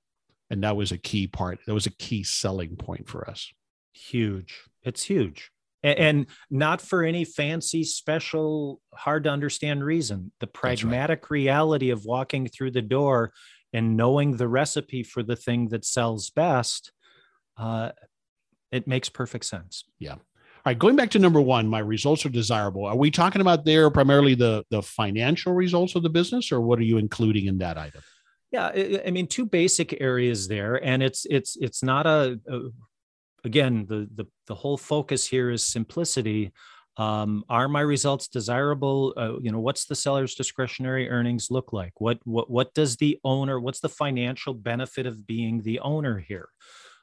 And 0.51 0.63
that 0.63 0.77
was 0.77 0.93
a 0.93 0.99
key 0.99 1.27
part. 1.27 1.59
That 1.67 1.75
was 1.75 1.87
a 1.87 1.97
key 1.97 2.23
selling 2.23 2.77
point 2.77 3.09
for 3.09 3.29
us. 3.29 3.53
Huge. 3.93 4.61
It's 4.85 5.03
huge. 5.03 5.51
And, 5.83 6.27
not 6.51 6.81
for 6.81 7.05
any 7.05 7.25
fancy, 7.25 7.85
special, 7.85 8.81
hard 8.95 9.25
to 9.25 9.31
understand 9.31 9.85
reason. 9.85 10.33
The 10.41 10.47
pragmatic 10.49 11.25
right. 11.25 11.31
reality 11.31 11.91
of 11.91 12.05
walking 12.05 12.49
through 12.49 12.73
the 12.73 12.83
door 12.83 13.33
and 13.73 13.97
knowing 13.97 14.37
the 14.37 14.49
recipe 14.49 15.03
for 15.03 15.23
the 15.23 15.37
thing 15.37 15.69
that 15.69 15.85
sells 15.85 16.31
best, 16.31 16.93
uh, 17.57 17.91
it 18.73 18.89
makes 18.89 19.09
perfect 19.09 19.45
sense. 19.45 19.85
Yeah. 19.99 20.17
Right, 20.67 20.77
going 20.77 20.97
back 20.97 21.11
to 21.11 21.21
number 21.21 21.41
one, 21.41 21.69
my 21.69 21.79
results 21.79 22.27
are 22.27 22.29
desirable. 22.29 22.87
Are 22.87 22.97
we 22.97 23.09
talking 23.13 23.41
about 23.41 23.65
there 23.65 23.89
primarily 23.89 24.35
the 24.35 24.65
the 24.69 24.83
financial 24.83 25.53
results 25.53 25.95
of 25.95 26.03
the 26.03 26.11
business, 26.11 26.51
or 26.51 26.61
what 26.61 26.81
are 26.81 26.83
you 26.83 26.99
including 26.99 27.47
in 27.47 27.59
that 27.59 27.79
item? 27.79 28.03
Yeah, 28.51 28.73
I 29.07 29.13
mean, 29.13 29.29
two 29.29 29.47
basic 29.47 30.01
areas 30.01 30.49
there, 30.49 30.85
and 30.85 31.05
it's 31.05 31.25
it's 31.31 31.57
it's 31.61 31.85
not 31.85 32.09
a, 32.09 32.41
a 32.49 32.61
again 33.45 33.87
the 33.89 34.09
the 34.13 34.25
the 34.49 34.57
whole 34.57 34.77
focus 34.77 35.25
here 35.25 35.53
is 35.53 35.63
simplicity. 35.63 36.51
Um, 36.97 37.45
are 37.49 37.69
my 37.69 37.83
results 37.83 38.27
desirable? 38.27 39.15
Uh, 39.17 39.39
you 39.41 39.53
know, 39.53 39.61
what's 39.61 39.85
the 39.85 39.95
seller's 39.95 40.35
discretionary 40.35 41.09
earnings 41.09 41.47
look 41.49 41.73
like? 41.73 41.93
What 42.01 42.19
what 42.25 42.51
what 42.51 42.75
does 42.75 42.97
the 42.97 43.21
owner? 43.23 43.61
What's 43.61 43.81
the 43.81 43.89
financial 43.89 44.53
benefit 44.53 45.07
of 45.07 45.29
being 45.29 45.63
the 45.63 45.79
owner 45.79 46.19
here? 46.19 46.49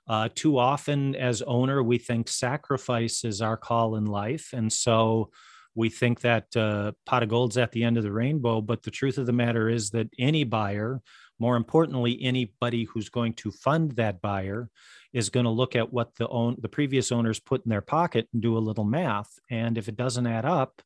Uh, 0.07 0.29
too 0.33 0.57
often, 0.57 1.15
as 1.15 1.41
owner, 1.41 1.81
we 1.81 1.97
think 1.97 2.27
sacrifice 2.27 3.23
is 3.23 3.41
our 3.41 3.57
call 3.57 3.95
in 3.95 4.05
life. 4.05 4.49
And 4.53 4.71
so 4.71 5.31
we 5.75 5.89
think 5.89 6.21
that 6.21 6.55
uh, 6.55 6.91
pot 7.05 7.23
of 7.23 7.29
gold's 7.29 7.57
at 7.57 7.71
the 7.71 7.83
end 7.83 7.97
of 7.97 8.03
the 8.03 8.11
rainbow. 8.11 8.61
But 8.61 8.83
the 8.83 8.91
truth 8.91 9.17
of 9.17 9.25
the 9.25 9.33
matter 9.33 9.69
is 9.69 9.91
that 9.91 10.09
any 10.19 10.43
buyer, 10.43 11.01
more 11.39 11.55
importantly, 11.55 12.19
anybody 12.21 12.83
who's 12.83 13.09
going 13.09 13.33
to 13.35 13.51
fund 13.51 13.91
that 13.93 14.21
buyer, 14.21 14.69
is 15.13 15.29
going 15.29 15.45
to 15.45 15.49
look 15.49 15.75
at 15.75 15.93
what 15.93 16.15
the 16.15 16.27
own 16.27 16.55
the 16.59 16.67
previous 16.67 17.11
owners 17.11 17.39
put 17.39 17.63
in 17.63 17.69
their 17.69 17.81
pocket 17.81 18.27
and 18.33 18.41
do 18.41 18.57
a 18.57 18.59
little 18.59 18.83
math. 18.83 19.29
And 19.49 19.77
if 19.77 19.87
it 19.87 19.95
doesn't 19.95 20.27
add 20.27 20.45
up, 20.45 20.81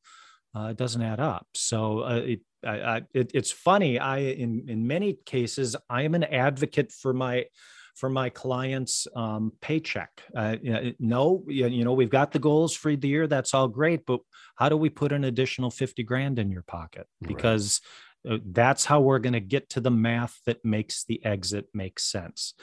uh, 0.56 0.68
it 0.72 0.78
doesn't 0.78 1.02
add 1.02 1.20
up. 1.20 1.48
So 1.54 2.00
uh, 2.02 2.22
it, 2.26 2.42
I, 2.66 2.80
I, 2.80 3.02
it, 3.14 3.32
it's 3.34 3.52
funny. 3.52 4.00
I 4.00 4.18
in 4.18 4.66
in 4.68 4.86
many 4.86 5.18
cases 5.26 5.76
I 5.90 6.04
am 6.04 6.14
an 6.14 6.26
advocate 6.26 6.92
for 6.92 7.14
my 7.14 7.46
for 7.98 8.10
my 8.10 8.30
clients' 8.30 9.08
um, 9.16 9.52
paycheck. 9.60 10.22
Uh, 10.36 10.56
no, 11.00 11.44
you 11.48 11.84
know, 11.84 11.94
we've 11.94 12.12
got 12.12 12.32
the 12.32 12.40
goals 12.40 12.76
for 12.76 12.96
the 12.96 13.08
year. 13.08 13.26
That's 13.26 13.56
all 13.56 13.68
great, 13.68 14.06
but 14.06 14.20
how 14.56 14.70
do 14.70 14.78
we 14.78 14.90
put 14.90 15.12
an 15.12 15.24
additional 15.24 15.72
50 15.72 16.04
grand 16.04 16.38
in 16.38 16.52
your 16.52 16.62
pocket? 16.62 17.08
Because 17.24 17.82
right. 18.24 18.36
uh, 18.36 18.38
that's 18.52 18.86
how 18.86 19.02
we're 19.02 19.18
going 19.18 19.34
to 19.34 19.40
get 19.40 19.70
to 19.72 19.82
the 19.82 19.90
math 19.90 20.40
that 20.46 20.64
makes 20.64 21.06
the 21.06 21.26
exit 21.26 21.70
make 21.74 22.00
sense. 22.00 22.54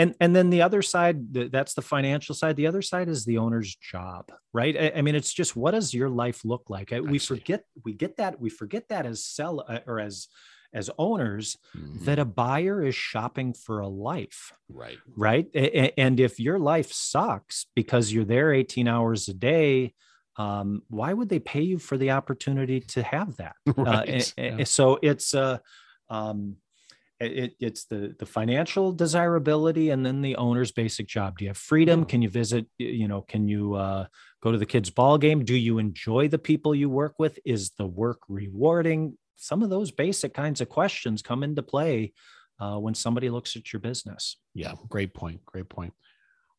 And, 0.00 0.14
and 0.20 0.34
then 0.34 0.50
the 0.50 0.62
other 0.62 0.80
side 0.80 1.34
that's 1.50 1.74
the 1.74 1.82
financial 1.82 2.32
side 2.32 2.54
the 2.54 2.68
other 2.68 2.82
side 2.82 3.08
is 3.08 3.24
the 3.24 3.38
owner's 3.38 3.74
job 3.74 4.30
right 4.52 4.76
i, 4.76 4.92
I 4.98 5.02
mean 5.02 5.16
it's 5.16 5.32
just 5.32 5.56
what 5.56 5.72
does 5.72 5.92
your 5.92 6.08
life 6.08 6.44
look 6.44 6.70
like 6.70 6.92
I, 6.92 7.00
we 7.00 7.18
see. 7.18 7.34
forget 7.34 7.64
we 7.84 7.94
get 7.94 8.16
that 8.18 8.40
we 8.40 8.48
forget 8.48 8.86
that 8.90 9.06
as 9.06 9.24
sell 9.24 9.64
uh, 9.66 9.80
or 9.88 9.98
as 9.98 10.28
as 10.72 10.90
owners 10.98 11.56
mm-hmm. 11.76 12.04
that 12.04 12.18
a 12.18 12.24
buyer 12.24 12.84
is 12.84 12.94
shopping 12.94 13.52
for 13.52 13.80
a 13.80 13.88
life. 13.88 14.52
Right. 14.68 14.98
Right. 15.16 15.46
And 15.96 16.20
if 16.20 16.38
your 16.38 16.58
life 16.58 16.92
sucks 16.92 17.66
because 17.74 18.12
you're 18.12 18.24
there 18.24 18.52
18 18.52 18.86
hours 18.86 19.28
a 19.28 19.34
day, 19.34 19.94
um, 20.36 20.82
why 20.88 21.12
would 21.12 21.28
they 21.28 21.40
pay 21.40 21.62
you 21.62 21.78
for 21.78 21.96
the 21.96 22.12
opportunity 22.12 22.80
to 22.80 23.02
have 23.02 23.36
that? 23.36 23.54
Right. 23.76 24.32
Uh, 24.38 24.42
yeah. 24.42 24.64
So 24.64 24.98
it's 25.02 25.34
uh, 25.34 25.58
um, 26.08 26.56
it, 27.20 27.54
it's 27.58 27.84
the 27.86 28.14
the 28.18 28.26
financial 28.26 28.92
desirability 28.92 29.90
and 29.90 30.06
then 30.06 30.22
the 30.22 30.36
owner's 30.36 30.70
basic 30.70 31.08
job. 31.08 31.38
Do 31.38 31.44
you 31.44 31.50
have 31.50 31.56
freedom? 31.56 32.04
Can 32.04 32.22
you 32.22 32.28
visit? 32.28 32.66
You 32.78 33.08
know, 33.08 33.22
can 33.22 33.48
you 33.48 33.74
uh, 33.74 34.06
go 34.40 34.52
to 34.52 34.58
the 34.58 34.66
kids' 34.66 34.90
ball 34.90 35.18
game? 35.18 35.44
Do 35.44 35.56
you 35.56 35.78
enjoy 35.78 36.28
the 36.28 36.38
people 36.38 36.74
you 36.74 36.88
work 36.88 37.14
with? 37.18 37.38
Is 37.44 37.70
the 37.70 37.86
work 37.86 38.20
rewarding? 38.28 39.18
Some 39.38 39.62
of 39.62 39.70
those 39.70 39.90
basic 39.90 40.34
kinds 40.34 40.60
of 40.60 40.68
questions 40.68 41.22
come 41.22 41.42
into 41.42 41.62
play 41.62 42.12
uh, 42.60 42.76
when 42.76 42.94
somebody 42.94 43.30
looks 43.30 43.56
at 43.56 43.72
your 43.72 43.80
business. 43.80 44.36
Yeah, 44.54 44.74
great 44.88 45.14
point. 45.14 45.44
Great 45.46 45.68
point. 45.68 45.94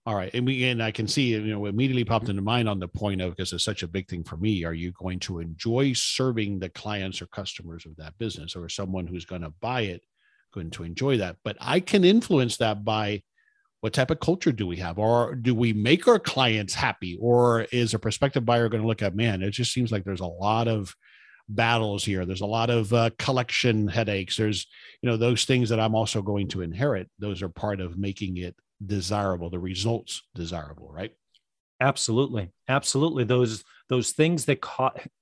All 0.06 0.16
right, 0.16 0.34
and 0.34 0.46
we 0.46 0.64
and 0.66 0.82
I 0.82 0.92
can 0.92 1.08
see 1.08 1.34
you 1.34 1.42
know 1.42 1.66
immediately 1.66 2.06
popped 2.06 2.30
into 2.30 2.42
mind 2.42 2.70
on 2.70 2.80
the 2.80 2.88
point 2.88 3.22
of 3.22 3.36
because 3.36 3.54
it's 3.54 3.66
such 3.66 3.84
a 3.84 3.88
big 3.88 4.08
thing 4.08 4.24
for 4.24 4.38
me. 4.38 4.64
Are 4.64 4.74
you 4.74 4.92
going 4.94 5.20
to 5.20 5.40
enjoy 5.40 5.94
serving 5.94 6.60
the 6.60 6.70
clients 6.70 7.22
or 7.22 7.28
customers 7.28 7.86
of 7.86 7.96
that 7.98 8.18
business, 8.18 8.56
or 8.56 8.70
someone 8.70 9.06
who's 9.06 9.26
going 9.26 9.42
to 9.42 9.54
buy 9.60 9.82
it 9.82 10.02
going 10.54 10.72
to 10.72 10.84
enjoy 10.84 11.18
that? 11.18 11.36
But 11.44 11.58
I 11.60 11.82
can 11.82 12.06
influence 12.06 12.58
that 12.58 12.86
by 12.86 13.22
what 13.82 13.94
type 13.94 14.10
of 14.10 14.20
culture 14.20 14.52
do 14.52 14.66
we 14.66 14.78
have, 14.78 14.98
or 14.98 15.36
do 15.36 15.54
we 15.54 15.74
make 15.74 16.08
our 16.08 16.20
clients 16.20 16.74
happy, 16.74 17.18
or 17.22 17.68
is 17.72 17.94
a 17.94 18.00
prospective 18.00 18.46
buyer 18.46 18.70
going 18.70 18.82
to 18.82 18.88
look 18.88 19.04
at 19.04 19.16
man? 19.16 19.44
It 19.44 19.52
just 19.52 19.74
seems 19.74 19.92
like 19.92 20.06
there's 20.06 20.22
a 20.22 20.26
lot 20.26 20.70
of 20.70 20.96
battles 21.50 22.06
here. 22.06 22.26
There's 22.26 22.42
a 22.42 22.46
lot 22.46 22.70
of 22.70 22.94
uh, 22.94 23.10
collection 23.18 23.88
headaches. 23.88 24.38
There's, 24.38 24.68
you 25.02 25.10
know, 25.10 25.18
those 25.18 25.46
things 25.46 25.70
that 25.70 25.80
I'm 25.80 25.96
also 25.96 26.22
going 26.22 26.48
to 26.50 26.62
inherit. 26.62 27.10
Those 27.20 27.42
are 27.42 27.50
part 27.50 27.82
of 27.82 27.98
making 27.98 28.38
it 28.38 28.56
desirable, 28.86 29.50
the 29.50 29.60
results 29.60 30.22
desirable, 30.36 30.92
right? 30.92 31.12
Absolutely. 31.82 32.52
Absolutely. 32.68 33.24
Those 33.24 33.64
those 33.88 34.12
things 34.12 34.46
that 34.46 34.62
caught 34.62 35.00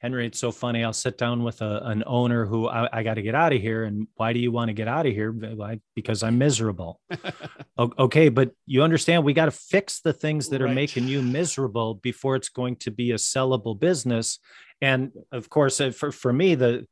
Henry, 0.00 0.26
it's 0.26 0.38
so 0.38 0.50
funny. 0.50 0.82
I'll 0.82 0.94
sit 0.94 1.18
down 1.18 1.42
with 1.42 1.60
a, 1.60 1.82
an 1.84 2.02
owner 2.06 2.46
who 2.46 2.66
I, 2.66 2.88
I 2.90 3.02
got 3.02 3.14
to 3.14 3.22
get 3.22 3.34
out 3.34 3.52
of 3.52 3.60
here. 3.60 3.84
And 3.84 4.08
why 4.14 4.32
do 4.32 4.38
you 4.38 4.50
want 4.50 4.70
to 4.70 4.72
get 4.72 4.88
out 4.88 5.04
of 5.04 5.12
here? 5.12 5.30
Like, 5.30 5.80
because 5.94 6.22
I'm 6.22 6.38
miserable. 6.38 7.00
okay. 7.78 8.30
But 8.30 8.52
you 8.64 8.82
understand 8.82 9.24
we 9.24 9.34
got 9.34 9.44
to 9.44 9.50
fix 9.50 10.00
the 10.00 10.14
things 10.14 10.48
that 10.48 10.62
right. 10.62 10.70
are 10.70 10.74
making 10.74 11.06
you 11.06 11.20
miserable 11.20 11.94
before 11.96 12.34
it's 12.34 12.48
going 12.48 12.76
to 12.76 12.90
be 12.90 13.10
a 13.10 13.16
sellable 13.16 13.78
business. 13.78 14.38
And 14.80 15.12
of 15.32 15.48
course, 15.50 15.80
uh, 15.80 15.90
for, 15.90 16.10
for 16.12 16.32
me, 16.32 16.54
the, 16.54 16.86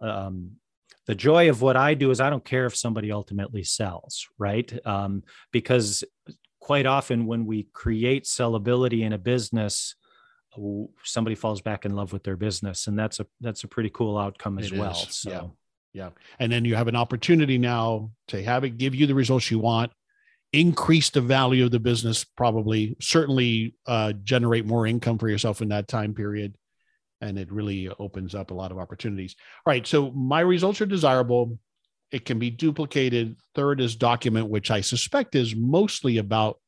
um, 0.00 0.52
the 1.06 1.14
joy 1.14 1.50
of 1.50 1.62
what 1.62 1.76
I 1.76 1.94
do 1.94 2.10
is 2.10 2.20
I 2.20 2.30
don't 2.30 2.44
care 2.44 2.66
if 2.66 2.76
somebody 2.76 3.10
ultimately 3.10 3.64
sells, 3.64 4.28
right? 4.38 4.72
Um, 4.86 5.24
because 5.52 6.04
quite 6.60 6.86
often 6.86 7.26
when 7.26 7.44
we 7.44 7.66
create 7.72 8.24
sellability 8.24 9.02
in 9.02 9.12
a 9.12 9.18
business, 9.18 9.96
somebody 11.02 11.34
falls 11.34 11.60
back 11.60 11.84
in 11.84 11.94
love 11.94 12.12
with 12.12 12.22
their 12.24 12.36
business 12.36 12.86
and 12.86 12.98
that's 12.98 13.20
a 13.20 13.26
that's 13.40 13.64
a 13.64 13.68
pretty 13.68 13.90
cool 13.90 14.18
outcome 14.18 14.58
as 14.58 14.70
it 14.70 14.78
well 14.78 14.92
is. 14.92 15.16
so 15.16 15.30
yeah 15.30 15.42
yeah 15.94 16.10
and 16.38 16.52
then 16.52 16.64
you 16.64 16.74
have 16.74 16.88
an 16.88 16.96
opportunity 16.96 17.58
now 17.58 18.10
to 18.28 18.42
have 18.42 18.64
it 18.64 18.76
give 18.76 18.94
you 18.94 19.06
the 19.06 19.14
results 19.14 19.50
you 19.50 19.58
want 19.58 19.90
increase 20.52 21.08
the 21.08 21.20
value 21.20 21.64
of 21.64 21.70
the 21.70 21.80
business 21.80 22.24
probably 22.24 22.94
certainly 23.00 23.74
uh, 23.86 24.12
generate 24.24 24.66
more 24.66 24.86
income 24.86 25.16
for 25.16 25.28
yourself 25.28 25.62
in 25.62 25.68
that 25.68 25.88
time 25.88 26.12
period 26.12 26.54
and 27.22 27.38
it 27.38 27.50
really 27.50 27.88
opens 27.98 28.34
up 28.34 28.50
a 28.50 28.54
lot 28.54 28.70
of 28.70 28.78
opportunities. 28.78 29.34
All 29.66 29.72
right 29.72 29.86
so 29.86 30.10
my 30.12 30.40
results 30.40 30.80
are 30.80 30.86
desirable. 30.86 31.58
It 32.10 32.26
can 32.26 32.38
be 32.38 32.50
duplicated. 32.50 33.36
Third 33.54 33.80
is 33.80 33.96
document 33.96 34.48
which 34.48 34.70
i 34.70 34.80
suspect 34.80 35.34
is 35.34 35.56
mostly 35.56 36.18
about 36.18 36.58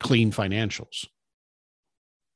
clean 0.00 0.30
financials. 0.30 1.06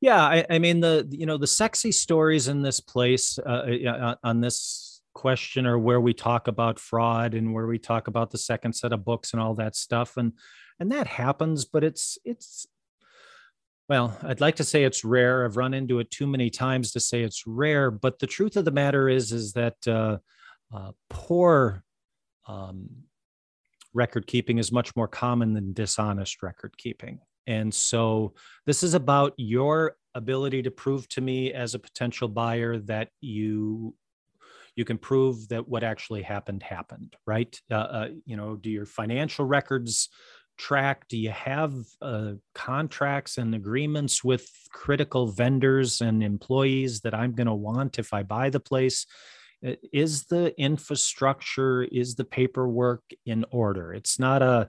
Yeah, 0.00 0.22
I, 0.22 0.46
I, 0.48 0.58
mean 0.58 0.80
the 0.80 1.06
you 1.10 1.26
know 1.26 1.36
the 1.36 1.46
sexy 1.46 1.92
stories 1.92 2.48
in 2.48 2.62
this 2.62 2.80
place 2.80 3.38
uh, 3.38 3.66
uh 3.86 4.14
on 4.24 4.40
this 4.40 5.02
question 5.14 5.66
are 5.66 5.78
where 5.78 6.00
we 6.00 6.14
talk 6.14 6.48
about 6.48 6.78
fraud 6.78 7.34
and 7.34 7.52
where 7.52 7.66
we 7.66 7.78
talk 7.78 8.08
about 8.08 8.30
the 8.30 8.38
second 8.38 8.72
set 8.72 8.92
of 8.92 9.04
books 9.04 9.32
and 9.32 9.42
all 9.42 9.54
that 9.54 9.76
stuff. 9.76 10.16
And 10.16 10.32
and 10.78 10.90
that 10.92 11.06
happens, 11.06 11.66
but 11.66 11.84
it's 11.84 12.18
it's 12.24 12.66
well, 13.90 14.16
I'd 14.22 14.40
like 14.40 14.54
to 14.56 14.64
say 14.64 14.84
it's 14.84 15.04
rare. 15.04 15.44
I've 15.44 15.56
run 15.56 15.74
into 15.74 15.98
it 15.98 16.12
too 16.12 16.28
many 16.28 16.48
times 16.48 16.92
to 16.92 17.00
say 17.00 17.22
it's 17.22 17.44
rare, 17.44 17.90
but 17.90 18.20
the 18.20 18.26
truth 18.28 18.56
of 18.56 18.64
the 18.64 18.70
matter 18.70 19.08
is 19.08 19.32
is 19.32 19.52
that 19.54 19.74
uh, 19.84 20.18
uh, 20.72 20.92
poor 21.08 21.82
um, 22.46 22.88
record 23.92 24.28
keeping 24.28 24.58
is 24.58 24.70
much 24.70 24.94
more 24.94 25.08
common 25.08 25.54
than 25.54 25.72
dishonest 25.72 26.40
record 26.40 26.78
keeping. 26.78 27.18
And 27.48 27.74
so 27.74 28.34
this 28.64 28.84
is 28.84 28.94
about 28.94 29.34
your 29.36 29.96
ability 30.14 30.62
to 30.62 30.70
prove 30.70 31.08
to 31.08 31.20
me 31.20 31.52
as 31.52 31.74
a 31.74 31.80
potential 31.80 32.28
buyer 32.28 32.78
that 32.78 33.08
you 33.20 33.96
you 34.76 34.84
can 34.84 34.98
prove 34.98 35.48
that 35.48 35.68
what 35.68 35.82
actually 35.82 36.22
happened 36.22 36.62
happened 36.62 37.14
right 37.26 37.60
uh, 37.70 37.74
uh, 37.74 38.08
you 38.24 38.36
know 38.36 38.56
do 38.56 38.70
your 38.70 38.86
financial 38.86 39.44
records 39.44 40.08
track 40.60 41.08
do 41.08 41.16
you 41.16 41.30
have 41.30 41.72
uh, 42.02 42.32
contracts 42.54 43.38
and 43.38 43.54
agreements 43.54 44.22
with 44.22 44.46
critical 44.72 45.26
vendors 45.26 46.00
and 46.00 46.22
employees 46.22 47.00
that 47.00 47.14
i'm 47.14 47.32
going 47.32 47.46
to 47.46 47.54
want 47.54 47.98
if 47.98 48.12
i 48.12 48.22
buy 48.22 48.50
the 48.50 48.60
place 48.60 49.06
is 49.92 50.24
the 50.24 50.54
infrastructure 50.60 51.82
is 51.82 52.14
the 52.14 52.24
paperwork 52.24 53.02
in 53.24 53.44
order 53.50 53.92
it's 53.94 54.18
not 54.18 54.42
a 54.42 54.68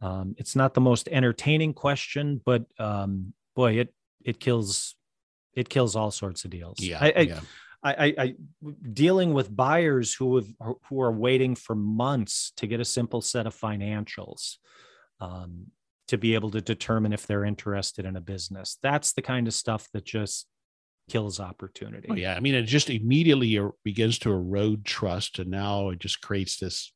um, 0.00 0.34
it's 0.38 0.54
not 0.54 0.74
the 0.74 0.80
most 0.80 1.08
entertaining 1.08 1.74
question, 1.74 2.40
but 2.44 2.64
um, 2.78 3.32
boy, 3.56 3.78
it 3.78 3.94
it 4.24 4.40
kills 4.40 4.94
it 5.54 5.68
kills 5.68 5.96
all 5.96 6.10
sorts 6.10 6.44
of 6.44 6.50
deals. 6.50 6.78
Yeah, 6.80 6.98
I, 7.00 7.12
I, 7.16 7.20
yeah. 7.20 7.40
I, 7.82 7.92
I, 7.92 8.14
I, 8.18 8.34
dealing 8.92 9.34
with 9.34 9.54
buyers 9.54 10.14
who 10.14 10.36
have 10.36 10.48
who 10.88 11.00
are 11.00 11.12
waiting 11.12 11.54
for 11.54 11.74
months 11.74 12.52
to 12.56 12.66
get 12.66 12.80
a 12.80 12.84
simple 12.84 13.20
set 13.20 13.46
of 13.46 13.56
financials 13.56 14.56
um, 15.20 15.66
to 16.08 16.18
be 16.18 16.34
able 16.34 16.50
to 16.50 16.60
determine 16.60 17.12
if 17.12 17.26
they're 17.26 17.44
interested 17.44 18.04
in 18.04 18.16
a 18.16 18.20
business. 18.20 18.78
That's 18.82 19.12
the 19.12 19.22
kind 19.22 19.46
of 19.46 19.54
stuff 19.54 19.88
that 19.92 20.04
just 20.04 20.46
kills 21.08 21.40
opportunity. 21.40 22.08
Oh, 22.10 22.14
yeah, 22.14 22.34
I 22.34 22.40
mean, 22.40 22.54
it 22.54 22.62
just 22.62 22.90
immediately 22.90 23.56
er, 23.56 23.70
begins 23.84 24.18
to 24.20 24.32
erode 24.32 24.84
trust, 24.84 25.38
and 25.38 25.50
now 25.50 25.90
it 25.90 25.98
just 25.98 26.20
creates 26.20 26.58
this 26.58 26.92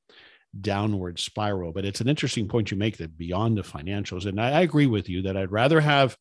downward 0.60 1.18
spiral. 1.18 1.72
But 1.72 1.84
it's 1.84 2.00
an 2.00 2.08
interesting 2.08 2.48
point 2.48 2.70
you 2.70 2.76
make 2.76 2.98
that 2.98 3.16
beyond 3.16 3.56
the 3.56 3.62
financials, 3.62 4.26
and 4.26 4.40
I, 4.40 4.50
I 4.50 4.60
agree 4.60 4.86
with 4.86 5.08
you 5.08 5.22
that 5.22 5.36
I'd 5.36 5.52
rather 5.52 5.80
have 5.80 6.16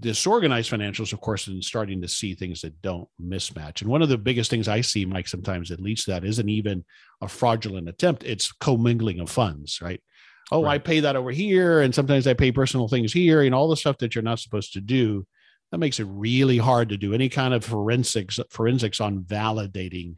disorganized 0.00 0.70
financials, 0.70 1.14
of 1.14 1.20
course, 1.20 1.46
than 1.46 1.62
starting 1.62 2.02
to 2.02 2.08
see 2.08 2.34
things 2.34 2.60
that 2.60 2.80
don't 2.82 3.08
mismatch. 3.22 3.80
And 3.80 3.90
one 3.90 4.02
of 4.02 4.10
the 4.10 4.18
biggest 4.18 4.50
things 4.50 4.68
I 4.68 4.82
see, 4.82 5.06
Mike, 5.06 5.28
sometimes 5.28 5.70
that 5.70 5.80
leads 5.80 6.04
to 6.04 6.10
that 6.10 6.24
isn't 6.24 6.48
even 6.48 6.84
a 7.22 7.28
fraudulent 7.28 7.88
attempt; 7.88 8.24
it's 8.24 8.52
commingling 8.52 9.20
of 9.20 9.30
funds, 9.30 9.80
right? 9.80 10.02
Oh, 10.50 10.64
right. 10.64 10.74
I 10.74 10.78
pay 10.78 11.00
that 11.00 11.16
over 11.16 11.30
here, 11.30 11.80
and 11.80 11.94
sometimes 11.94 12.26
I 12.26 12.34
pay 12.34 12.52
personal 12.52 12.88
things 12.88 13.12
here, 13.12 13.42
and 13.42 13.54
all 13.54 13.68
the 13.68 13.76
stuff 13.76 13.98
that 13.98 14.14
you're 14.14 14.22
not 14.22 14.38
supposed 14.38 14.72
to 14.74 14.80
do. 14.80 15.26
That 15.70 15.78
makes 15.78 16.00
it 16.00 16.06
really 16.08 16.56
hard 16.56 16.88
to 16.88 16.96
do 16.96 17.12
any 17.12 17.28
kind 17.28 17.52
of 17.52 17.62
forensics 17.62 18.40
forensics 18.50 19.02
on 19.02 19.20
validating 19.20 20.14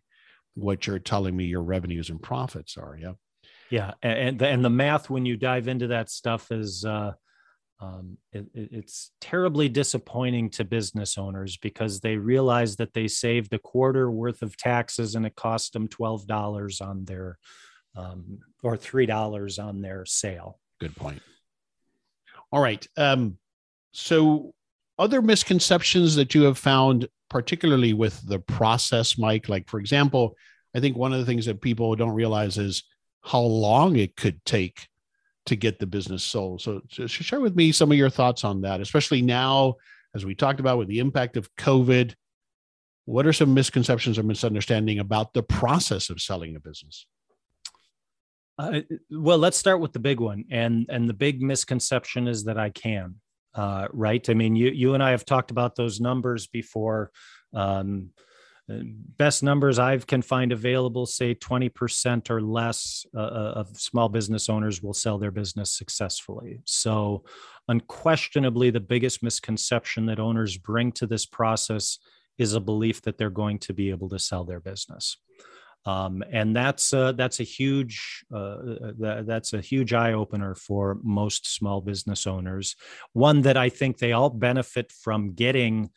what 0.54 0.86
you're 0.86 0.98
telling 0.98 1.36
me 1.36 1.44
your 1.44 1.62
revenues 1.62 2.10
and 2.10 2.22
profits 2.22 2.76
are. 2.76 2.96
Yeah. 3.00 3.12
Yeah. 3.70 3.92
And 4.02 4.38
the, 4.38 4.48
and 4.48 4.64
the 4.64 4.70
math, 4.70 5.10
when 5.10 5.26
you 5.26 5.36
dive 5.36 5.68
into 5.68 5.88
that 5.88 6.10
stuff 6.10 6.50
is, 6.50 6.84
uh, 6.84 7.12
um, 7.80 8.18
it, 8.32 8.46
it's 8.52 9.12
terribly 9.20 9.68
disappointing 9.68 10.50
to 10.50 10.64
business 10.64 11.16
owners 11.16 11.56
because 11.56 12.00
they 12.00 12.16
realize 12.16 12.76
that 12.76 12.92
they 12.92 13.08
saved 13.08 13.54
a 13.54 13.58
quarter 13.58 14.10
worth 14.10 14.42
of 14.42 14.56
taxes 14.56 15.14
and 15.14 15.24
it 15.24 15.34
cost 15.34 15.72
them 15.72 15.88
$12 15.88 16.82
on 16.82 17.04
their, 17.04 17.38
um, 17.96 18.38
or 18.62 18.76
$3 18.76 19.62
on 19.62 19.80
their 19.80 20.04
sale. 20.04 20.58
Good 20.80 20.96
point. 20.96 21.22
All 22.52 22.62
right. 22.62 22.86
Um, 22.96 23.38
so 23.92 24.54
other 24.98 25.22
misconceptions 25.22 26.16
that 26.16 26.34
you 26.34 26.42
have 26.42 26.58
found 26.58 27.08
particularly 27.30 27.94
with 27.94 28.20
the 28.26 28.40
process, 28.40 29.16
Mike. 29.16 29.48
Like, 29.48 29.68
for 29.68 29.80
example, 29.80 30.36
I 30.74 30.80
think 30.80 30.96
one 30.96 31.12
of 31.12 31.20
the 31.20 31.24
things 31.24 31.46
that 31.46 31.62
people 31.62 31.94
don't 31.96 32.10
realize 32.10 32.58
is 32.58 32.82
how 33.22 33.40
long 33.40 33.96
it 33.96 34.16
could 34.16 34.44
take 34.44 34.88
to 35.46 35.56
get 35.56 35.78
the 35.78 35.86
business 35.86 36.22
sold. 36.22 36.60
So, 36.60 36.82
so 36.90 37.06
share 37.06 37.40
with 37.40 37.56
me 37.56 37.72
some 37.72 37.90
of 37.90 37.96
your 37.96 38.10
thoughts 38.10 38.44
on 38.44 38.60
that, 38.62 38.80
especially 38.80 39.22
now, 39.22 39.76
as 40.14 40.26
we 40.26 40.34
talked 40.34 40.60
about 40.60 40.78
with 40.78 40.88
the 40.88 40.98
impact 40.98 41.36
of 41.36 41.54
COVID. 41.56 42.14
What 43.06 43.26
are 43.26 43.32
some 43.32 43.54
misconceptions 43.54 44.18
or 44.18 44.22
misunderstanding 44.22 44.98
about 44.98 45.32
the 45.32 45.42
process 45.42 46.10
of 46.10 46.20
selling 46.20 46.54
a 46.54 46.60
business? 46.60 47.06
Uh, 48.60 48.80
well, 49.10 49.38
let's 49.38 49.56
start 49.56 49.80
with 49.80 49.92
the 49.92 49.98
big 49.98 50.20
one, 50.20 50.44
and 50.50 50.86
and 50.88 51.08
the 51.08 51.14
big 51.14 51.40
misconception 51.40 52.28
is 52.28 52.44
that 52.44 52.58
I 52.58 52.70
can 52.70 53.14
uh, 53.54 53.88
right? 53.92 54.28
I 54.28 54.34
mean, 54.34 54.56
you 54.56 54.70
you 54.70 54.94
and 54.94 55.02
I 55.02 55.10
have 55.10 55.24
talked 55.24 55.50
about 55.50 55.76
those 55.76 56.00
numbers 56.00 56.46
before. 56.46 57.10
Um, 57.52 58.10
best 58.68 59.42
numbers 59.42 59.80
I 59.80 59.98
can 59.98 60.22
find 60.22 60.52
available 60.52 61.04
say 61.04 61.34
20% 61.34 62.30
or 62.30 62.40
less 62.40 63.04
uh, 63.16 63.20
uh, 63.20 63.52
of 63.56 63.76
small 63.76 64.08
business 64.08 64.48
owners 64.48 64.80
will 64.80 64.94
sell 64.94 65.18
their 65.18 65.32
business 65.32 65.72
successfully. 65.72 66.60
So, 66.66 67.24
unquestionably, 67.66 68.70
the 68.70 68.78
biggest 68.78 69.24
misconception 69.24 70.06
that 70.06 70.20
owners 70.20 70.56
bring 70.56 70.92
to 70.92 71.08
this 71.08 71.26
process 71.26 71.98
is 72.38 72.54
a 72.54 72.60
belief 72.60 73.02
that 73.02 73.18
they're 73.18 73.28
going 73.28 73.58
to 73.58 73.74
be 73.74 73.90
able 73.90 74.08
to 74.10 74.20
sell 74.20 74.44
their 74.44 74.60
business 74.60 75.16
um, 75.86 76.22
and 76.30 76.54
that's 76.54 76.92
uh, 76.92 77.12
that's 77.12 77.40
a 77.40 77.44
huge 77.44 78.24
uh, 78.32 78.36
uh 78.36 78.92
that, 78.98 79.24
that's 79.26 79.52
a 79.54 79.60
huge 79.60 79.92
eye 79.92 80.12
opener 80.12 80.54
for 80.54 80.98
most 81.02 81.54
small 81.54 81.80
business 81.80 82.26
owners. 82.26 82.76
One 83.12 83.42
that 83.42 83.56
I 83.56 83.70
think 83.70 83.98
they 83.98 84.12
all 84.12 84.30
benefit 84.30 84.92
from 84.92 85.32
getting 85.32 85.90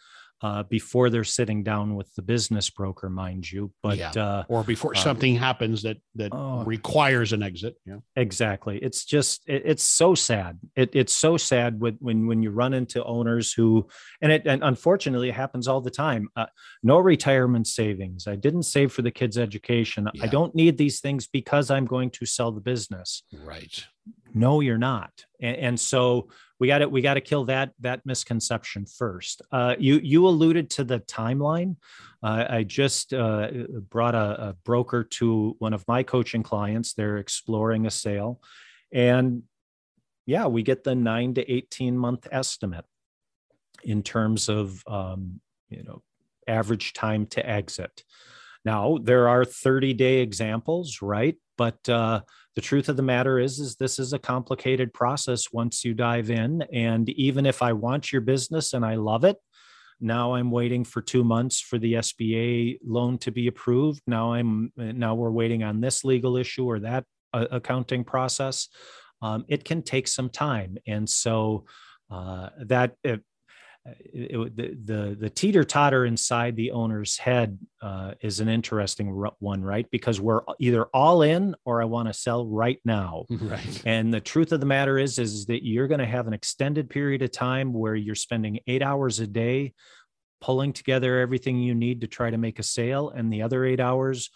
uh, 0.44 0.62
before 0.64 1.10
they're 1.10 1.24
sitting 1.24 1.64
down 1.64 1.96
with 1.96 2.14
the 2.16 2.22
business 2.22 2.70
broker, 2.70 3.10
mind 3.10 3.50
you. 3.50 3.72
But 3.82 3.98
yeah. 3.98 4.12
uh, 4.12 4.44
or 4.50 4.64
before 4.66 4.94
uh, 4.94 5.00
something 5.00 5.38
happens 5.38 5.84
that 5.84 5.98
that 6.16 6.34
oh, 6.34 6.66
requires 6.66 7.32
an 7.32 7.42
exit. 7.42 7.78
Yeah, 7.86 8.00
exactly. 8.18 8.78
It's 8.78 9.06
just 9.06 9.42
it, 9.48 9.64
it's 9.66 9.84
so 9.84 10.16
sad. 10.16 10.60
It, 10.76 10.94
it's 10.94 11.14
so 11.14 11.38
sad 11.38 11.80
when 11.80 11.98
when 12.02 12.28
when 12.28 12.44
you 12.44 12.52
run 12.52 12.74
into 12.74 13.02
owners 13.06 13.54
who 13.54 13.88
and 14.22 14.34
it 14.34 14.44
and 14.46 14.62
unfortunately 14.66 15.30
it 15.30 15.36
happens 15.36 15.70
all 15.70 15.80
the 15.80 15.90
time. 15.90 16.28
Uh, 16.36 16.48
no 16.84 17.00
retirement 17.00 17.66
savings. 17.66 18.28
I 18.28 18.36
didn't 18.36 18.64
save 18.64 18.92
for 18.92 19.02
the 19.02 19.12
kids' 19.12 19.38
education. 19.38 20.10
Yeah. 20.14 20.26
I 20.26 20.28
don't 20.28 20.54
need 20.54 20.78
these 20.78 21.00
things 21.00 21.26
because 21.26 21.72
I'm 21.72 21.86
going 21.86 22.10
to 22.12 22.26
sell 22.26 22.52
the 22.52 22.60
business. 22.60 23.24
Right. 23.46 23.86
No, 24.34 24.60
you're 24.60 24.78
not. 24.78 25.26
and, 25.40 25.56
and 25.56 25.80
so 25.80 26.28
we 26.64 26.68
got 26.68 26.82
it 26.82 26.90
we 26.90 27.02
got 27.02 27.16
to 27.16 27.22
kill 27.22 27.44
that 27.44 27.72
that 27.82 28.06
misconception 28.06 28.86
first. 28.86 29.42
Uh, 29.52 29.76
you 29.78 30.00
you 30.02 30.26
alluded 30.26 30.70
to 30.70 30.86
the 30.86 31.02
timeline. 31.02 31.76
Uh, 32.24 32.46
i 32.50 32.64
just 32.64 33.14
uh, 33.14 33.50
brought 33.90 34.16
a, 34.16 34.48
a, 34.48 34.54
broker 34.64 35.04
to 35.04 35.58
one 35.60 35.74
of 35.74 35.86
my 35.90 36.04
coaching 36.04 36.42
clients. 36.42 36.94
They're 36.94 37.18
exploring 37.18 37.86
a 37.86 37.92
sale. 37.92 38.40
And 38.94 39.44
yeah 40.26 40.46
we 40.48 40.64
get 40.64 40.86
the 40.86 40.96
9 40.96 41.34
to 41.34 41.52
18 41.52 41.98
month 41.98 42.30
estimate 42.32 42.86
in 43.84 44.02
terms 44.02 44.48
of 44.48 44.82
um, 44.88 45.42
you 45.70 45.84
know 45.84 46.02
average 46.48 46.94
time 46.94 47.26
to 47.26 47.46
exit. 47.46 48.06
Now 48.64 49.00
there 49.04 49.28
are 49.28 49.44
30 49.44 49.94
day 49.96 50.20
examples 50.20 51.02
right? 51.02 51.36
But 51.58 51.90
uh, 51.90 52.22
the 52.56 52.62
truth 52.62 52.90
of 52.90 52.98
the 52.98 53.04
matter 53.04 53.40
is 53.40 53.60
is 53.60 53.76
this 53.76 54.00
is 54.00 54.14
a 54.14 54.20
complicated 54.20 54.94
process 54.94 55.52
once 55.52 55.84
you 55.84 55.94
dive 55.94 56.30
in 56.30 56.62
and 56.74 57.10
even 57.10 57.46
if 57.46 57.62
i 57.62 57.74
want 57.74 58.12
your 58.12 58.22
business 58.22 58.74
and 58.74 58.86
i 58.86 58.96
love 58.96 59.24
it 59.24 59.38
now 60.04 60.34
i'm 60.34 60.52
waiting 60.52 60.84
for 60.84 61.02
two 61.02 61.24
months 61.24 61.62
for 61.62 61.78
the 61.78 61.94
sba 61.94 62.78
loan 62.84 63.18
to 63.20 63.32
be 63.32 63.48
approved. 63.48 64.02
Now 64.06 64.34
i'm 64.34 64.72
now 64.76 65.16
we're 65.16 65.32
waiting 65.32 65.64
on 65.64 65.82
this 65.82 66.04
legal 66.04 66.36
issue 66.38 66.66
or 66.66 66.80
that 66.80 67.06
uh, 67.34 67.48
accounting 67.52 68.04
process. 68.04 68.68
Um, 69.22 69.46
it 69.48 69.64
can 69.64 69.82
take 69.82 70.08
some 70.10 70.30
time 70.30 70.78
and 70.86 71.10
so 71.10 71.66
uh, 72.12 72.50
that 72.66 72.96
it, 73.04 73.24
the, 73.86 74.78
the, 74.86 75.18
the 75.20 75.30
teeter 75.30 75.64
totter 75.64 76.06
inside 76.06 76.56
the 76.56 76.72
owner's 76.72 77.18
head 77.18 77.60
uh, 77.82 78.14
is 78.22 78.40
an 78.40 78.48
interesting 78.48 79.08
one, 79.40 79.62
right? 79.62 79.86
Because 79.92 80.22
we're 80.22 80.42
either 80.60 80.86
all 80.94 81.22
in 81.22 81.56
or 81.66 81.82
I 81.82 81.86
want 81.86 82.08
to 82.08 82.14
sell 82.14 82.48
right 82.48 82.80
now. 82.86 83.26
Right. 83.44 83.82
And 83.86 84.14
the 84.14 84.22
truth 84.22 84.54
of 84.54 84.62
the 84.62 84.66
matter 84.66 84.98
is, 84.98 85.20
is 85.20 85.48
that 85.48 85.66
you're 85.66 85.90
going 85.90 86.00
to 86.00 86.06
have 86.06 86.28
an 86.28 86.34
extended 86.34 86.90
period 86.90 87.22
of 87.24 87.32
time 87.32 87.74
where 87.74 87.94
you're 87.94 88.16
spending 88.16 88.60
eight 88.68 88.82
hours 88.82 89.20
a 89.20 89.28
day 89.28 89.74
pulling 90.40 90.72
together 90.72 91.20
everything 91.20 91.58
you 91.60 91.76
need 91.76 92.02
to 92.02 92.08
try 92.08 92.30
to 92.30 92.38
make 92.38 92.60
a 92.60 92.64
sale, 92.64 93.10
and 93.10 93.32
the 93.32 93.42
other 93.42 93.66
eight 93.66 93.82
hours 93.82 94.30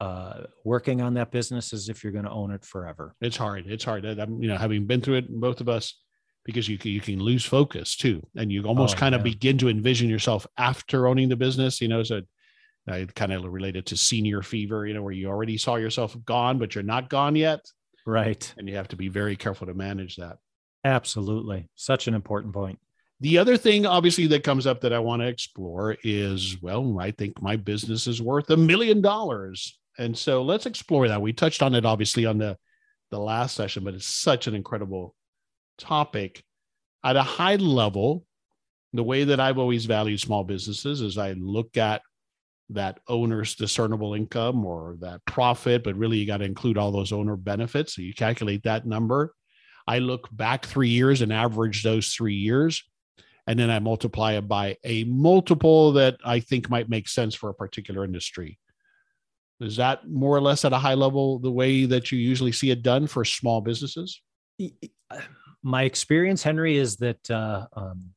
uh, 0.00 0.42
working 0.64 1.00
on 1.00 1.14
that 1.14 1.30
business 1.30 1.72
as 1.72 1.88
if 1.88 2.04
you're 2.04 2.12
going 2.12 2.24
to 2.24 2.30
own 2.30 2.52
it 2.52 2.64
forever. 2.64 3.14
It's 3.20 3.36
hard. 3.36 3.66
It's 3.66 3.84
hard. 3.84 4.04
I'm, 4.04 4.42
you 4.42 4.48
know, 4.48 4.56
having 4.56 4.86
been 4.86 5.00
through 5.00 5.16
it, 5.16 5.28
both 5.28 5.60
of 5.60 5.68
us 5.68 5.94
because 6.46 6.68
you 6.68 6.78
can, 6.78 6.92
you 6.92 7.00
can 7.00 7.18
lose 7.18 7.44
focus 7.44 7.96
too, 7.96 8.24
and 8.36 8.50
you 8.50 8.62
almost 8.64 8.96
oh, 8.96 9.00
kind 9.00 9.14
of 9.14 9.22
begin 9.22 9.58
to 9.58 9.68
envision 9.68 10.08
yourself 10.08 10.46
after 10.56 11.08
owning 11.08 11.28
the 11.28 11.36
business. 11.36 11.80
You 11.80 11.88
know, 11.88 12.04
so 12.04 12.22
I 12.88 13.06
kind 13.14 13.32
of 13.32 13.44
related 13.44 13.84
to 13.86 13.96
senior 13.96 14.42
fever. 14.42 14.86
You 14.86 14.94
know, 14.94 15.02
where 15.02 15.12
you 15.12 15.28
already 15.28 15.58
saw 15.58 15.74
yourself 15.74 16.16
gone, 16.24 16.58
but 16.58 16.74
you're 16.74 16.84
not 16.84 17.10
gone 17.10 17.34
yet. 17.34 17.60
Right. 18.06 18.54
And 18.56 18.68
you 18.68 18.76
have 18.76 18.88
to 18.88 18.96
be 18.96 19.08
very 19.08 19.34
careful 19.34 19.66
to 19.66 19.74
manage 19.74 20.16
that. 20.16 20.38
Absolutely, 20.84 21.68
such 21.74 22.06
an 22.06 22.14
important 22.14 22.54
point. 22.54 22.78
The 23.18 23.38
other 23.38 23.56
thing, 23.56 23.84
obviously, 23.84 24.28
that 24.28 24.44
comes 24.44 24.66
up 24.66 24.82
that 24.82 24.92
I 24.92 25.00
want 25.00 25.22
to 25.22 25.28
explore 25.28 25.96
is 26.04 26.62
well, 26.62 26.98
I 27.00 27.10
think 27.10 27.42
my 27.42 27.56
business 27.56 28.06
is 28.06 28.22
worth 28.22 28.48
a 28.50 28.56
million 28.56 29.00
dollars. 29.02 29.78
And 29.98 30.16
so 30.16 30.42
let's 30.42 30.66
explore 30.66 31.08
that. 31.08 31.20
We 31.20 31.32
touched 31.32 31.62
on 31.62 31.74
it 31.74 31.84
obviously 31.84 32.24
on 32.24 32.38
the 32.38 32.56
the 33.10 33.18
last 33.18 33.56
session, 33.56 33.82
but 33.82 33.94
it's 33.94 34.06
such 34.06 34.46
an 34.46 34.54
incredible 34.54 35.15
topic 35.78 36.42
at 37.04 37.16
a 37.16 37.22
high 37.22 37.56
level 37.56 38.24
the 38.92 39.02
way 39.02 39.24
that 39.24 39.40
i've 39.40 39.58
always 39.58 39.84
valued 39.84 40.20
small 40.20 40.44
businesses 40.44 41.00
is 41.00 41.18
i 41.18 41.32
look 41.32 41.76
at 41.76 42.02
that 42.70 42.98
owner's 43.08 43.54
discernible 43.54 44.14
income 44.14 44.64
or 44.64 44.96
that 45.00 45.24
profit 45.24 45.84
but 45.84 45.94
really 45.94 46.18
you 46.18 46.26
got 46.26 46.38
to 46.38 46.44
include 46.44 46.76
all 46.76 46.90
those 46.90 47.12
owner 47.12 47.36
benefits. 47.36 47.94
So 47.94 48.02
you 48.02 48.14
calculate 48.14 48.64
that 48.64 48.86
number. 48.86 49.34
I 49.86 50.00
look 50.00 50.28
back 50.32 50.66
three 50.66 50.88
years 50.88 51.22
and 51.22 51.32
average 51.32 51.82
those 51.82 52.08
three 52.08 52.34
years 52.34 52.82
and 53.46 53.58
then 53.58 53.70
i 53.70 53.78
multiply 53.78 54.32
it 54.32 54.48
by 54.48 54.76
a 54.82 55.04
multiple 55.04 55.92
that 55.92 56.16
i 56.24 56.40
think 56.40 56.68
might 56.68 56.88
make 56.88 57.08
sense 57.08 57.34
for 57.34 57.50
a 57.50 57.54
particular 57.54 58.04
industry. 58.04 58.58
Is 59.60 59.76
that 59.76 60.08
more 60.08 60.36
or 60.36 60.40
less 60.40 60.64
at 60.64 60.72
a 60.72 60.78
high 60.78 60.94
level 60.94 61.38
the 61.38 61.52
way 61.52 61.86
that 61.86 62.10
you 62.10 62.18
usually 62.18 62.52
see 62.52 62.70
it 62.70 62.82
done 62.82 63.06
for 63.06 63.24
small 63.24 63.60
businesses 63.60 64.20
uh, 64.60 65.20
my 65.66 65.82
experience, 65.82 66.44
Henry, 66.44 66.76
is 66.76 66.96
that 66.98 67.28
uh, 67.28 67.66
um, 67.72 68.10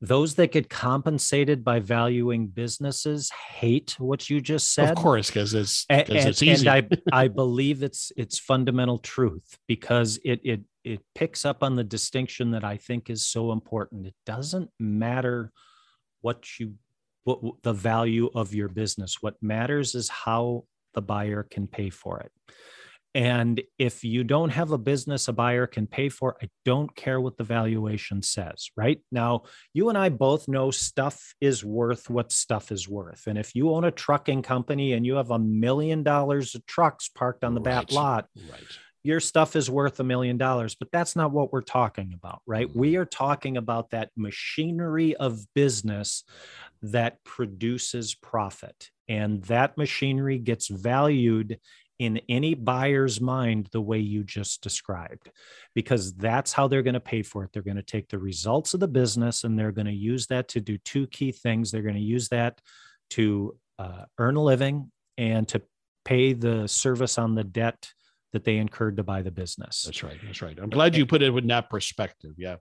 those 0.00 0.34
that 0.36 0.50
get 0.50 0.70
compensated 0.70 1.62
by 1.62 1.78
valuing 1.78 2.46
businesses 2.46 3.30
hate 3.50 3.96
what 3.98 4.30
you 4.30 4.40
just 4.40 4.72
said. 4.72 4.90
Of 4.90 4.96
course, 4.96 5.28
because 5.28 5.52
it's 5.52 5.84
because 5.84 6.24
it's 6.24 6.42
easy. 6.42 6.66
And 6.66 6.88
I, 6.90 6.96
I 7.24 7.28
believe 7.28 7.82
it's 7.82 8.12
it's 8.16 8.38
fundamental 8.38 8.98
truth 8.98 9.58
because 9.68 10.18
it 10.24 10.40
it 10.42 10.60
it 10.84 11.00
picks 11.14 11.44
up 11.44 11.62
on 11.62 11.76
the 11.76 11.84
distinction 11.84 12.52
that 12.52 12.64
I 12.64 12.78
think 12.78 13.10
is 13.10 13.26
so 13.26 13.52
important. 13.52 14.06
It 14.06 14.14
doesn't 14.24 14.70
matter 14.80 15.52
what 16.22 16.58
you 16.58 16.74
what 17.24 17.40
the 17.62 17.74
value 17.74 18.30
of 18.34 18.54
your 18.54 18.68
business. 18.68 19.18
What 19.20 19.34
matters 19.42 19.94
is 19.94 20.08
how 20.08 20.64
the 20.94 21.02
buyer 21.02 21.42
can 21.42 21.66
pay 21.66 21.90
for 21.90 22.20
it. 22.20 22.32
And 23.14 23.62
if 23.78 24.04
you 24.04 24.24
don't 24.24 24.50
have 24.50 24.72
a 24.72 24.78
business 24.78 25.26
a 25.28 25.32
buyer 25.32 25.66
can 25.66 25.86
pay 25.86 26.10
for, 26.10 26.36
I 26.42 26.50
don't 26.66 26.94
care 26.94 27.18
what 27.18 27.38
the 27.38 27.44
valuation 27.44 28.20
says, 28.20 28.68
right? 28.76 29.00
Now, 29.10 29.44
you 29.72 29.88
and 29.88 29.96
I 29.96 30.10
both 30.10 30.48
know 30.48 30.70
stuff 30.70 31.34
is 31.40 31.64
worth 31.64 32.10
what 32.10 32.30
stuff 32.30 32.70
is 32.70 32.86
worth. 32.86 33.26
And 33.26 33.38
if 33.38 33.54
you 33.54 33.72
own 33.72 33.84
a 33.84 33.90
trucking 33.90 34.42
company 34.42 34.92
and 34.92 35.06
you 35.06 35.14
have 35.14 35.30
a 35.30 35.38
million 35.38 36.02
dollars 36.02 36.54
of 36.54 36.66
trucks 36.66 37.08
parked 37.08 37.42
on 37.42 37.54
the 37.54 37.60
right. 37.62 37.86
back 37.86 37.92
lot, 37.92 38.28
right. 38.50 38.60
your 39.02 39.20
stuff 39.20 39.56
is 39.56 39.70
worth 39.70 39.98
a 39.98 40.04
million 40.04 40.36
dollars. 40.36 40.74
But 40.74 40.92
that's 40.92 41.16
not 41.16 41.32
what 41.32 41.54
we're 41.54 41.62
talking 41.62 42.12
about, 42.12 42.42
right? 42.46 42.68
Mm-hmm. 42.68 42.78
We 42.78 42.96
are 42.96 43.06
talking 43.06 43.56
about 43.56 43.90
that 43.90 44.10
machinery 44.14 45.16
of 45.16 45.46
business 45.54 46.22
that 46.82 47.24
produces 47.24 48.14
profit. 48.14 48.90
And 49.08 49.42
that 49.44 49.78
machinery 49.78 50.38
gets 50.38 50.68
valued 50.68 51.60
in 51.98 52.20
any 52.28 52.54
buyer's 52.54 53.20
mind 53.20 53.68
the 53.72 53.80
way 53.80 53.98
you 53.98 54.22
just 54.22 54.62
described, 54.62 55.30
because 55.74 56.14
that's 56.14 56.52
how 56.52 56.68
they're 56.68 56.82
going 56.82 56.94
to 56.94 57.00
pay 57.00 57.22
for 57.22 57.44
it. 57.44 57.50
They're 57.52 57.62
going 57.62 57.76
to 57.76 57.82
take 57.82 58.08
the 58.08 58.18
results 58.18 58.74
of 58.74 58.80
the 58.80 58.88
business 58.88 59.44
and 59.44 59.58
they're 59.58 59.72
going 59.72 59.86
to 59.86 59.92
use 59.92 60.26
that 60.26 60.48
to 60.48 60.60
do 60.60 60.78
two 60.78 61.06
key 61.06 61.32
things. 61.32 61.70
They're 61.70 61.82
going 61.82 61.94
to 61.94 62.00
use 62.00 62.28
that 62.28 62.60
to 63.10 63.56
uh, 63.78 64.04
earn 64.18 64.36
a 64.36 64.42
living 64.42 64.90
and 65.16 65.48
to 65.48 65.62
pay 66.04 66.34
the 66.34 66.66
service 66.66 67.18
on 67.18 67.34
the 67.34 67.44
debt 67.44 67.90
that 68.32 68.44
they 68.44 68.58
incurred 68.58 68.98
to 68.98 69.02
buy 69.02 69.22
the 69.22 69.30
business. 69.30 69.84
That's 69.84 70.02
right. 70.02 70.18
That's 70.24 70.42
right. 70.42 70.58
I'm 70.60 70.70
glad 70.70 70.96
you 70.96 71.06
put 71.06 71.22
it 71.22 71.34
in 71.34 71.46
that 71.46 71.70
perspective. 71.70 72.34
Yeah. 72.36 72.56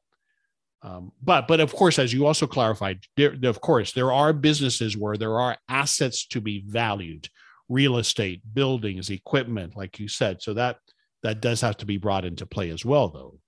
Um, 0.81 1.11
but 1.21 1.47
but 1.47 1.59
of 1.59 1.73
course, 1.73 1.99
as 1.99 2.13
you 2.13 2.27
also 2.27 2.47
clarified, 2.47 2.99
there, 3.17 3.35
of 3.43 3.59
course 3.59 3.91
there 3.91 4.13
are 4.13 4.33
businesses 4.33 4.95
where 4.95 5.17
there 5.17 5.39
are 5.39 5.57
assets 5.67 6.27
to 6.27 6.41
be 6.41 6.63
valued 6.65 7.27
real 7.69 7.97
estate, 7.97 8.41
buildings, 8.53 9.09
equipment, 9.09 9.75
like 9.75 9.99
you 9.99 10.07
said. 10.07 10.41
So 10.41 10.53
that 10.53 10.77
that 11.23 11.41
does 11.41 11.61
have 11.61 11.77
to 11.77 11.85
be 11.85 11.97
brought 11.97 12.25
into 12.25 12.45
play 12.45 12.69
as 12.69 12.85
well, 12.85 13.09
though. 13.09 13.39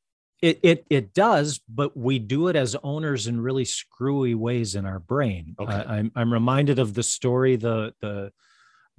It 0.41 0.60
it 0.63 0.86
it 0.89 1.13
does, 1.13 1.60
but 1.67 1.97
we 1.97 2.19
do 2.19 2.47
it 2.47 2.56
as 2.56 2.75
owners 2.84 3.27
in 3.27 3.41
really 3.41 3.65
screwy 3.65 4.36
ways 4.36 4.75
in 4.75 4.86
our 4.86 4.99
brain. 4.99 5.56
Okay. 5.60 5.73
Uh, 5.73 5.91
I'm 5.91 6.12
I'm 6.15 6.32
reminded 6.32 6.80
of 6.80 6.93
the 6.93 7.03
story 7.03 7.56
the 7.56 7.93
the 8.01 8.32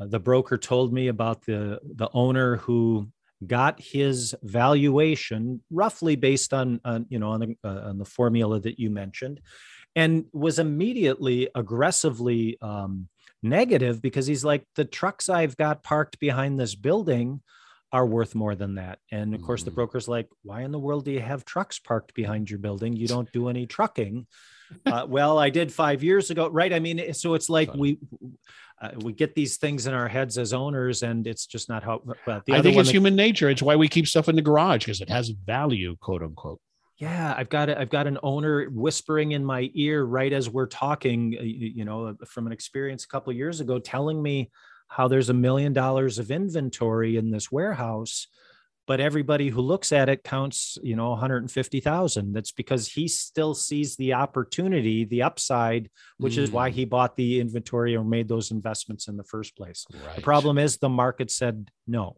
uh, 0.00 0.06
the 0.06 0.20
broker 0.20 0.58
told 0.58 0.92
me 0.92 1.08
about 1.08 1.44
the 1.44 1.80
the 1.94 2.08
owner 2.12 2.56
who 2.56 3.08
got 3.46 3.80
his 3.80 4.34
valuation 4.42 5.62
roughly 5.70 6.16
based 6.16 6.52
on, 6.52 6.80
on 6.84 7.06
you 7.08 7.18
know 7.18 7.30
on 7.30 7.40
the, 7.40 7.56
uh, 7.62 7.88
on 7.88 7.98
the 7.98 8.04
formula 8.04 8.58
that 8.58 8.78
you 8.80 8.90
mentioned 8.90 9.40
and 9.94 10.24
was 10.32 10.58
immediately 10.58 11.48
aggressively 11.54 12.58
um, 12.60 13.08
negative 13.42 14.02
because 14.02 14.26
he's 14.26 14.44
like 14.44 14.64
the 14.76 14.84
trucks 14.84 15.28
I've 15.28 15.56
got 15.56 15.82
parked 15.82 16.18
behind 16.18 16.58
this 16.58 16.74
building 16.74 17.40
are 17.92 18.06
worth 18.06 18.34
more 18.34 18.54
than 18.54 18.74
that. 18.74 18.98
And 19.10 19.34
of 19.34 19.42
course, 19.42 19.62
the 19.62 19.70
mm-hmm. 19.70 19.76
broker's 19.76 20.08
like, 20.08 20.28
why 20.42 20.62
in 20.62 20.72
the 20.72 20.78
world 20.78 21.06
do 21.06 21.10
you 21.10 21.20
have 21.20 21.44
trucks 21.44 21.78
parked 21.78 22.14
behind 22.14 22.50
your 22.50 22.58
building? 22.58 22.94
You 22.94 23.08
don't 23.08 23.30
do 23.32 23.48
any 23.48 23.66
trucking. 23.66 24.26
Uh, 24.84 25.06
well, 25.08 25.38
I 25.38 25.48
did 25.48 25.72
five 25.72 26.04
years 26.04 26.30
ago, 26.30 26.46
right? 26.50 26.74
I 26.74 26.78
mean, 26.78 27.14
so 27.14 27.32
it's 27.32 27.48
like 27.48 27.72
we 27.72 27.98
uh, 28.82 28.90
we 29.02 29.14
get 29.14 29.34
these 29.34 29.56
things 29.56 29.86
in 29.86 29.94
our 29.94 30.08
heads 30.08 30.36
as 30.36 30.52
owners, 30.52 31.02
and 31.02 31.26
it's 31.26 31.46
just 31.46 31.70
not 31.70 31.82
how. 31.82 32.02
Well, 32.04 32.42
I 32.50 32.60
think 32.60 32.76
it's 32.76 32.88
that, 32.88 32.92
human 32.92 33.16
nature. 33.16 33.48
It's 33.48 33.62
why 33.62 33.76
we 33.76 33.88
keep 33.88 34.06
stuff 34.06 34.28
in 34.28 34.36
the 34.36 34.42
garage 34.42 34.84
because 34.84 35.00
it 35.00 35.08
has 35.08 35.30
value, 35.30 35.96
quote 36.02 36.22
unquote 36.22 36.60
yeah 36.98 37.34
i've 37.36 37.48
got 37.48 37.68
a, 37.68 37.78
i've 37.78 37.90
got 37.90 38.06
an 38.06 38.18
owner 38.22 38.66
whispering 38.70 39.32
in 39.32 39.44
my 39.44 39.70
ear 39.74 40.04
right 40.04 40.32
as 40.32 40.50
we're 40.50 40.66
talking 40.66 41.32
you 41.32 41.84
know 41.84 42.06
uh, 42.06 42.14
from 42.26 42.46
an 42.46 42.52
experience 42.52 43.04
a 43.04 43.08
couple 43.08 43.32
years 43.32 43.60
ago 43.60 43.78
telling 43.78 44.20
me 44.22 44.50
how 44.88 45.06
there's 45.06 45.28
a 45.28 45.34
million 45.34 45.72
dollars 45.72 46.18
of 46.18 46.30
inventory 46.30 47.16
in 47.16 47.30
this 47.30 47.52
warehouse 47.52 48.26
but 48.86 49.00
everybody 49.00 49.50
who 49.50 49.60
looks 49.60 49.92
at 49.92 50.08
it 50.08 50.24
counts 50.24 50.78
you 50.82 50.96
know 50.96 51.10
150,000 51.10 52.32
that's 52.32 52.52
because 52.52 52.88
he 52.88 53.06
still 53.06 53.54
sees 53.54 53.94
the 53.96 54.14
opportunity 54.14 55.04
the 55.04 55.22
upside 55.22 55.88
which 56.16 56.34
mm. 56.34 56.38
is 56.38 56.50
why 56.50 56.70
mm. 56.70 56.74
he 56.74 56.84
bought 56.84 57.14
the 57.16 57.38
inventory 57.38 57.94
or 57.94 58.02
made 58.02 58.28
those 58.28 58.50
investments 58.50 59.06
in 59.06 59.16
the 59.16 59.24
first 59.24 59.56
place 59.56 59.86
right. 60.04 60.16
the 60.16 60.22
problem 60.22 60.58
is 60.58 60.78
the 60.78 60.88
market 60.88 61.30
said 61.30 61.70
no 61.86 62.16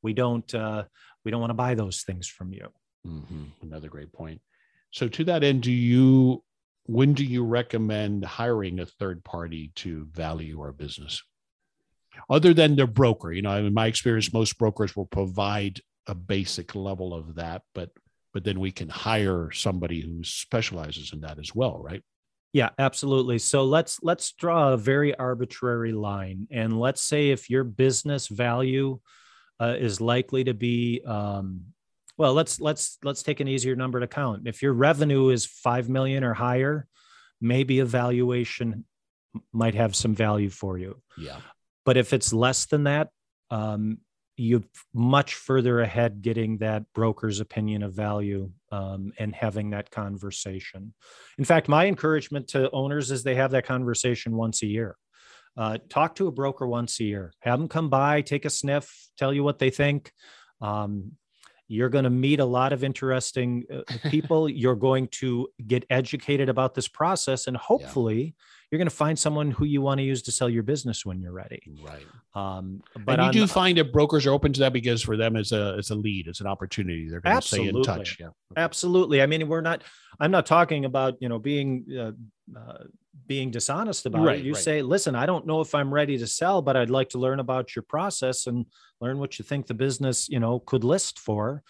we 0.00 0.12
don't 0.12 0.54
uh, 0.54 0.84
we 1.24 1.30
don't 1.30 1.40
want 1.40 1.50
to 1.50 1.54
buy 1.54 1.74
those 1.74 2.02
things 2.02 2.26
from 2.26 2.52
you 2.52 2.68
Mm-hmm. 3.06 3.44
Another 3.62 3.88
great 3.88 4.12
point. 4.12 4.40
So 4.90 5.08
to 5.08 5.24
that 5.24 5.42
end, 5.42 5.62
do 5.62 5.72
you 5.72 6.42
when 6.86 7.14
do 7.14 7.24
you 7.24 7.44
recommend 7.44 8.24
hiring 8.24 8.80
a 8.80 8.86
third 8.86 9.22
party 9.24 9.70
to 9.76 10.06
value 10.12 10.60
our 10.60 10.72
business? 10.72 11.22
Other 12.28 12.52
than 12.52 12.76
their 12.76 12.86
broker, 12.86 13.32
you 13.32 13.42
know, 13.42 13.56
in 13.56 13.72
my 13.72 13.86
experience, 13.86 14.32
most 14.32 14.58
brokers 14.58 14.94
will 14.96 15.06
provide 15.06 15.80
a 16.06 16.14
basic 16.14 16.74
level 16.74 17.14
of 17.14 17.36
that, 17.36 17.62
but 17.74 17.90
but 18.32 18.44
then 18.44 18.60
we 18.60 18.72
can 18.72 18.88
hire 18.88 19.50
somebody 19.52 20.00
who 20.00 20.24
specializes 20.24 21.12
in 21.12 21.20
that 21.20 21.38
as 21.38 21.54
well, 21.54 21.78
right? 21.82 22.02
Yeah, 22.52 22.70
absolutely. 22.78 23.38
So 23.38 23.64
let's 23.64 23.98
let's 24.02 24.32
draw 24.32 24.72
a 24.72 24.76
very 24.76 25.14
arbitrary 25.14 25.92
line, 25.92 26.48
and 26.50 26.78
let's 26.78 27.02
say 27.02 27.30
if 27.30 27.48
your 27.48 27.64
business 27.64 28.28
value 28.28 29.00
uh, 29.60 29.76
is 29.78 30.00
likely 30.00 30.44
to 30.44 30.54
be, 30.54 31.02
um, 31.06 31.62
well, 32.18 32.34
let's 32.34 32.60
let's 32.60 32.98
let's 33.02 33.22
take 33.22 33.40
an 33.40 33.48
easier 33.48 33.74
number 33.74 34.00
to 34.00 34.06
count. 34.06 34.46
If 34.46 34.62
your 34.62 34.72
revenue 34.72 35.30
is 35.30 35.46
five 35.46 35.88
million 35.88 36.24
or 36.24 36.34
higher, 36.34 36.86
maybe 37.40 37.80
a 37.80 37.84
valuation 37.84 38.84
might 39.52 39.74
have 39.74 39.96
some 39.96 40.14
value 40.14 40.50
for 40.50 40.78
you. 40.78 41.00
Yeah. 41.16 41.38
But 41.84 41.96
if 41.96 42.12
it's 42.12 42.32
less 42.32 42.66
than 42.66 42.84
that, 42.84 43.08
um, 43.50 43.98
you're 44.36 44.64
much 44.94 45.34
further 45.34 45.80
ahead 45.80 46.22
getting 46.22 46.58
that 46.58 46.84
broker's 46.94 47.40
opinion 47.40 47.82
of 47.82 47.92
value 47.92 48.50
um, 48.70 49.12
and 49.18 49.34
having 49.34 49.70
that 49.70 49.90
conversation. 49.90 50.94
In 51.38 51.44
fact, 51.44 51.68
my 51.68 51.86
encouragement 51.86 52.48
to 52.48 52.70
owners 52.70 53.10
is 53.10 53.22
they 53.22 53.34
have 53.34 53.50
that 53.50 53.66
conversation 53.66 54.36
once 54.36 54.62
a 54.62 54.66
year. 54.66 54.96
Uh, 55.56 55.76
talk 55.90 56.14
to 56.14 56.28
a 56.28 56.32
broker 56.32 56.66
once 56.66 56.98
a 57.00 57.04
year, 57.04 57.32
have 57.40 57.58
them 57.58 57.68
come 57.68 57.90
by, 57.90 58.22
take 58.22 58.46
a 58.46 58.50
sniff, 58.50 59.08
tell 59.18 59.34
you 59.34 59.44
what 59.44 59.58
they 59.58 59.68
think. 59.68 60.10
Um, 60.62 61.12
you're 61.72 61.88
going 61.88 62.04
to 62.04 62.10
meet 62.10 62.38
a 62.38 62.44
lot 62.44 62.72
of 62.72 62.84
interesting 62.84 63.64
uh, 63.72 63.80
people. 64.10 64.48
you're 64.48 64.76
going 64.76 65.08
to 65.08 65.48
get 65.66 65.84
educated 65.88 66.48
about 66.48 66.74
this 66.74 66.86
process, 66.86 67.46
and 67.46 67.56
hopefully, 67.56 68.34
you're 68.72 68.78
going 68.78 68.88
to 68.88 68.94
find 68.94 69.18
someone 69.18 69.50
who 69.50 69.66
you 69.66 69.82
want 69.82 69.98
to 69.98 70.02
use 70.02 70.22
to 70.22 70.32
sell 70.32 70.48
your 70.48 70.62
business 70.62 71.04
when 71.04 71.20
you're 71.20 71.32
ready. 71.32 71.62
Right. 71.84 72.06
Um, 72.34 72.82
but 73.04 73.20
and 73.20 73.26
you 73.26 73.42
do 73.42 73.46
find 73.46 73.76
that 73.76 73.92
brokers 73.92 74.26
are 74.26 74.30
open 74.30 74.54
to 74.54 74.60
that 74.60 74.72
because 74.72 75.02
for 75.02 75.18
them 75.18 75.36
it's 75.36 75.52
a 75.52 75.76
it's 75.78 75.90
a 75.90 75.94
lead, 75.94 76.26
it's 76.26 76.40
an 76.40 76.46
opportunity. 76.46 77.06
They're 77.10 77.20
going 77.20 77.36
absolutely. 77.36 77.72
to 77.72 77.84
stay 77.84 77.92
in 77.92 77.98
touch. 77.98 78.16
Yeah. 78.18 78.28
Absolutely. 78.56 79.20
I 79.20 79.26
mean, 79.26 79.46
we're 79.46 79.60
not. 79.60 79.82
I'm 80.18 80.30
not 80.30 80.46
talking 80.46 80.86
about 80.86 81.20
you 81.20 81.28
know 81.28 81.38
being. 81.38 81.84
Uh, 81.96 82.12
uh, 82.58 82.84
being 83.26 83.50
dishonest 83.50 84.04
about 84.06 84.24
right, 84.24 84.40
it 84.40 84.44
you 84.44 84.52
right. 84.52 84.62
say 84.62 84.82
listen 84.82 85.14
i 85.14 85.24
don't 85.24 85.46
know 85.46 85.60
if 85.60 85.74
i'm 85.74 85.94
ready 85.94 86.18
to 86.18 86.26
sell 86.26 86.60
but 86.60 86.76
i'd 86.76 86.90
like 86.90 87.08
to 87.08 87.18
learn 87.18 87.40
about 87.40 87.76
your 87.76 87.82
process 87.84 88.46
and 88.46 88.66
learn 89.00 89.18
what 89.18 89.38
you 89.38 89.44
think 89.44 89.66
the 89.66 89.74
business 89.74 90.28
you 90.28 90.40
know 90.40 90.58
could 90.58 90.82
list 90.82 91.20
for 91.20 91.62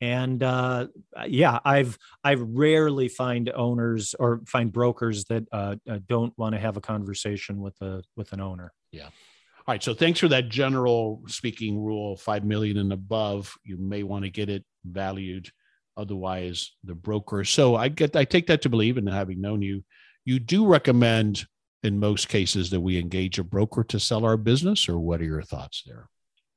and 0.00 0.42
uh, 0.42 0.86
yeah 1.26 1.58
i've 1.64 1.98
i 2.24 2.34
rarely 2.34 3.08
find 3.08 3.50
owners 3.54 4.14
or 4.18 4.40
find 4.46 4.72
brokers 4.72 5.24
that 5.24 5.44
uh, 5.52 5.76
uh 5.88 5.98
don't 6.06 6.36
want 6.38 6.54
to 6.54 6.60
have 6.60 6.76
a 6.76 6.80
conversation 6.80 7.60
with 7.60 7.80
a 7.80 8.02
with 8.16 8.32
an 8.32 8.40
owner. 8.40 8.72
Yeah. 8.92 9.06
All 9.06 9.74
right 9.74 9.82
so 9.82 9.94
thanks 9.94 10.20
for 10.20 10.28
that 10.28 10.48
general 10.48 11.22
speaking 11.26 11.78
rule 11.78 12.16
5 12.16 12.44
million 12.44 12.78
and 12.78 12.92
above 12.92 13.54
you 13.64 13.76
may 13.76 14.02
want 14.02 14.24
to 14.24 14.30
get 14.30 14.48
it 14.48 14.64
valued 14.84 15.50
otherwise 15.96 16.72
the 16.84 16.94
broker 16.94 17.44
so 17.44 17.74
i 17.74 17.88
get 17.88 18.16
i 18.16 18.24
take 18.24 18.46
that 18.46 18.62
to 18.62 18.68
believe 18.68 18.96
and 18.96 19.08
having 19.08 19.40
known 19.40 19.62
you. 19.62 19.84
You 20.24 20.38
do 20.38 20.66
recommend 20.66 21.46
in 21.82 21.98
most 21.98 22.28
cases 22.28 22.70
that 22.70 22.80
we 22.80 22.98
engage 22.98 23.38
a 23.38 23.44
broker 23.44 23.82
to 23.84 23.98
sell 23.98 24.24
our 24.24 24.36
business 24.36 24.88
or 24.88 24.98
what 24.98 25.20
are 25.20 25.24
your 25.24 25.42
thoughts 25.42 25.82
there 25.86 26.08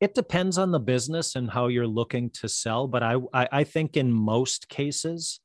it 0.02 0.16
depends 0.16 0.58
on 0.58 0.72
the 0.72 0.80
business 0.80 1.36
and 1.36 1.50
how 1.50 1.68
you're 1.68 1.88
looking 1.88 2.32
to 2.32 2.50
sell, 2.50 2.88
but 2.88 3.04
I 3.04 3.18
I, 3.34 3.48
I 3.52 3.64
think 3.64 3.96
in 3.96 4.12
most 4.12 4.68
cases 4.68 5.40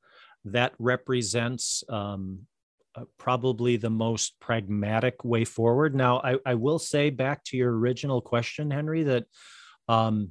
that 0.47 0.73
represents 0.79 1.85
um, 1.89 2.47
uh, 2.95 3.05
probably 3.19 3.77
the 3.77 3.91
most 3.91 4.41
pragmatic 4.41 5.25
way 5.25 5.45
forward. 5.45 5.95
Now, 5.95 6.21
I, 6.21 6.37
I 6.47 6.55
will 6.55 6.79
say 6.79 7.11
back 7.11 7.45
to 7.45 7.57
your 7.57 7.77
original 7.77 8.23
question, 8.23 8.71
Henry, 8.71 9.03
that 9.03 9.25
um, 9.89 10.31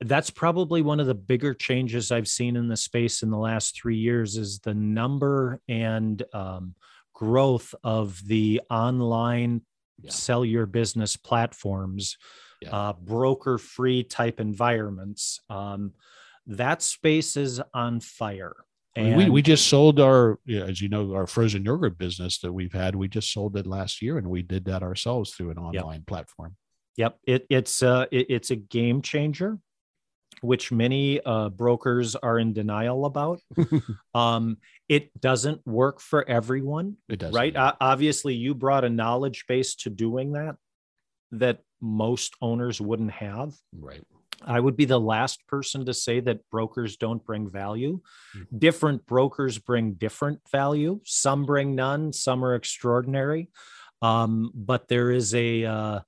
that's 0.00 0.30
probably 0.30 0.82
one 0.82 1.00
of 1.00 1.06
the 1.06 1.14
bigger 1.14 1.54
changes 1.54 2.12
I've 2.12 2.28
seen 2.28 2.54
in 2.54 2.68
the 2.68 2.76
space 2.76 3.22
in 3.22 3.30
the 3.30 3.38
last 3.38 3.74
three 3.74 3.96
years 3.96 4.36
is 4.36 4.60
the 4.60 4.74
number 4.74 5.60
and 5.68 6.22
um, 6.32 6.74
growth 7.12 7.74
of 7.82 8.20
the 8.24 8.60
online 8.70 9.62
yeah. 10.00 10.10
sell 10.10 10.44
your 10.44 10.66
business 10.66 11.16
platforms 11.16 12.16
yeah. 12.60 12.70
uh, 12.70 12.92
broker 12.94 13.58
free 13.58 14.02
type 14.02 14.40
environments. 14.40 15.40
Um, 15.48 15.92
that 16.46 16.82
space 16.82 17.36
is 17.36 17.60
on 17.74 18.00
fire. 18.00 18.56
And 18.96 19.16
we, 19.16 19.30
we 19.30 19.42
just 19.42 19.68
sold 19.68 20.00
our, 20.00 20.38
as 20.48 20.80
you 20.80 20.88
know, 20.88 21.14
our 21.14 21.26
frozen 21.26 21.64
yogurt 21.64 21.98
business 21.98 22.38
that 22.40 22.52
we've 22.52 22.72
had. 22.72 22.96
We 22.96 23.06
just 23.06 23.32
sold 23.32 23.56
it 23.56 23.66
last 23.66 24.02
year, 24.02 24.18
and 24.18 24.28
we 24.28 24.42
did 24.42 24.64
that 24.64 24.82
ourselves 24.82 25.30
through 25.30 25.50
an 25.50 25.58
online 25.58 26.00
yep. 26.00 26.06
platform. 26.06 26.56
Yep, 26.96 27.18
it, 27.24 27.46
it's 27.48 27.82
uh, 27.82 28.06
it, 28.10 28.26
it's 28.28 28.50
a 28.50 28.56
game 28.56 29.02
changer, 29.02 29.58
which 30.40 30.72
many 30.72 31.20
uh, 31.24 31.50
brokers 31.50 32.16
are 32.16 32.40
in 32.40 32.52
denial 32.52 33.04
about. 33.04 33.40
um, 34.14 34.56
it 34.88 35.20
doesn't 35.20 35.64
work 35.64 36.00
for 36.00 36.28
everyone. 36.28 36.96
It 37.08 37.20
does, 37.20 37.32
right? 37.32 37.54
Uh, 37.54 37.74
obviously, 37.80 38.34
you 38.34 38.52
brought 38.52 38.84
a 38.84 38.90
knowledge 38.90 39.44
base 39.46 39.76
to 39.76 39.90
doing 39.90 40.32
that 40.32 40.56
that 41.30 41.60
most 41.80 42.34
owners 42.40 42.80
wouldn't 42.80 43.12
have. 43.12 43.54
Right. 43.78 44.02
I 44.44 44.60
would 44.60 44.76
be 44.76 44.84
the 44.84 45.00
last 45.00 45.46
person 45.46 45.84
to 45.86 45.94
say 45.94 46.20
that 46.20 46.48
brokers 46.50 46.96
don't 46.96 47.24
bring 47.24 47.48
value. 47.48 48.00
Mm-hmm. 48.36 48.58
Different 48.58 49.06
brokers 49.06 49.58
bring 49.58 49.94
different 49.94 50.40
value. 50.50 51.00
Some 51.04 51.44
bring 51.44 51.74
none, 51.74 52.12
some 52.12 52.44
are 52.44 52.54
extraordinary. 52.54 53.50
Um, 54.00 54.52
but 54.54 54.86
there 54.86 55.10
is 55.10 55.34
a 55.34 55.64
uh, 55.64 56.00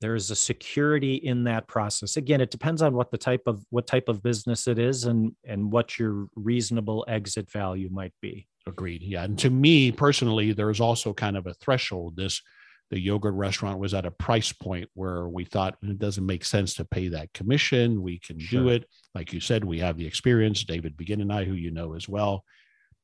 there 0.00 0.14
is 0.14 0.30
a 0.30 0.36
security 0.36 1.14
in 1.14 1.44
that 1.44 1.66
process. 1.66 2.16
Again, 2.16 2.40
it 2.40 2.50
depends 2.50 2.82
on 2.82 2.94
what 2.94 3.10
the 3.10 3.18
type 3.18 3.42
of 3.46 3.64
what 3.70 3.86
type 3.86 4.08
of 4.08 4.22
business 4.22 4.68
it 4.68 4.78
is 4.78 5.04
and 5.04 5.32
and 5.44 5.72
what 5.72 5.98
your 5.98 6.28
reasonable 6.36 7.04
exit 7.08 7.50
value 7.50 7.88
might 7.90 8.12
be. 8.20 8.46
Agreed. 8.66 9.02
Yeah. 9.02 9.24
And 9.24 9.38
to 9.38 9.50
me 9.50 9.90
personally, 9.90 10.52
there's 10.52 10.80
also 10.80 11.14
kind 11.14 11.38
of 11.38 11.46
a 11.46 11.54
threshold. 11.54 12.16
This 12.16 12.42
the 12.90 12.98
yogurt 12.98 13.34
restaurant 13.34 13.78
was 13.78 13.92
at 13.92 14.06
a 14.06 14.10
price 14.10 14.52
point 14.52 14.88
where 14.94 15.28
we 15.28 15.44
thought 15.44 15.76
it 15.82 15.98
doesn't 15.98 16.24
make 16.24 16.44
sense 16.44 16.74
to 16.74 16.84
pay 16.84 17.08
that 17.08 17.32
commission. 17.34 18.02
We 18.02 18.18
can 18.18 18.38
sure. 18.38 18.62
do 18.62 18.68
it. 18.70 18.86
Like 19.14 19.32
you 19.32 19.40
said, 19.40 19.64
we 19.64 19.78
have 19.80 19.96
the 19.96 20.06
experience, 20.06 20.64
David 20.64 20.96
Begin 20.96 21.20
and 21.20 21.32
I, 21.32 21.44
who 21.44 21.52
you 21.52 21.70
know 21.70 21.94
as 21.94 22.08
well. 22.08 22.44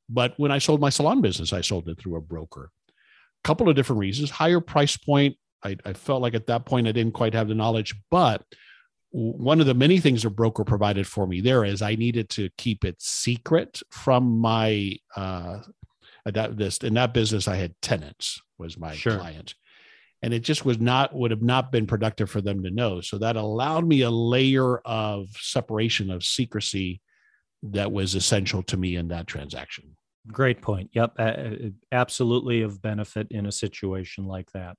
But 0.09 0.35
when 0.38 0.51
I 0.51 0.59
sold 0.59 0.81
my 0.81 0.90
salon 0.90 1.20
business, 1.20 1.53
I 1.53 1.61
sold 1.61 1.88
it 1.88 1.99
through 1.99 2.16
a 2.16 2.20
broker. 2.20 2.70
A 2.88 3.47
couple 3.47 3.68
of 3.68 3.77
different 3.77 4.01
reasons. 4.01 4.31
Higher 4.31 4.61
price 4.61 4.97
point. 4.97 5.37
I, 5.62 5.77
I 5.85 5.92
felt 5.92 6.23
like 6.23 6.35
at 6.35 6.47
that 6.47 6.66
point 6.66 6.88
I 6.88 6.92
didn't 6.92 7.14
quite 7.14 7.35
have 7.35 7.49
the 7.49 7.55
knowledge, 7.55 7.94
but 8.11 8.42
one 9.11 9.61
of 9.61 9.66
the 9.66 9.75
many 9.75 10.01
things 10.01 10.25
a 10.25 10.31
broker 10.31 10.64
provided 10.64 11.07
for 11.07 11.25
me 11.27 11.40
there 11.40 11.64
is 11.64 11.83
I 11.83 11.94
needed 11.94 12.29
to 12.31 12.51
keep 12.59 12.85
it 12.85 13.01
secret 13.01 13.81
from 13.90 14.38
my 14.38 14.97
uh, 15.14 15.61
that 16.25 16.57
this 16.57 16.79
in 16.79 16.94
that 16.94 17.14
business 17.14 17.47
I 17.47 17.55
had 17.55 17.81
tenants 17.81 18.42
was 18.59 18.77
my 18.77 18.94
sure. 18.94 19.18
client 19.18 19.55
and 20.24 20.32
it 20.32 20.40
just 20.40 20.64
was 20.64 20.80
not 20.80 21.14
would 21.14 21.30
have 21.30 21.42
not 21.42 21.70
been 21.70 21.87
productive 21.87 22.30
for 22.30 22.40
them 22.40 22.62
to 22.62 22.70
know. 22.70 23.02
So 23.02 23.18
that 23.18 23.37
allowed 23.37 23.87
me 23.87 24.00
a 24.00 24.10
layer 24.10 24.78
of 24.78 25.28
separation 25.38 26.10
of 26.10 26.24
secrecy 26.24 27.02
that 27.62 27.92
was 27.92 28.14
essential 28.14 28.62
to 28.64 28.78
me 28.78 28.96
in 28.96 29.08
that 29.08 29.26
transaction. 29.26 29.98
Great 30.28 30.62
point. 30.62 30.88
Yep 30.94 31.74
absolutely 31.92 32.62
of 32.62 32.80
benefit 32.80 33.26
in 33.30 33.44
a 33.44 33.52
situation 33.52 34.24
like 34.24 34.50
that. 34.52 34.76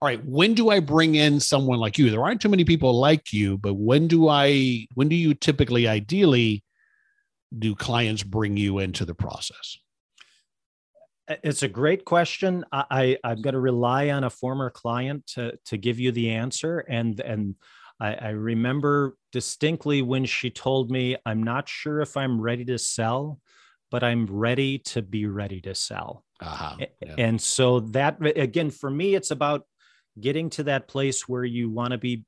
All 0.00 0.08
right 0.08 0.24
when 0.24 0.54
do 0.54 0.70
i 0.70 0.80
bring 0.80 1.14
in 1.14 1.38
someone 1.38 1.78
like 1.78 1.98
you? 1.98 2.08
There 2.10 2.24
aren't 2.24 2.40
too 2.40 2.48
many 2.48 2.64
people 2.64 2.98
like 2.98 3.34
you 3.34 3.58
but 3.58 3.74
when 3.74 4.08
do 4.08 4.28
i 4.28 4.86
when 4.94 5.10
do 5.10 5.14
you 5.14 5.34
typically 5.34 5.86
ideally 5.86 6.64
do 7.58 7.74
clients 7.74 8.22
bring 8.22 8.56
you 8.56 8.78
into 8.78 9.04
the 9.04 9.14
process 9.14 9.76
it's 11.28 11.62
a 11.62 11.68
great 11.68 12.04
question. 12.04 12.64
I, 12.72 13.18
I 13.22 13.30
am 13.32 13.42
going 13.42 13.54
to 13.54 13.60
rely 13.60 14.10
on 14.10 14.24
a 14.24 14.30
former 14.30 14.70
client 14.70 15.26
to 15.34 15.58
to 15.66 15.76
give 15.76 15.98
you 15.98 16.12
the 16.12 16.30
answer, 16.30 16.80
and 16.80 17.20
and 17.20 17.54
I, 18.00 18.14
I 18.14 18.28
remember 18.30 19.16
distinctly 19.30 20.02
when 20.02 20.24
she 20.24 20.50
told 20.50 20.90
me, 20.90 21.16
"I'm 21.24 21.42
not 21.42 21.68
sure 21.68 22.00
if 22.00 22.16
I'm 22.16 22.40
ready 22.40 22.64
to 22.66 22.78
sell, 22.78 23.38
but 23.90 24.02
I'm 24.02 24.26
ready 24.26 24.78
to 24.78 25.02
be 25.02 25.26
ready 25.26 25.60
to 25.62 25.74
sell." 25.74 26.24
Uh-huh. 26.40 26.76
Yeah. 27.00 27.14
And 27.18 27.40
so 27.40 27.80
that 27.80 28.18
again, 28.20 28.70
for 28.70 28.90
me, 28.90 29.14
it's 29.14 29.30
about 29.30 29.66
getting 30.20 30.50
to 30.50 30.64
that 30.64 30.88
place 30.88 31.28
where 31.28 31.44
you 31.44 31.70
want 31.70 31.92
to 31.92 31.98
be, 31.98 32.24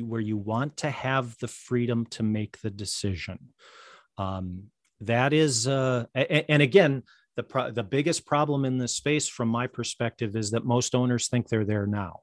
where 0.00 0.20
you 0.20 0.36
want 0.36 0.78
to 0.78 0.90
have 0.90 1.36
the 1.38 1.48
freedom 1.48 2.06
to 2.06 2.22
make 2.22 2.60
the 2.60 2.70
decision. 2.70 3.38
Um, 4.16 4.64
that 5.00 5.32
is, 5.32 5.68
uh, 5.68 6.06
and 6.14 6.62
again, 6.62 7.04
the 7.38 7.42
pro- 7.44 7.70
the 7.70 7.82
biggest 7.82 8.26
problem 8.26 8.64
in 8.64 8.78
this 8.78 8.94
space 8.94 9.28
from 9.36 9.48
my 9.48 9.66
perspective 9.66 10.36
is 10.36 10.50
that 10.50 10.64
most 10.64 10.94
owners 10.94 11.28
think 11.28 11.48
they're 11.48 11.64
there 11.74 11.86
now 11.86 12.20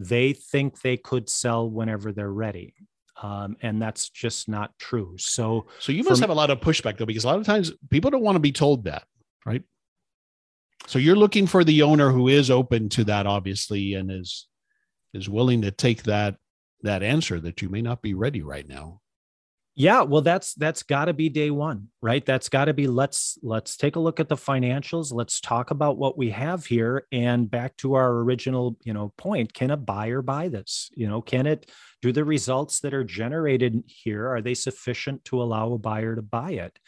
they 0.00 0.32
think 0.32 0.80
they 0.80 0.96
could 0.96 1.28
sell 1.28 1.70
whenever 1.78 2.12
they're 2.12 2.32
ready 2.48 2.74
Um, 3.22 3.56
and 3.60 3.80
that's 3.80 4.08
just 4.08 4.48
not 4.48 4.70
true. 4.78 5.16
So, 5.18 5.66
so 5.78 5.92
you 5.92 6.02
must 6.04 6.20
have 6.22 6.30
a 6.30 6.34
lot 6.34 6.50
of 6.50 6.60
pushback 6.60 6.96
though, 6.96 7.06
because 7.06 7.24
a 7.24 7.26
lot 7.26 7.38
of 7.38 7.44
times 7.44 7.72
people 7.90 8.10
don't 8.10 8.22
want 8.22 8.36
to 8.36 8.40
be 8.40 8.52
told 8.52 8.84
that, 8.84 9.04
right? 9.44 9.62
So 10.86 10.98
you're 10.98 11.16
looking 11.16 11.46
for 11.46 11.62
the 11.62 11.82
owner 11.82 12.10
who 12.10 12.28
is 12.28 12.50
open 12.50 12.88
to 12.90 13.04
that, 13.04 13.26
obviously, 13.26 13.94
and 13.94 14.10
is 14.10 14.48
is 15.12 15.28
willing 15.28 15.62
to 15.62 15.70
take 15.70 16.04
that 16.04 16.36
that 16.82 17.02
answer 17.02 17.40
that 17.40 17.60
you 17.60 17.68
may 17.68 17.82
not 17.82 18.00
be 18.00 18.14
ready 18.14 18.42
right 18.42 18.66
now 18.66 18.99
yeah 19.80 20.02
well 20.02 20.22
that's 20.22 20.54
that's 20.54 20.82
got 20.82 21.06
to 21.06 21.12
be 21.12 21.28
day 21.28 21.50
one 21.50 21.88
right? 22.02 22.24
That's 22.24 22.48
got 22.48 22.66
to 22.66 22.74
be 22.74 22.86
let's 22.86 23.38
let's 23.42 23.76
take 23.76 23.96
a 23.96 24.00
look 24.00 24.20
at 24.20 24.28
the 24.28 24.36
financials 24.36 25.12
let's 25.12 25.40
talk 25.40 25.70
about 25.70 25.98
what 25.98 26.16
we 26.16 26.30
have 26.30 26.64
here 26.64 27.06
and 27.12 27.50
back 27.50 27.76
to 27.78 27.94
our 27.94 28.18
original 28.18 28.76
you 28.82 28.92
know 28.92 29.12
point 29.16 29.52
can 29.52 29.70
a 29.70 29.76
buyer 29.76 30.22
buy 30.22 30.48
this? 30.48 30.90
You 30.94 31.08
know 31.08 31.20
can 31.20 31.46
it 31.46 31.70
do 32.02 32.12
the 32.12 32.24
results 32.24 32.80
that 32.80 32.94
are 32.94 33.04
generated 33.04 33.82
here 33.86 34.28
are 34.28 34.40
they 34.40 34.54
sufficient 34.54 35.24
to 35.26 35.42
allow 35.42 35.72
a 35.72 35.78
buyer 35.78 36.16
to 36.16 36.22
buy 36.22 36.52
it? 36.52 36.78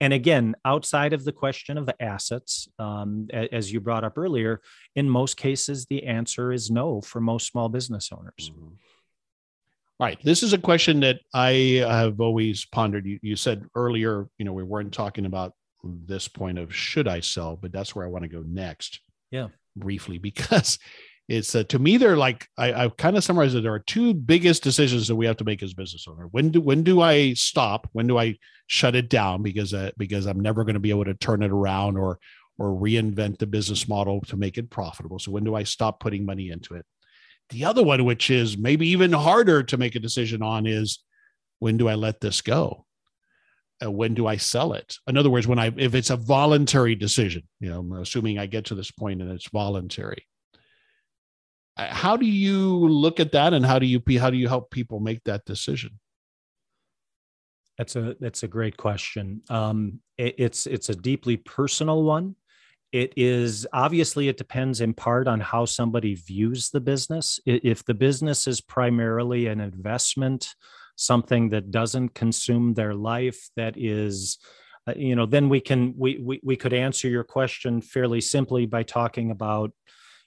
And 0.00 0.12
again 0.12 0.56
outside 0.64 1.12
of 1.12 1.24
the 1.24 1.32
question 1.32 1.78
of 1.78 1.88
assets 2.00 2.68
um, 2.78 3.28
as 3.32 3.72
you 3.72 3.80
brought 3.80 4.04
up 4.04 4.18
earlier 4.18 4.60
in 4.96 5.08
most 5.08 5.36
cases 5.36 5.86
the 5.86 6.04
answer 6.04 6.52
is 6.52 6.70
no 6.70 7.00
for 7.00 7.20
most 7.20 7.46
small 7.46 7.68
business 7.68 8.10
owners. 8.12 8.50
Mm-hmm. 8.52 8.74
Right. 9.98 10.18
This 10.22 10.42
is 10.42 10.52
a 10.52 10.58
question 10.58 11.00
that 11.00 11.20
I 11.32 11.82
have 11.86 12.20
always 12.20 12.66
pondered. 12.66 13.06
You, 13.06 13.18
you 13.22 13.36
said 13.36 13.64
earlier, 13.74 14.28
you 14.36 14.44
know, 14.44 14.52
we 14.52 14.62
weren't 14.62 14.92
talking 14.92 15.24
about 15.24 15.54
this 15.82 16.28
point 16.28 16.58
of 16.58 16.74
should 16.74 17.08
I 17.08 17.20
sell, 17.20 17.56
but 17.56 17.72
that's 17.72 17.94
where 17.94 18.04
I 18.04 18.08
want 18.08 18.22
to 18.24 18.28
go 18.28 18.42
next. 18.46 19.00
Yeah. 19.30 19.48
Briefly, 19.74 20.18
because 20.30 20.78
it's 21.28 21.54
uh, 21.54 21.64
to 21.64 21.78
me, 21.78 21.96
they're 21.96 22.16
like, 22.16 22.46
I, 22.58 22.72
I've 22.72 22.96
kind 22.96 23.16
of 23.16 23.24
summarized 23.24 23.54
that 23.54 23.62
there 23.62 23.72
are 23.72 23.80
two 23.80 24.12
biggest 24.12 24.62
decisions 24.62 25.08
that 25.08 25.16
we 25.16 25.26
have 25.26 25.38
to 25.38 25.44
make 25.44 25.62
as 25.62 25.74
business 25.74 26.06
owner. 26.06 26.28
When 26.30 26.50
do, 26.50 26.60
when 26.60 26.82
do 26.82 27.00
I 27.00 27.32
stop? 27.32 27.88
When 27.92 28.06
do 28.06 28.18
I 28.18 28.36
shut 28.66 28.94
it 28.94 29.08
down? 29.08 29.42
Because, 29.42 29.72
uh, 29.72 29.90
because 29.96 30.26
I'm 30.26 30.40
never 30.40 30.64
going 30.64 30.74
to 30.74 30.80
be 30.80 30.90
able 30.90 31.06
to 31.06 31.14
turn 31.14 31.42
it 31.42 31.50
around 31.50 31.96
or, 31.96 32.18
or 32.58 32.70
reinvent 32.70 33.38
the 33.38 33.46
business 33.46 33.88
model 33.88 34.20
to 34.22 34.36
make 34.36 34.58
it 34.58 34.70
profitable. 34.70 35.18
So 35.18 35.30
when 35.30 35.44
do 35.44 35.54
I 35.54 35.62
stop 35.62 36.00
putting 36.00 36.24
money 36.24 36.50
into 36.50 36.74
it? 36.74 36.84
The 37.50 37.64
other 37.64 37.82
one, 37.82 38.04
which 38.04 38.30
is 38.30 38.58
maybe 38.58 38.88
even 38.88 39.12
harder 39.12 39.62
to 39.62 39.76
make 39.76 39.94
a 39.94 40.00
decision 40.00 40.42
on, 40.42 40.66
is 40.66 40.98
when 41.58 41.76
do 41.76 41.88
I 41.88 41.94
let 41.94 42.20
this 42.20 42.40
go? 42.40 42.86
Uh, 43.84 43.90
when 43.90 44.14
do 44.14 44.26
I 44.26 44.36
sell 44.36 44.72
it? 44.72 44.96
In 45.06 45.16
other 45.16 45.30
words, 45.30 45.46
when 45.46 45.58
I 45.58 45.72
if 45.76 45.94
it's 45.94 46.10
a 46.10 46.16
voluntary 46.16 46.94
decision, 46.94 47.42
you 47.60 47.68
know, 47.68 47.80
I'm 47.80 47.92
assuming 47.92 48.38
I 48.38 48.46
get 48.46 48.64
to 48.66 48.74
this 48.74 48.90
point 48.90 49.20
and 49.20 49.30
it's 49.30 49.48
voluntary. 49.50 50.26
Uh, 51.76 51.86
how 51.86 52.16
do 52.16 52.26
you 52.26 52.88
look 52.88 53.20
at 53.20 53.32
that, 53.32 53.52
and 53.52 53.64
how 53.64 53.78
do 53.78 53.86
you 53.86 54.02
how 54.18 54.30
do 54.30 54.36
you 54.36 54.48
help 54.48 54.70
people 54.70 54.98
make 54.98 55.22
that 55.24 55.44
decision? 55.44 56.00
That's 57.76 57.96
a 57.96 58.16
that's 58.18 58.42
a 58.42 58.48
great 58.48 58.78
question. 58.78 59.42
Um, 59.50 60.00
it, 60.16 60.36
it's 60.38 60.66
it's 60.66 60.88
a 60.88 60.94
deeply 60.94 61.36
personal 61.36 62.02
one 62.02 62.34
it 62.92 63.12
is 63.16 63.66
obviously 63.72 64.28
it 64.28 64.36
depends 64.36 64.80
in 64.80 64.94
part 64.94 65.28
on 65.28 65.40
how 65.40 65.64
somebody 65.64 66.14
views 66.14 66.70
the 66.70 66.80
business. 66.80 67.40
If 67.44 67.84
the 67.84 67.94
business 67.94 68.46
is 68.46 68.60
primarily 68.60 69.46
an 69.46 69.60
investment 69.60 70.54
something 70.96 71.50
that 71.50 71.70
doesn't 71.70 72.14
consume 72.14 72.74
their 72.74 72.94
life 72.94 73.50
that 73.54 73.74
is 73.76 74.38
uh, 74.88 74.94
you 74.96 75.14
know 75.14 75.26
then 75.26 75.48
we 75.48 75.60
can 75.60 75.94
we, 75.96 76.18
we 76.18 76.40
we 76.42 76.56
could 76.56 76.72
answer 76.72 77.08
your 77.08 77.24
question 77.24 77.80
fairly 77.80 78.20
simply 78.20 78.66
by 78.66 78.82
talking 78.82 79.30
about 79.30 79.70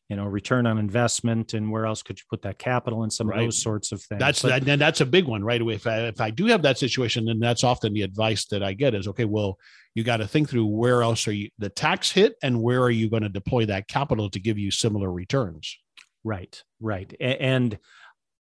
you 0.10 0.16
know 0.16 0.26
return 0.26 0.66
on 0.66 0.78
investment 0.78 1.54
and 1.54 1.72
where 1.72 1.86
else 1.86 2.02
could 2.02 2.20
you 2.20 2.26
put 2.30 2.42
that 2.42 2.58
capital 2.58 3.04
and 3.04 3.14
some 3.14 3.30
right. 3.30 3.40
of 3.40 3.46
those 3.46 3.62
sorts 3.62 3.92
of 3.92 4.02
things. 4.02 4.20
That's 4.20 4.42
but, 4.42 4.66
that, 4.66 4.80
that's 4.80 5.02
a 5.02 5.06
big 5.06 5.26
one 5.26 5.44
right? 5.44 5.62
Away 5.62 5.76
if 5.76 5.88
I, 5.88 6.08
if 6.08 6.20
I 6.20 6.32
do 6.32 6.46
have 6.48 6.64
that 6.64 6.78
situation 6.78 7.26
then 7.26 7.40
that's 7.40 7.64
often 7.64 7.94
the 7.94 8.02
advice 8.02 8.46
that 8.48 8.64
i 8.64 8.74
get 8.74 8.96
is 8.96 9.08
okay 9.08 9.26
well 9.26 9.58
you 9.96 10.04
got 10.04 10.18
to 10.18 10.28
think 10.28 10.50
through 10.50 10.66
where 10.66 11.02
else 11.02 11.28
are 11.28 11.34
you 11.34 11.50
the 11.58 11.70
tax 11.70 12.12
hit 12.12 12.36
and 12.44 12.62
where 12.62 12.82
are 12.82 12.92
you 12.92 13.10
going 13.10 13.24
to 13.24 13.30
deploy 13.30 13.66
that 13.66 13.88
capital 13.88 14.30
to 14.30 14.40
give 14.40 14.58
you 14.58 14.72
similar 14.72 15.12
returns. 15.12 15.78
Right 16.24 16.62
right. 16.80 17.14
And 17.20 17.78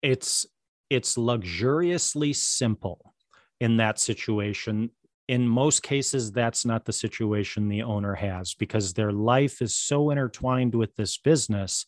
it's 0.03 0.47
it's 0.91 1.19
luxuriously 1.19 2.33
simple 2.33 3.15
in 3.61 3.79
that 3.79 3.99
situation 3.99 4.91
in 5.29 5.47
most 5.47 5.83
cases 5.83 6.31
that's 6.33 6.65
not 6.65 6.85
the 6.85 6.93
situation 6.93 7.69
the 7.69 7.83
owner 7.83 8.15
has 8.15 8.55
because 8.55 8.93
their 8.93 9.13
life 9.13 9.61
is 9.61 9.75
so 9.75 10.11
intertwined 10.11 10.75
with 10.75 10.95
this 10.97 11.19
business 11.19 11.87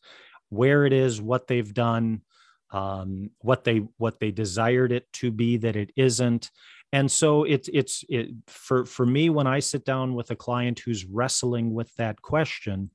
where 0.48 0.84
it 0.86 0.92
is 0.92 1.20
what 1.20 1.46
they've 1.46 1.74
done 1.74 2.22
um, 2.70 3.30
what 3.40 3.64
they 3.64 3.78
what 3.96 4.20
they 4.20 4.30
desired 4.30 4.92
it 4.92 5.10
to 5.14 5.30
be 5.30 5.56
that 5.58 5.76
it 5.76 5.90
isn't. 5.96 6.50
And 6.92 7.10
so 7.10 7.44
it's 7.44 7.68
it's 7.72 8.04
it, 8.08 8.30
for 8.46 8.84
for 8.84 9.04
me 9.04 9.30
when 9.30 9.46
i 9.46 9.58
sit 9.58 9.84
down 9.84 10.14
with 10.14 10.30
a 10.30 10.36
client 10.36 10.80
who's 10.80 11.04
wrestling 11.04 11.74
with 11.74 11.94
that 11.96 12.20
question 12.22 12.90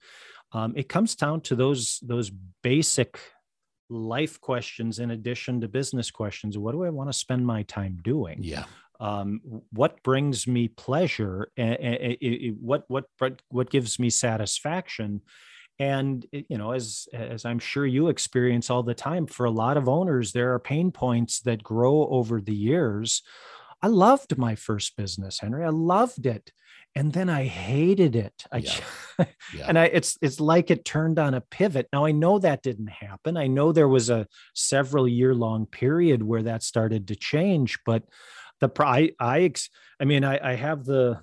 um, 0.52 0.74
it 0.76 0.90
comes 0.90 1.16
down 1.16 1.42
to 1.42 1.56
those 1.56 2.00
those 2.02 2.32
basic 2.62 3.20
life 3.90 4.40
questions 4.42 4.98
in 4.98 5.12
addition 5.12 5.62
to 5.62 5.68
business 5.68 6.10
questions. 6.10 6.58
What 6.58 6.72
do 6.72 6.84
i 6.84 6.90
want 6.90 7.10
to 7.10 7.18
spend 7.18 7.46
my 7.46 7.64
time 7.64 8.00
doing? 8.04 8.38
Yeah 8.42 8.66
um, 9.04 9.42
what 9.74 10.02
brings 10.02 10.48
me 10.48 10.70
pleasure 10.70 11.50
and, 11.58 12.18
what 12.62 12.86
what 12.88 13.06
what 13.50 13.70
gives 13.70 14.00
me 14.00 14.10
satisfaction? 14.10 15.22
And 15.78 16.26
you 16.32 16.58
know 16.58 16.72
as 16.72 17.08
as 17.12 17.44
i'm 17.44 17.60
sure 17.60 17.86
you 17.86 18.08
experience 18.08 18.70
all 18.70 18.84
the 18.84 18.94
time 18.94 19.26
for 19.26 19.46
a 19.46 19.52
lot 19.52 19.76
of 19.76 19.90
owners 19.90 20.32
there 20.32 20.54
are 20.54 20.60
pain 20.60 20.92
points 20.92 21.42
that 21.42 21.64
grow 21.64 22.08
over 22.08 22.40
the 22.40 22.56
years. 22.56 23.22
I 23.82 23.88
loved 23.88 24.38
my 24.38 24.56
first 24.56 24.96
business 24.96 25.40
henry. 25.40 25.66
I 25.66 25.70
loved 25.70 26.26
it. 26.26 26.54
And 26.96 27.12
then 27.12 27.28
i 27.28 27.44
hated 27.44 28.16
it. 28.16 28.46
I, 28.52 28.58
yeah. 28.58 28.80
yeah. 29.54 29.66
and 29.68 29.78
i 29.80 29.86
it's 29.86 30.18
it's 30.22 30.40
like 30.40 30.72
it 30.72 30.86
turned 30.86 31.20
on 31.20 31.34
a 31.34 31.42
pivot. 31.42 31.90
Now 31.92 32.06
i 32.06 32.12
know 32.12 32.40
that 32.40 32.64
didn't 32.64 32.92
happen. 33.08 33.36
I 33.36 33.48
know 33.48 33.74
there 33.74 33.90
was 33.90 34.10
a 34.10 34.28
several 34.54 35.08
year 35.08 35.34
long 35.34 35.66
period 35.66 36.24
where 36.24 36.44
that 36.44 36.64
started 36.64 37.08
to 37.10 37.16
change 37.16 37.80
but 37.86 38.04
the 38.64 38.84
I 38.84 39.12
I 39.20 39.54
I 40.00 40.06
mean 40.06 40.24
I 40.24 40.52
I 40.52 40.56
have 40.56 40.86
the 40.86 41.20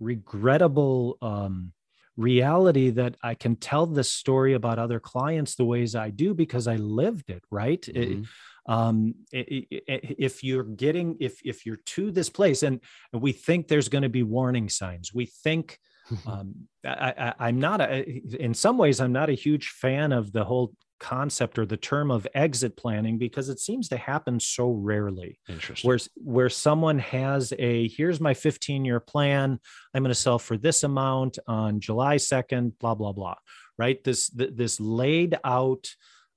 regrettable 0.00 1.18
um, 1.22 1.72
reality 2.16 2.90
that 2.90 3.16
I 3.22 3.34
can 3.34 3.56
tell 3.56 3.86
this 3.86 4.10
story 4.10 4.54
about 4.54 4.78
other 4.78 5.00
clients 5.00 5.54
the 5.54 5.64
ways 5.64 5.94
I 5.94 6.10
do 6.10 6.34
because 6.34 6.66
I 6.66 6.76
lived 6.76 7.30
it 7.30 7.42
right. 7.50 7.80
Mm-hmm. 7.80 8.22
It, 8.22 8.28
um, 8.66 9.14
if 9.32 10.44
you're 10.44 10.62
getting 10.62 11.16
if 11.20 11.40
if 11.44 11.66
you're 11.66 11.80
to 11.84 12.10
this 12.12 12.28
place 12.28 12.62
and, 12.62 12.80
and 13.12 13.20
we 13.20 13.32
think 13.32 13.66
there's 13.66 13.88
going 13.88 14.02
to 14.02 14.08
be 14.08 14.22
warning 14.22 14.68
signs 14.68 15.12
we 15.12 15.26
think 15.26 15.78
um, 16.26 16.54
I, 16.84 17.34
I, 17.38 17.48
am 17.48 17.58
not 17.58 17.80
a, 17.80 18.04
in 18.38 18.54
some 18.54 18.78
ways 18.78 19.00
i'm 19.00 19.12
not 19.12 19.30
a 19.30 19.34
huge 19.34 19.70
fan 19.70 20.12
of 20.12 20.32
the 20.32 20.44
whole 20.44 20.74
concept 21.02 21.58
or 21.58 21.66
the 21.66 21.76
term 21.76 22.10
of 22.10 22.26
exit 22.32 22.76
planning 22.76 23.18
because 23.18 23.48
it 23.48 23.58
seems 23.58 23.88
to 23.88 23.96
happen 23.96 24.38
so 24.38 24.70
rarely. 24.70 25.40
Interesting. 25.48 25.88
Where, 25.88 25.98
where 26.14 26.48
someone 26.48 27.00
has 27.00 27.52
a 27.58 27.88
here's 27.88 28.20
my 28.20 28.34
15 28.34 28.84
year 28.84 29.00
plan, 29.00 29.58
I'm 29.92 30.02
going 30.02 30.14
to 30.14 30.14
sell 30.14 30.38
for 30.38 30.56
this 30.56 30.84
amount 30.84 31.38
on 31.46 31.80
July 31.80 32.16
2nd, 32.16 32.78
blah, 32.78 32.94
blah, 32.94 33.12
blah. 33.12 33.34
Right. 33.76 34.02
This, 34.04 34.28
this 34.28 34.78
laid 34.78 35.36
out 35.44 35.88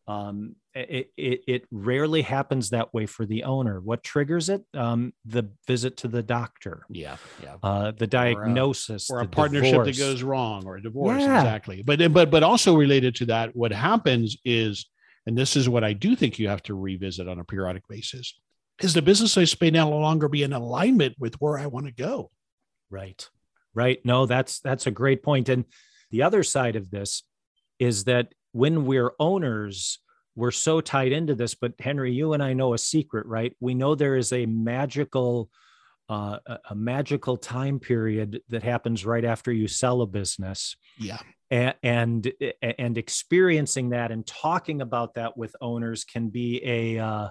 um, 0.07 0.55
it, 0.75 1.11
it, 1.17 1.41
it, 1.47 1.65
rarely 1.71 2.21
happens 2.21 2.69
that 2.69 2.93
way 2.93 3.07
for 3.07 3.25
the 3.25 3.43
owner. 3.43 3.79
What 3.79 4.03
triggers 4.03 4.49
it? 4.49 4.63
Um, 4.73 5.13
the 5.25 5.49
visit 5.65 5.97
to 5.97 6.07
the 6.07 6.21
doctor. 6.21 6.85
Yeah, 6.89 7.17
yeah. 7.41 7.55
Uh, 7.63 7.91
the 7.91 8.05
diagnosis, 8.05 9.09
or 9.09 9.17
a, 9.17 9.21
or 9.21 9.23
a 9.23 9.27
partnership 9.27 9.71
divorce. 9.71 9.97
that 9.97 10.03
goes 10.03 10.21
wrong, 10.21 10.65
or 10.67 10.77
a 10.77 10.81
divorce. 10.81 11.21
Yeah. 11.21 11.39
Exactly. 11.39 11.81
But 11.81 12.13
but 12.13 12.29
but 12.29 12.43
also 12.43 12.75
related 12.75 13.15
to 13.15 13.25
that, 13.27 13.55
what 13.55 13.71
happens 13.71 14.37
is, 14.45 14.85
and 15.25 15.35
this 15.35 15.55
is 15.55 15.67
what 15.67 15.83
I 15.83 15.93
do 15.93 16.15
think 16.15 16.37
you 16.37 16.49
have 16.49 16.63
to 16.63 16.75
revisit 16.75 17.27
on 17.27 17.39
a 17.39 17.43
periodic 17.43 17.87
basis, 17.87 18.39
is 18.81 18.93
the 18.93 19.01
business 19.01 19.31
space 19.31 19.59
may 19.59 19.71
no 19.71 19.89
longer 19.89 20.29
be 20.29 20.43
in 20.43 20.53
alignment 20.53 21.15
with 21.17 21.35
where 21.41 21.57
I 21.57 21.65
want 21.65 21.87
to 21.87 21.91
go. 21.91 22.29
Right. 22.91 23.27
Right. 23.73 23.99
No, 24.05 24.27
that's 24.27 24.59
that's 24.59 24.85
a 24.85 24.91
great 24.91 25.23
point. 25.23 25.49
And 25.49 25.65
the 26.11 26.21
other 26.21 26.43
side 26.43 26.75
of 26.75 26.91
this 26.91 27.23
is 27.79 28.03
that 28.03 28.33
when 28.55 28.85
we're 28.85 29.11
owners, 29.19 29.99
we're 30.33 30.49
so 30.49 30.79
tied 30.79 31.11
into 31.11 31.35
this. 31.35 31.55
But 31.55 31.73
Henry, 31.77 32.13
you 32.13 32.31
and 32.31 32.41
I 32.41 32.53
know 32.53 32.73
a 32.73 32.77
secret, 32.77 33.25
right? 33.27 33.53
We 33.59 33.75
know 33.75 33.95
there 33.95 34.15
is 34.15 34.31
a 34.31 34.45
magical, 34.45 35.49
uh, 36.07 36.37
a 36.69 36.73
magical 36.73 37.35
time 37.35 37.79
period 37.79 38.39
that 38.47 38.63
happens 38.63 39.05
right 39.05 39.25
after 39.25 39.51
you 39.51 39.67
sell 39.67 40.01
a 40.01 40.07
business. 40.07 40.77
Yeah. 40.97 41.19
And, 41.51 41.75
and 41.83 42.33
and 42.79 42.97
experiencing 42.97 43.89
that 43.89 44.11
and 44.11 44.25
talking 44.25 44.81
about 44.81 45.15
that 45.15 45.37
with 45.37 45.53
owners 45.59 46.05
can 46.05 46.29
be 46.29 46.61
a 46.65 46.97
uh, 46.97 47.27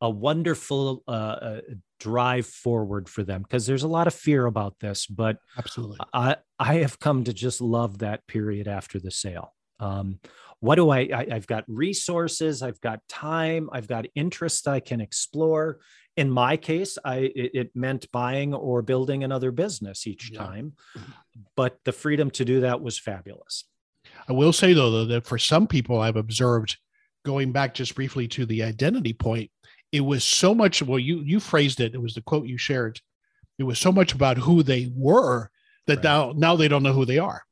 a 0.00 0.08
wonderful 0.08 1.02
uh, 1.06 1.10
uh 1.10 1.60
drive 1.98 2.46
forward 2.46 3.08
for 3.08 3.22
them 3.22 3.42
because 3.42 3.66
there's 3.66 3.82
a 3.82 3.88
lot 3.88 4.06
of 4.06 4.14
fear 4.14 4.46
about 4.46 4.78
this. 4.78 5.06
But 5.06 5.36
absolutely, 5.58 5.98
I 6.14 6.36
I 6.58 6.76
have 6.76 6.98
come 7.00 7.24
to 7.24 7.34
just 7.34 7.60
love 7.60 7.98
that 7.98 8.26
period 8.26 8.66
after 8.66 8.98
the 8.98 9.10
sale. 9.10 9.52
Um, 9.80 10.20
what 10.60 10.76
do 10.76 10.90
I, 10.90 11.00
I 11.00 11.26
i've 11.32 11.46
got 11.46 11.64
resources 11.66 12.62
i've 12.62 12.80
got 12.80 13.00
time 13.08 13.68
i've 13.72 13.88
got 13.88 14.06
interest 14.14 14.68
i 14.68 14.80
can 14.80 15.00
explore. 15.00 15.80
In 16.16 16.30
my 16.30 16.56
case 16.56 16.98
i 17.04 17.16
it, 17.34 17.50
it 17.54 17.70
meant 17.74 18.10
buying 18.12 18.52
or 18.54 18.82
building 18.82 19.24
another 19.24 19.50
business 19.50 20.06
each 20.06 20.30
yeah. 20.30 20.38
time 20.38 20.72
but 21.56 21.78
the 21.84 21.92
freedom 21.92 22.30
to 22.32 22.44
do 22.44 22.60
that 22.60 22.82
was 22.82 22.98
fabulous. 22.98 23.64
I 24.28 24.32
will 24.32 24.52
say 24.52 24.72
though 24.72 25.04
that 25.04 25.26
for 25.26 25.38
some 25.38 25.66
people 25.66 26.00
i've 26.00 26.16
observed 26.16 26.76
going 27.24 27.52
back 27.52 27.74
just 27.74 27.94
briefly 27.94 28.28
to 28.28 28.46
the 28.46 28.62
identity 28.62 29.12
point 29.12 29.50
it 29.92 30.00
was 30.00 30.24
so 30.24 30.54
much 30.54 30.82
well 30.82 30.98
you 30.98 31.20
you 31.20 31.40
phrased 31.40 31.80
it 31.80 31.94
it 31.94 32.02
was 32.02 32.14
the 32.14 32.22
quote 32.22 32.46
you 32.46 32.58
shared. 32.58 33.00
It 33.58 33.64
was 33.64 33.78
so 33.78 33.92
much 33.92 34.14
about 34.14 34.38
who 34.38 34.62
they 34.62 34.90
were 34.94 35.50
that 35.86 35.96
right. 35.96 36.04
now 36.04 36.32
now 36.36 36.56
they 36.56 36.68
don't 36.68 36.82
know 36.82 36.92
who 36.92 37.04
they 37.04 37.18
are. 37.18 37.42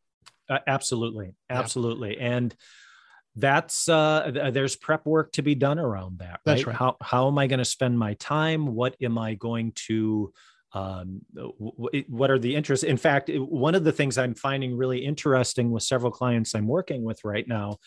Uh, 0.48 0.58
absolutely. 0.66 1.34
Absolutely. 1.50 2.16
Yeah. 2.16 2.36
and 2.36 2.56
that's 3.38 3.88
uh 3.88 4.50
there's 4.52 4.76
prep 4.76 5.06
work 5.06 5.32
to 5.32 5.42
be 5.42 5.54
done 5.54 5.78
around 5.78 6.18
that 6.18 6.30
right, 6.30 6.40
that's 6.44 6.66
right. 6.66 6.76
how 6.76 6.96
how 7.02 7.28
am 7.28 7.38
i 7.38 7.46
going 7.46 7.58
to 7.58 7.64
spend 7.64 7.98
my 7.98 8.14
time 8.14 8.74
what 8.74 8.96
am 9.02 9.18
i 9.18 9.34
going 9.34 9.72
to 9.74 10.32
um, 10.74 11.22
what 11.32 12.30
are 12.30 12.38
the 12.38 12.54
interests 12.54 12.84
in 12.84 12.98
fact 12.98 13.30
one 13.32 13.74
of 13.74 13.84
the 13.84 13.92
things 13.92 14.18
i'm 14.18 14.34
finding 14.34 14.76
really 14.76 14.98
interesting 14.98 15.70
with 15.70 15.82
several 15.82 16.12
clients 16.12 16.54
i'm 16.54 16.66
working 16.66 17.04
with 17.04 17.24
right 17.24 17.48
now 17.48 17.78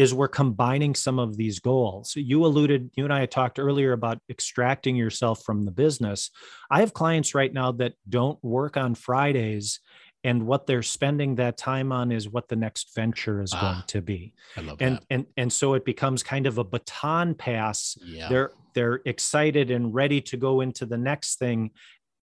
is 0.00 0.14
we're 0.14 0.28
combining 0.28 0.94
some 0.94 1.18
of 1.18 1.36
these 1.36 1.60
goals. 1.60 2.14
You 2.16 2.46
alluded, 2.46 2.90
you 2.94 3.04
and 3.04 3.12
I 3.12 3.20
had 3.20 3.30
talked 3.30 3.58
earlier 3.58 3.92
about 3.92 4.18
extracting 4.30 4.96
yourself 4.96 5.42
from 5.44 5.66
the 5.66 5.70
business. 5.70 6.30
I 6.70 6.80
have 6.80 6.94
clients 6.94 7.34
right 7.34 7.52
now 7.52 7.72
that 7.72 7.92
don't 8.08 8.42
work 8.42 8.78
on 8.78 8.94
Fridays 8.94 9.80
and 10.24 10.46
what 10.46 10.66
they're 10.66 10.82
spending 10.82 11.36
that 11.36 11.56
time 11.56 11.92
on 11.92 12.12
is 12.12 12.28
what 12.28 12.48
the 12.48 12.56
next 12.56 12.94
venture 12.94 13.40
is 13.40 13.52
ah, 13.54 13.60
going 13.60 13.84
to 13.86 14.02
be. 14.02 14.34
I 14.56 14.60
love 14.60 14.76
and 14.80 14.96
that. 14.96 15.04
and 15.10 15.26
and 15.36 15.52
so 15.52 15.74
it 15.74 15.84
becomes 15.84 16.22
kind 16.22 16.46
of 16.46 16.58
a 16.58 16.64
baton 16.64 17.34
pass. 17.34 17.96
Yeah. 18.04 18.28
They're 18.28 18.52
they're 18.74 19.00
excited 19.04 19.70
and 19.70 19.94
ready 19.94 20.20
to 20.22 20.36
go 20.36 20.60
into 20.60 20.86
the 20.86 20.98
next 20.98 21.38
thing 21.38 21.70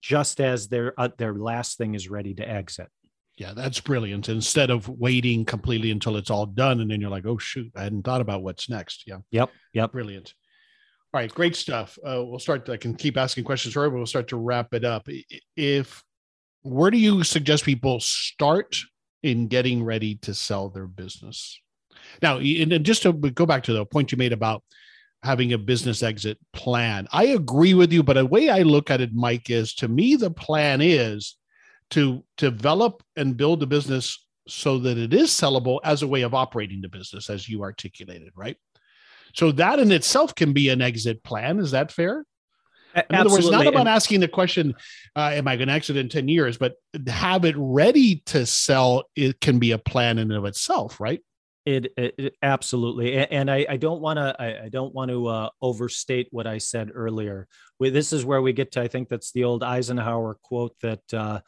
just 0.01 0.39
as 0.39 0.67
their 0.67 0.93
uh, 0.99 1.09
their 1.17 1.33
last 1.33 1.77
thing 1.77 1.95
is 1.95 2.09
ready 2.09 2.33
to 2.35 2.47
exit. 2.47 2.87
Yeah, 3.37 3.53
that's 3.53 3.81
brilliant. 3.81 4.29
Instead 4.29 4.69
of 4.69 4.87
waiting 4.87 5.43
completely 5.43 5.91
until 5.91 6.15
it's 6.15 6.29
all 6.29 6.45
done, 6.45 6.79
and 6.79 6.89
then 6.89 7.01
you're 7.01 7.09
like, 7.09 7.25
"Oh 7.25 7.37
shoot, 7.37 7.71
I 7.75 7.83
hadn't 7.83 8.03
thought 8.03 8.21
about 8.21 8.43
what's 8.43 8.69
next." 8.69 9.03
Yeah. 9.07 9.17
Yep. 9.31 9.49
Yep. 9.73 9.91
Brilliant. 9.91 10.33
All 11.13 11.21
right, 11.21 11.33
great 11.33 11.55
stuff. 11.55 11.97
Uh, 12.05 12.23
we'll 12.25 12.39
start. 12.39 12.69
I 12.69 12.77
can 12.77 12.93
keep 12.93 13.17
asking 13.17 13.45
questions 13.45 13.73
for 13.73 13.89
but 13.89 13.95
we'll 13.95 14.05
start 14.05 14.27
to 14.29 14.37
wrap 14.37 14.73
it 14.73 14.83
up. 14.83 15.07
If 15.55 16.03
where 16.65 16.89
do 16.89 16.97
you 16.97 17.23
suggest 17.23 17.63
people 17.63 17.99
start 17.99 18.77
in 19.21 19.47
getting 19.47 19.83
ready 19.83 20.15
to 20.15 20.33
sell 20.33 20.69
their 20.69 20.87
business? 20.87 21.59
Now, 22.23 22.39
and 22.39 22.83
just 22.83 23.03
to 23.03 23.13
go 23.13 23.45
back 23.45 23.63
to 23.63 23.73
the 23.73 23.85
point 23.85 24.11
you 24.11 24.17
made 24.17 24.33
about 24.33 24.63
having 25.21 25.53
a 25.53 25.59
business 25.59 26.01
exit 26.01 26.39
plan, 26.53 27.07
I 27.11 27.25
agree 27.25 27.75
with 27.75 27.93
you. 27.93 28.01
But 28.01 28.13
the 28.13 28.25
way 28.25 28.49
I 28.49 28.63
look 28.63 28.89
at 28.89 28.99
it, 28.99 29.13
Mike, 29.13 29.51
is 29.51 29.75
to 29.75 29.87
me 29.87 30.15
the 30.15 30.31
plan 30.31 30.81
is 30.81 31.37
to 31.91 32.23
develop 32.37 33.03
and 33.15 33.37
build 33.37 33.61
a 33.61 33.67
business 33.67 34.25
so 34.47 34.79
that 34.79 34.97
it 34.97 35.13
is 35.13 35.29
sellable 35.29 35.79
as 35.83 36.01
a 36.01 36.07
way 36.07 36.23
of 36.23 36.33
operating 36.33 36.81
the 36.81 36.89
business, 36.89 37.29
as 37.29 37.47
you 37.47 37.61
articulated, 37.61 38.31
right? 38.35 38.57
So 39.35 39.51
that 39.51 39.79
in 39.79 39.91
itself 39.91 40.33
can 40.33 40.51
be 40.51 40.69
an 40.69 40.81
exit 40.81 41.23
plan. 41.23 41.59
Is 41.59 41.71
that 41.71 41.91
fair? 41.91 42.25
In 42.95 43.03
Absolutely. 43.09 43.17
other 43.17 43.29
words, 43.29 43.51
not 43.51 43.67
about 43.67 43.87
asking 43.87 44.21
the 44.21 44.27
question, 44.27 44.73
uh, 45.15 45.31
"Am 45.33 45.47
I 45.47 45.57
going 45.57 45.67
to 45.67 45.73
exit 45.73 45.97
in 45.97 46.07
ten 46.07 46.27
years?" 46.27 46.57
but 46.57 46.75
have 47.07 47.43
it 47.43 47.55
ready 47.57 48.23
to 48.27 48.45
sell. 48.45 49.03
It 49.15 49.41
can 49.41 49.59
be 49.59 49.71
a 49.71 49.77
plan 49.77 50.17
in 50.17 50.31
and 50.31 50.37
of 50.37 50.45
itself, 50.45 50.99
right? 50.99 51.21
It, 51.65 51.91
it, 51.97 52.15
it 52.17 52.35
absolutely, 52.41 53.17
and 53.17 53.51
I, 53.51 53.65
I 53.67 53.77
don't 53.77 53.99
want 53.99 54.17
to 54.17 54.35
I, 54.39 54.65
I, 54.65 54.69
don't 54.69 54.93
want 54.93 55.09
to 55.09 55.27
uh, 55.27 55.49
overstate 55.61 56.27
what 56.31 56.45
I 56.45 56.59
said 56.59 56.91
earlier. 56.93 57.47
We, 57.79 57.89
this 57.89 58.13
is 58.13 58.23
where 58.23 58.41
we 58.41 58.53
get 58.53 58.71
to. 58.73 58.81
I 58.81 58.87
think 58.87 59.09
that's 59.09 59.31
the 59.31 59.43
old 59.45 59.63
Eisenhower 59.63 60.37
quote 60.43 60.75
that 60.81 61.01
uh, 61.11 61.39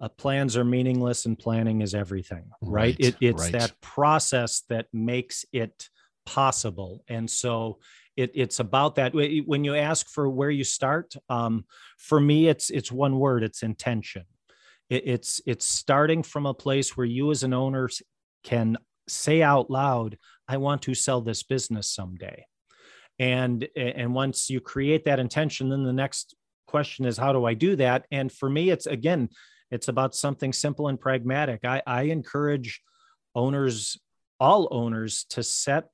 uh, 0.00 0.08
plans 0.08 0.56
are 0.56 0.64
meaningless 0.64 1.26
and 1.26 1.38
planning 1.38 1.82
is 1.82 1.94
everything 1.94 2.50
right, 2.60 2.70
right. 2.70 2.96
It, 2.98 3.16
it's 3.20 3.42
right. 3.44 3.52
that 3.52 3.80
process 3.80 4.62
that 4.68 4.86
makes 4.92 5.44
it 5.52 5.88
possible 6.24 7.04
and 7.08 7.30
so 7.30 7.78
it, 8.16 8.32
it's 8.34 8.60
about 8.60 8.94
that. 8.96 9.14
When 9.14 9.64
you 9.64 9.74
ask 9.74 10.08
for 10.08 10.28
where 10.28 10.50
you 10.50 10.64
start 10.64 11.14
um, 11.28 11.64
for 11.98 12.18
me 12.18 12.48
it's 12.48 12.70
it's 12.70 12.90
one 12.90 13.18
word 13.18 13.42
it's 13.42 13.62
intention. 13.62 14.24
It, 14.88 15.02
it's 15.06 15.40
it's 15.46 15.68
starting 15.68 16.22
from 16.22 16.46
a 16.46 16.54
place 16.54 16.96
where 16.96 17.06
you 17.06 17.30
as 17.30 17.42
an 17.42 17.52
owner 17.52 17.88
can 18.44 18.78
say 19.08 19.40
out 19.40 19.70
loud 19.70 20.18
i 20.48 20.56
want 20.56 20.82
to 20.82 20.94
sell 20.94 21.20
this 21.20 21.42
business 21.42 21.90
someday. 21.90 22.44
And 23.18 23.68
and 23.76 24.14
once 24.14 24.50
you 24.50 24.60
create 24.60 25.04
that 25.04 25.20
intention 25.20 25.68
then 25.68 25.84
the 25.84 25.92
next 25.92 26.34
question 26.66 27.04
is 27.04 27.16
how 27.16 27.32
do 27.32 27.44
i 27.44 27.54
do 27.54 27.76
that? 27.76 28.06
And 28.10 28.32
for 28.32 28.48
me 28.48 28.70
it's 28.70 28.86
again 28.86 29.28
it's 29.70 29.88
about 29.88 30.14
something 30.14 30.52
simple 30.52 30.88
and 30.88 31.00
pragmatic. 31.00 31.64
I, 31.64 31.82
I 31.86 32.02
encourage 32.02 32.80
owners, 33.34 33.98
all 34.38 34.68
owners, 34.70 35.24
to 35.30 35.42
set 35.42 35.88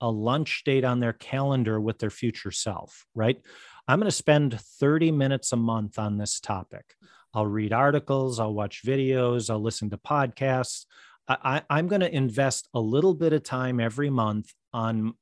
a 0.00 0.10
lunch 0.10 0.62
date 0.64 0.84
on 0.84 1.00
their 1.00 1.12
calendar 1.12 1.80
with 1.80 1.98
their 1.98 2.10
future 2.10 2.50
self, 2.50 3.06
right? 3.14 3.40
I'm 3.88 3.98
going 3.98 4.10
to 4.10 4.16
spend 4.16 4.60
30 4.60 5.12
minutes 5.12 5.52
a 5.52 5.56
month 5.56 5.98
on 5.98 6.18
this 6.18 6.40
topic. 6.40 6.94
I'll 7.34 7.46
read 7.46 7.72
articles, 7.72 8.40
I'll 8.40 8.54
watch 8.54 8.82
videos, 8.84 9.50
I'll 9.50 9.62
listen 9.62 9.90
to 9.90 9.98
podcasts. 9.98 10.86
I, 11.28 11.62
am 11.68 11.88
going 11.88 12.00
to 12.00 12.14
invest 12.14 12.68
a 12.72 12.80
little 12.80 13.12
bit 13.12 13.32
of 13.32 13.42
time 13.42 13.80
every 13.80 14.10
month 14.10 14.52
on 14.72 15.14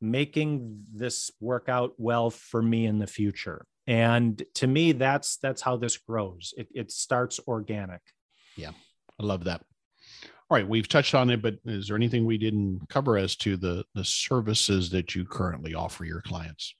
making 0.00 0.84
this 0.92 1.30
work 1.40 1.68
out 1.68 1.94
well 1.96 2.30
for 2.30 2.60
me 2.60 2.86
in 2.86 2.98
the 2.98 3.06
future 3.06 3.64
and 3.86 4.42
to 4.54 4.66
me 4.66 4.92
that's 4.92 5.36
that's 5.38 5.62
how 5.62 5.76
this 5.76 5.96
grows 5.96 6.54
it, 6.56 6.68
it 6.74 6.90
starts 6.90 7.40
organic 7.46 8.00
yeah 8.56 8.70
i 9.20 9.22
love 9.22 9.44
that 9.44 9.62
all 10.50 10.56
right 10.56 10.68
we've 10.68 10.88
touched 10.88 11.14
on 11.14 11.30
it 11.30 11.42
but 11.42 11.56
is 11.64 11.88
there 11.88 11.96
anything 11.96 12.24
we 12.24 12.38
didn't 12.38 12.80
cover 12.88 13.16
as 13.16 13.36
to 13.36 13.56
the 13.56 13.84
the 13.94 14.04
services 14.04 14.90
that 14.90 15.14
you 15.14 15.24
currently 15.24 15.74
offer 15.74 16.04
your 16.04 16.20
clients 16.22 16.74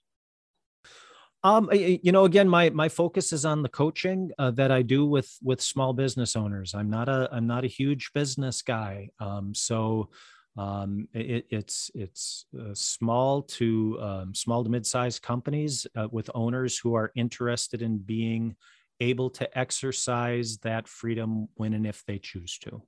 um, 1.45 1.69
you 1.71 2.11
know, 2.11 2.25
again, 2.25 2.49
my 2.49 2.71
my 2.71 2.89
focus 2.89 3.31
is 3.31 3.45
on 3.45 3.61
the 3.61 3.69
coaching 3.69 4.31
uh, 4.39 4.49
that 4.51 4.71
I 4.71 4.81
do 4.81 5.05
with 5.05 5.31
with 5.43 5.61
small 5.61 5.93
business 5.93 6.35
owners. 6.35 6.73
I'm 6.73 6.89
not 6.89 7.07
a 7.07 7.29
I'm 7.31 7.45
not 7.45 7.63
a 7.63 7.67
huge 7.67 8.09
business 8.15 8.63
guy, 8.63 9.09
um, 9.19 9.53
so 9.53 10.09
um, 10.57 11.07
it, 11.13 11.45
it's 11.51 11.91
it's 11.93 12.47
uh, 12.59 12.73
small 12.73 13.43
to 13.43 13.97
um, 14.01 14.33
small 14.33 14.63
to 14.63 14.71
mid-sized 14.71 15.21
companies 15.21 15.85
uh, 15.95 16.07
with 16.09 16.31
owners 16.33 16.79
who 16.79 16.95
are 16.95 17.11
interested 17.15 17.83
in 17.83 17.99
being 17.99 18.55
able 18.99 19.29
to 19.29 19.55
exercise 19.55 20.57
that 20.63 20.87
freedom 20.87 21.47
when 21.53 21.75
and 21.75 21.85
if 21.85 22.03
they 22.07 22.17
choose 22.17 22.57
to. 22.57 22.81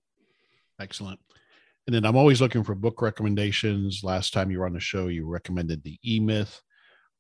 Excellent. 0.80 1.19
And 1.86 1.95
then 1.95 2.05
I'm 2.05 2.17
always 2.17 2.41
looking 2.41 2.63
for 2.63 2.75
book 2.75 3.01
recommendations. 3.01 4.01
Last 4.03 4.34
time 4.34 4.51
you 4.51 4.59
were 4.59 4.65
on 4.65 4.73
the 4.73 4.80
show, 4.80 5.07
you 5.07 5.25
recommended 5.25 5.84
the 5.84 5.97
E 6.03 6.19
Myth, 6.19 6.61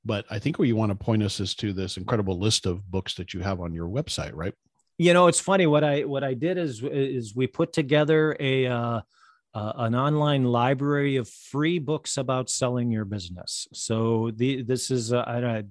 but 0.03 0.25
I 0.29 0.39
think 0.39 0.59
where 0.59 0.67
you 0.67 0.75
want 0.75 0.91
to 0.91 0.95
point 0.95 1.23
us 1.23 1.39
is 1.39 1.55
to 1.55 1.73
this 1.73 1.97
incredible 1.97 2.37
list 2.37 2.65
of 2.65 2.89
books 2.89 3.15
that 3.15 3.33
you 3.33 3.39
have 3.41 3.61
on 3.61 3.73
your 3.73 3.87
website, 3.87 4.31
right? 4.33 4.53
You 4.97 5.13
know, 5.13 5.27
it's 5.27 5.39
funny. 5.39 5.67
What 5.67 5.83
I 5.83 6.01
what 6.05 6.23
I 6.23 6.33
did 6.33 6.57
is 6.57 6.83
is 6.83 7.35
we 7.35 7.47
put 7.47 7.71
together 7.71 8.35
a 8.39 8.65
uh, 8.65 9.01
uh, 9.57 9.73
an 9.77 9.95
online 9.95 10.43
library 10.43 11.15
of 11.15 11.27
free 11.27 11.79
books 11.79 12.17
about 12.17 12.49
selling 12.49 12.91
your 12.91 13.05
business. 13.05 13.67
So 13.73 14.31
the, 14.35 14.61
this 14.61 14.91
is, 14.91 15.13
uh, 15.13 15.23
I, 15.25 15.63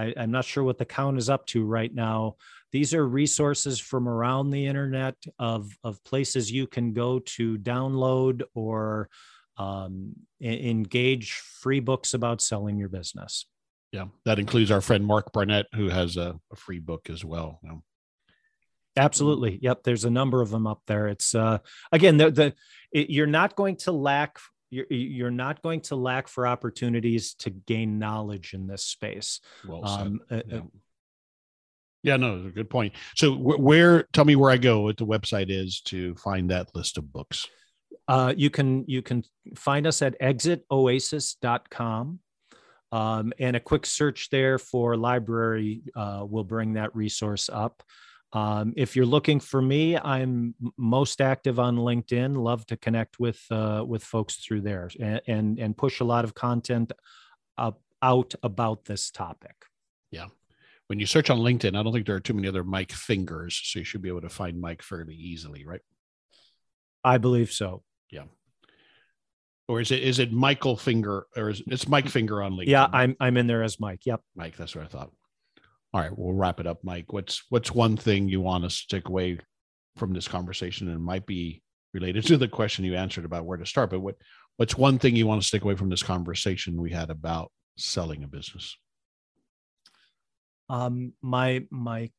I, 0.00 0.14
I'm 0.16 0.30
not 0.30 0.44
sure 0.44 0.62
what 0.62 0.78
the 0.78 0.84
count 0.84 1.18
is 1.18 1.28
up 1.28 1.44
to 1.46 1.64
right 1.64 1.92
now. 1.92 2.36
These 2.74 2.92
are 2.92 3.06
resources 3.06 3.78
from 3.78 4.08
around 4.08 4.50
the 4.50 4.66
internet 4.66 5.14
of, 5.38 5.78
of 5.84 6.02
places 6.02 6.50
you 6.50 6.66
can 6.66 6.92
go 6.92 7.20
to 7.20 7.56
download 7.56 8.42
or 8.52 9.08
um, 9.56 10.16
engage 10.42 11.34
free 11.34 11.78
books 11.78 12.14
about 12.14 12.42
selling 12.42 12.76
your 12.76 12.88
business. 12.88 13.46
Yeah, 13.92 14.06
that 14.24 14.40
includes 14.40 14.72
our 14.72 14.80
friend 14.80 15.06
Mark 15.06 15.32
Barnett, 15.32 15.66
who 15.72 15.88
has 15.88 16.16
a, 16.16 16.40
a 16.52 16.56
free 16.56 16.80
book 16.80 17.08
as 17.10 17.24
well. 17.24 17.60
Absolutely. 18.96 19.60
Yep. 19.62 19.84
There's 19.84 20.04
a 20.04 20.10
number 20.10 20.42
of 20.42 20.50
them 20.50 20.66
up 20.66 20.82
there. 20.88 21.06
It's 21.06 21.32
uh, 21.32 21.58
again 21.92 22.16
the 22.16 22.32
the 22.32 22.54
it, 22.90 23.08
you're 23.08 23.28
not 23.28 23.54
going 23.54 23.76
to 23.76 23.92
lack 23.92 24.40
you're, 24.70 24.86
you're 24.90 25.30
not 25.30 25.62
going 25.62 25.82
to 25.82 25.94
lack 25.94 26.26
for 26.26 26.44
opportunities 26.44 27.34
to 27.34 27.50
gain 27.50 28.00
knowledge 28.00 28.52
in 28.52 28.66
this 28.66 28.82
space. 28.82 29.40
Well 29.64 29.86
um, 29.86 30.20
uh, 30.28 30.40
yeah. 30.48 30.60
Yeah, 32.04 32.18
no, 32.18 32.44
a 32.46 32.50
good 32.50 32.68
point. 32.68 32.92
So 33.16 33.34
where 33.34 34.02
tell 34.12 34.26
me 34.26 34.36
where 34.36 34.50
I 34.50 34.58
go 34.58 34.82
what 34.82 34.98
the 34.98 35.06
website 35.06 35.46
is 35.48 35.80
to 35.86 36.14
find 36.16 36.50
that 36.50 36.68
list 36.74 36.98
of 36.98 37.10
books. 37.10 37.48
Uh, 38.06 38.34
you 38.36 38.50
can 38.50 38.84
you 38.86 39.00
can 39.00 39.24
find 39.56 39.86
us 39.86 40.02
at 40.02 40.20
exitoasis.com. 40.20 42.20
Um, 42.92 43.32
and 43.40 43.56
a 43.56 43.60
quick 43.60 43.86
search 43.86 44.28
there 44.30 44.58
for 44.58 44.96
library 44.96 45.82
uh, 45.96 46.24
will 46.28 46.44
bring 46.44 46.74
that 46.74 46.94
resource 46.94 47.50
up. 47.52 47.82
Um, 48.34 48.74
if 48.76 48.94
you're 48.94 49.06
looking 49.06 49.40
for 49.40 49.62
me, 49.62 49.96
I'm 49.96 50.54
most 50.76 51.20
active 51.20 51.58
on 51.58 51.76
LinkedIn. 51.76 52.36
Love 52.36 52.66
to 52.66 52.76
connect 52.76 53.18
with 53.18 53.42
uh, 53.50 53.82
with 53.86 54.04
folks 54.04 54.36
through 54.36 54.60
there 54.60 54.90
and, 55.00 55.22
and, 55.26 55.58
and 55.58 55.76
push 55.76 56.00
a 56.00 56.04
lot 56.04 56.24
of 56.24 56.34
content 56.34 56.92
up, 57.56 57.80
out 58.02 58.34
about 58.42 58.84
this 58.84 59.10
topic. 59.10 59.54
Yeah, 60.10 60.26
when 60.94 61.00
you 61.00 61.06
search 61.06 61.28
on 61.28 61.40
LinkedIn, 61.40 61.76
I 61.76 61.82
don't 61.82 61.92
think 61.92 62.06
there 62.06 62.14
are 62.14 62.20
too 62.20 62.34
many 62.34 62.46
other 62.46 62.62
Mike 62.62 62.92
Fingers, 62.92 63.60
so 63.64 63.80
you 63.80 63.84
should 63.84 64.00
be 64.00 64.10
able 64.10 64.20
to 64.20 64.28
find 64.28 64.60
Mike 64.60 64.80
fairly 64.80 65.16
easily, 65.16 65.66
right? 65.66 65.80
I 67.02 67.18
believe 67.18 67.50
so. 67.50 67.82
Yeah. 68.12 68.26
Or 69.66 69.80
is 69.80 69.90
it 69.90 70.04
is 70.04 70.20
it 70.20 70.32
Michael 70.32 70.76
Finger 70.76 71.26
or 71.36 71.50
is 71.50 71.62
it's 71.66 71.88
Mike 71.88 72.08
Finger 72.08 72.40
on 72.44 72.52
LinkedIn? 72.52 72.68
Yeah, 72.68 72.86
I'm 72.92 73.16
I'm 73.18 73.36
in 73.36 73.48
there 73.48 73.64
as 73.64 73.80
Mike. 73.80 74.06
Yep. 74.06 74.20
Mike, 74.36 74.56
that's 74.56 74.76
what 74.76 74.84
I 74.84 74.86
thought. 74.86 75.10
All 75.92 76.00
right, 76.00 76.16
we'll 76.16 76.32
wrap 76.32 76.60
it 76.60 76.66
up, 76.68 76.84
Mike. 76.84 77.12
What's 77.12 77.42
what's 77.48 77.72
one 77.72 77.96
thing 77.96 78.28
you 78.28 78.40
want 78.40 78.70
to 78.70 78.86
take 78.86 79.08
away 79.08 79.40
from 79.96 80.12
this 80.12 80.28
conversation 80.28 80.88
and 80.88 81.02
might 81.02 81.26
be 81.26 81.60
related 81.92 82.24
to 82.26 82.36
the 82.36 82.46
question 82.46 82.84
you 82.84 82.94
answered 82.94 83.24
about 83.24 83.46
where 83.46 83.58
to 83.58 83.66
start, 83.66 83.90
but 83.90 83.98
what 83.98 84.14
what's 84.58 84.78
one 84.78 85.00
thing 85.00 85.16
you 85.16 85.26
want 85.26 85.42
to 85.42 85.48
stick 85.48 85.64
away 85.64 85.74
from 85.74 85.90
this 85.90 86.04
conversation 86.04 86.80
we 86.80 86.92
had 86.92 87.10
about 87.10 87.50
selling 87.76 88.22
a 88.22 88.28
business? 88.28 88.76
Um, 90.68 91.12
my 91.22 91.66
my 91.70 92.10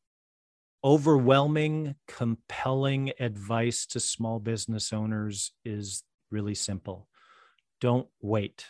overwhelming, 0.84 1.96
compelling 2.08 3.12
advice 3.20 3.88
to 3.88 4.00
small 4.00 4.40
business 4.40 4.94
owners 4.94 5.52
is 5.66 6.04
really 6.30 6.54
simple. 6.54 7.08
Don't 7.82 8.08
wait. 8.22 8.66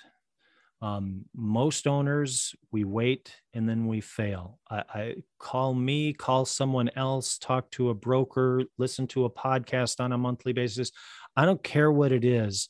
Um, 0.82 1.26
most 1.36 1.88
owners, 1.88 2.56
we 2.72 2.84
wait 2.84 3.36
and 3.54 3.68
then 3.68 3.88
we 3.88 4.02
fail. 4.02 4.60
I, 4.70 4.84
I, 4.94 5.16
call 5.40 5.74
me, 5.74 6.14
call 6.14 6.46
someone 6.46 6.90
else, 6.96 7.38
talk 7.38 7.72
to 7.72 7.90
a 7.90 7.94
broker, 7.94 8.64
listen 8.78 9.08
to 9.08 9.26
a 9.26 9.30
podcast 9.30 10.00
on 10.00 10.12
a 10.12 10.18
monthly 10.18 10.54
basis. 10.54 10.92
I 11.36 11.46
don't 11.46 11.64
care 11.64 11.92
what 11.92 12.12
it 12.12 12.24
is. 12.24 12.70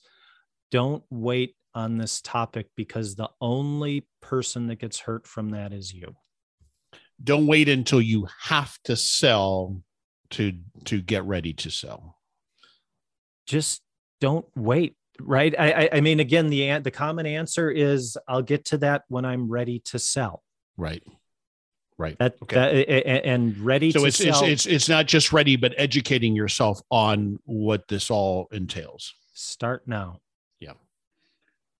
Don't 0.71 1.03
wait 1.09 1.55
on 1.73 1.97
this 1.97 2.21
topic 2.21 2.67
because 2.75 3.15
the 3.15 3.29
only 3.41 4.07
person 4.21 4.67
that 4.67 4.79
gets 4.79 4.99
hurt 4.99 5.27
from 5.27 5.49
that 5.49 5.73
is 5.73 5.93
you. 5.93 6.15
Don't 7.25 7.47
wait 7.47 7.67
until 7.67 8.01
you 8.01 8.27
have 8.43 8.77
to 8.85 8.95
sell 8.95 9.81
to 10.31 10.53
to 10.85 11.01
get 11.01 11.25
ready 11.25 11.53
to 11.53 11.69
sell. 11.69 12.17
Just 13.45 13.81
don't 14.21 14.45
wait 14.55 14.95
right? 15.21 15.53
I, 15.57 15.89
I 15.91 16.01
mean 16.01 16.19
again 16.19 16.47
the 16.47 16.79
the 16.79 16.91
common 16.91 17.25
answer 17.25 17.69
is 17.69 18.17
i'll 18.27 18.41
get 18.41 18.65
to 18.65 18.77
that 18.79 19.03
when 19.07 19.25
i'm 19.25 19.49
ready 19.49 19.79
to 19.85 19.99
sell. 19.99 20.43
Right. 20.77 21.03
Right. 21.97 22.17
That, 22.19 22.35
okay. 22.43 22.83
that 22.85 23.25
and 23.25 23.57
ready 23.59 23.91
so 23.91 24.01
to 24.01 24.05
it's, 24.07 24.17
sell. 24.17 24.43
it's 24.43 24.65
it's 24.65 24.65
it's 24.65 24.89
not 24.89 25.05
just 25.05 25.31
ready 25.31 25.55
but 25.55 25.73
educating 25.77 26.35
yourself 26.35 26.81
on 26.91 27.39
what 27.45 27.87
this 27.87 28.11
all 28.11 28.47
entails. 28.51 29.13
Start 29.33 29.87
now. 29.87 30.19
Yeah. 30.59 30.71
All 30.71 30.77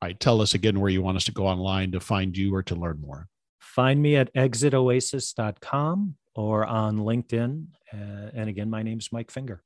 right. 0.04 0.20
Tell 0.20 0.42
us 0.42 0.54
again 0.54 0.80
where 0.80 0.90
you 0.90 1.02
want 1.02 1.18
us 1.18 1.26
to 1.26 1.34
go 1.34 1.48
online 1.48 1.92
to 1.92 2.00
find 2.00 2.36
you 2.38 2.56
or 2.56 2.64
to 2.64 2.76
learn 2.76 3.02
more 3.02 3.28
find 3.66 4.02
me 4.02 4.16
at 4.16 4.34
exitoasis.com 4.34 6.16
or 6.36 6.66
on 6.66 6.98
linkedin 6.98 7.66
uh, 7.94 8.30
and 8.34 8.50
again 8.50 8.70
my 8.70 8.84
name's 8.84 9.12
mike 9.12 9.32
finger 9.32 9.64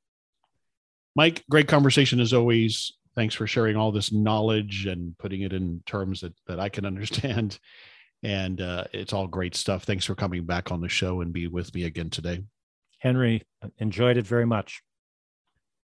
mike 1.15 1.43
great 1.49 1.67
conversation 1.67 2.19
as 2.19 2.33
always 2.33 2.93
thanks 3.15 3.35
for 3.35 3.47
sharing 3.47 3.75
all 3.75 3.91
this 3.91 4.13
knowledge 4.13 4.85
and 4.85 5.17
putting 5.17 5.41
it 5.41 5.51
in 5.51 5.81
terms 5.85 6.21
that, 6.21 6.33
that 6.47 6.59
I 6.59 6.69
can 6.69 6.85
understand. 6.85 7.59
And 8.23 8.61
uh, 8.61 8.85
it's 8.93 9.13
all 9.13 9.27
great 9.27 9.55
stuff. 9.55 9.83
Thanks 9.83 10.05
for 10.05 10.15
coming 10.15 10.45
back 10.45 10.71
on 10.71 10.81
the 10.81 10.89
show 10.89 11.21
and 11.21 11.33
be 11.33 11.47
with 11.47 11.73
me 11.73 11.83
again 11.83 12.09
today. 12.09 12.43
Henry, 12.99 13.43
enjoyed 13.77 14.17
it 14.17 14.27
very 14.27 14.45
much. 14.45 14.81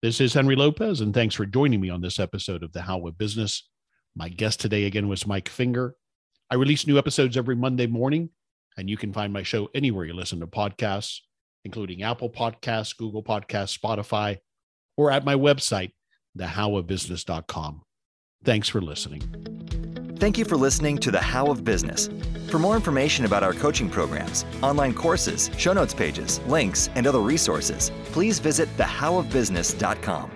This 0.01 0.19
is 0.19 0.33
Henry 0.33 0.55
Lopez, 0.55 0.99
and 0.99 1.13
thanks 1.13 1.35
for 1.35 1.45
joining 1.45 1.79
me 1.79 1.89
on 1.89 2.01
this 2.01 2.19
episode 2.19 2.63
of 2.63 2.73
The 2.73 2.81
How 2.81 3.05
of 3.07 3.17
Business. 3.17 3.69
My 4.15 4.29
guest 4.29 4.59
today 4.59 4.83
again 4.85 5.07
was 5.07 5.25
Mike 5.25 5.49
Finger. 5.49 5.95
I 6.53 6.55
release 6.55 6.85
new 6.85 6.99
episodes 6.99 7.35
every 7.35 7.55
Monday 7.55 7.87
morning, 7.87 8.29
and 8.77 8.87
you 8.87 8.95
can 8.95 9.11
find 9.11 9.33
my 9.33 9.41
show 9.41 9.69
anywhere 9.73 10.05
you 10.05 10.13
listen 10.13 10.39
to 10.41 10.45
podcasts, 10.45 11.21
including 11.65 12.03
Apple 12.03 12.29
Podcasts, 12.29 12.95
Google 12.95 13.23
Podcasts, 13.23 13.75
Spotify, 13.75 14.37
or 14.95 15.09
at 15.09 15.25
my 15.25 15.33
website, 15.33 15.93
thehowofbusiness.com. 16.37 17.81
Thanks 18.43 18.69
for 18.69 18.81
listening. 18.81 20.15
Thank 20.19 20.37
you 20.37 20.45
for 20.45 20.55
listening 20.55 20.99
to 20.99 21.09
The 21.09 21.19
How 21.19 21.47
of 21.47 21.63
Business. 21.63 22.07
For 22.49 22.59
more 22.59 22.75
information 22.75 23.25
about 23.25 23.41
our 23.41 23.53
coaching 23.53 23.89
programs, 23.89 24.45
online 24.61 24.93
courses, 24.93 25.49
show 25.57 25.73
notes 25.73 25.95
pages, 25.95 26.39
links, 26.41 26.87
and 26.93 27.07
other 27.07 27.21
resources, 27.21 27.91
please 28.11 28.37
visit 28.37 28.69
thehowofbusiness.com. 28.77 30.29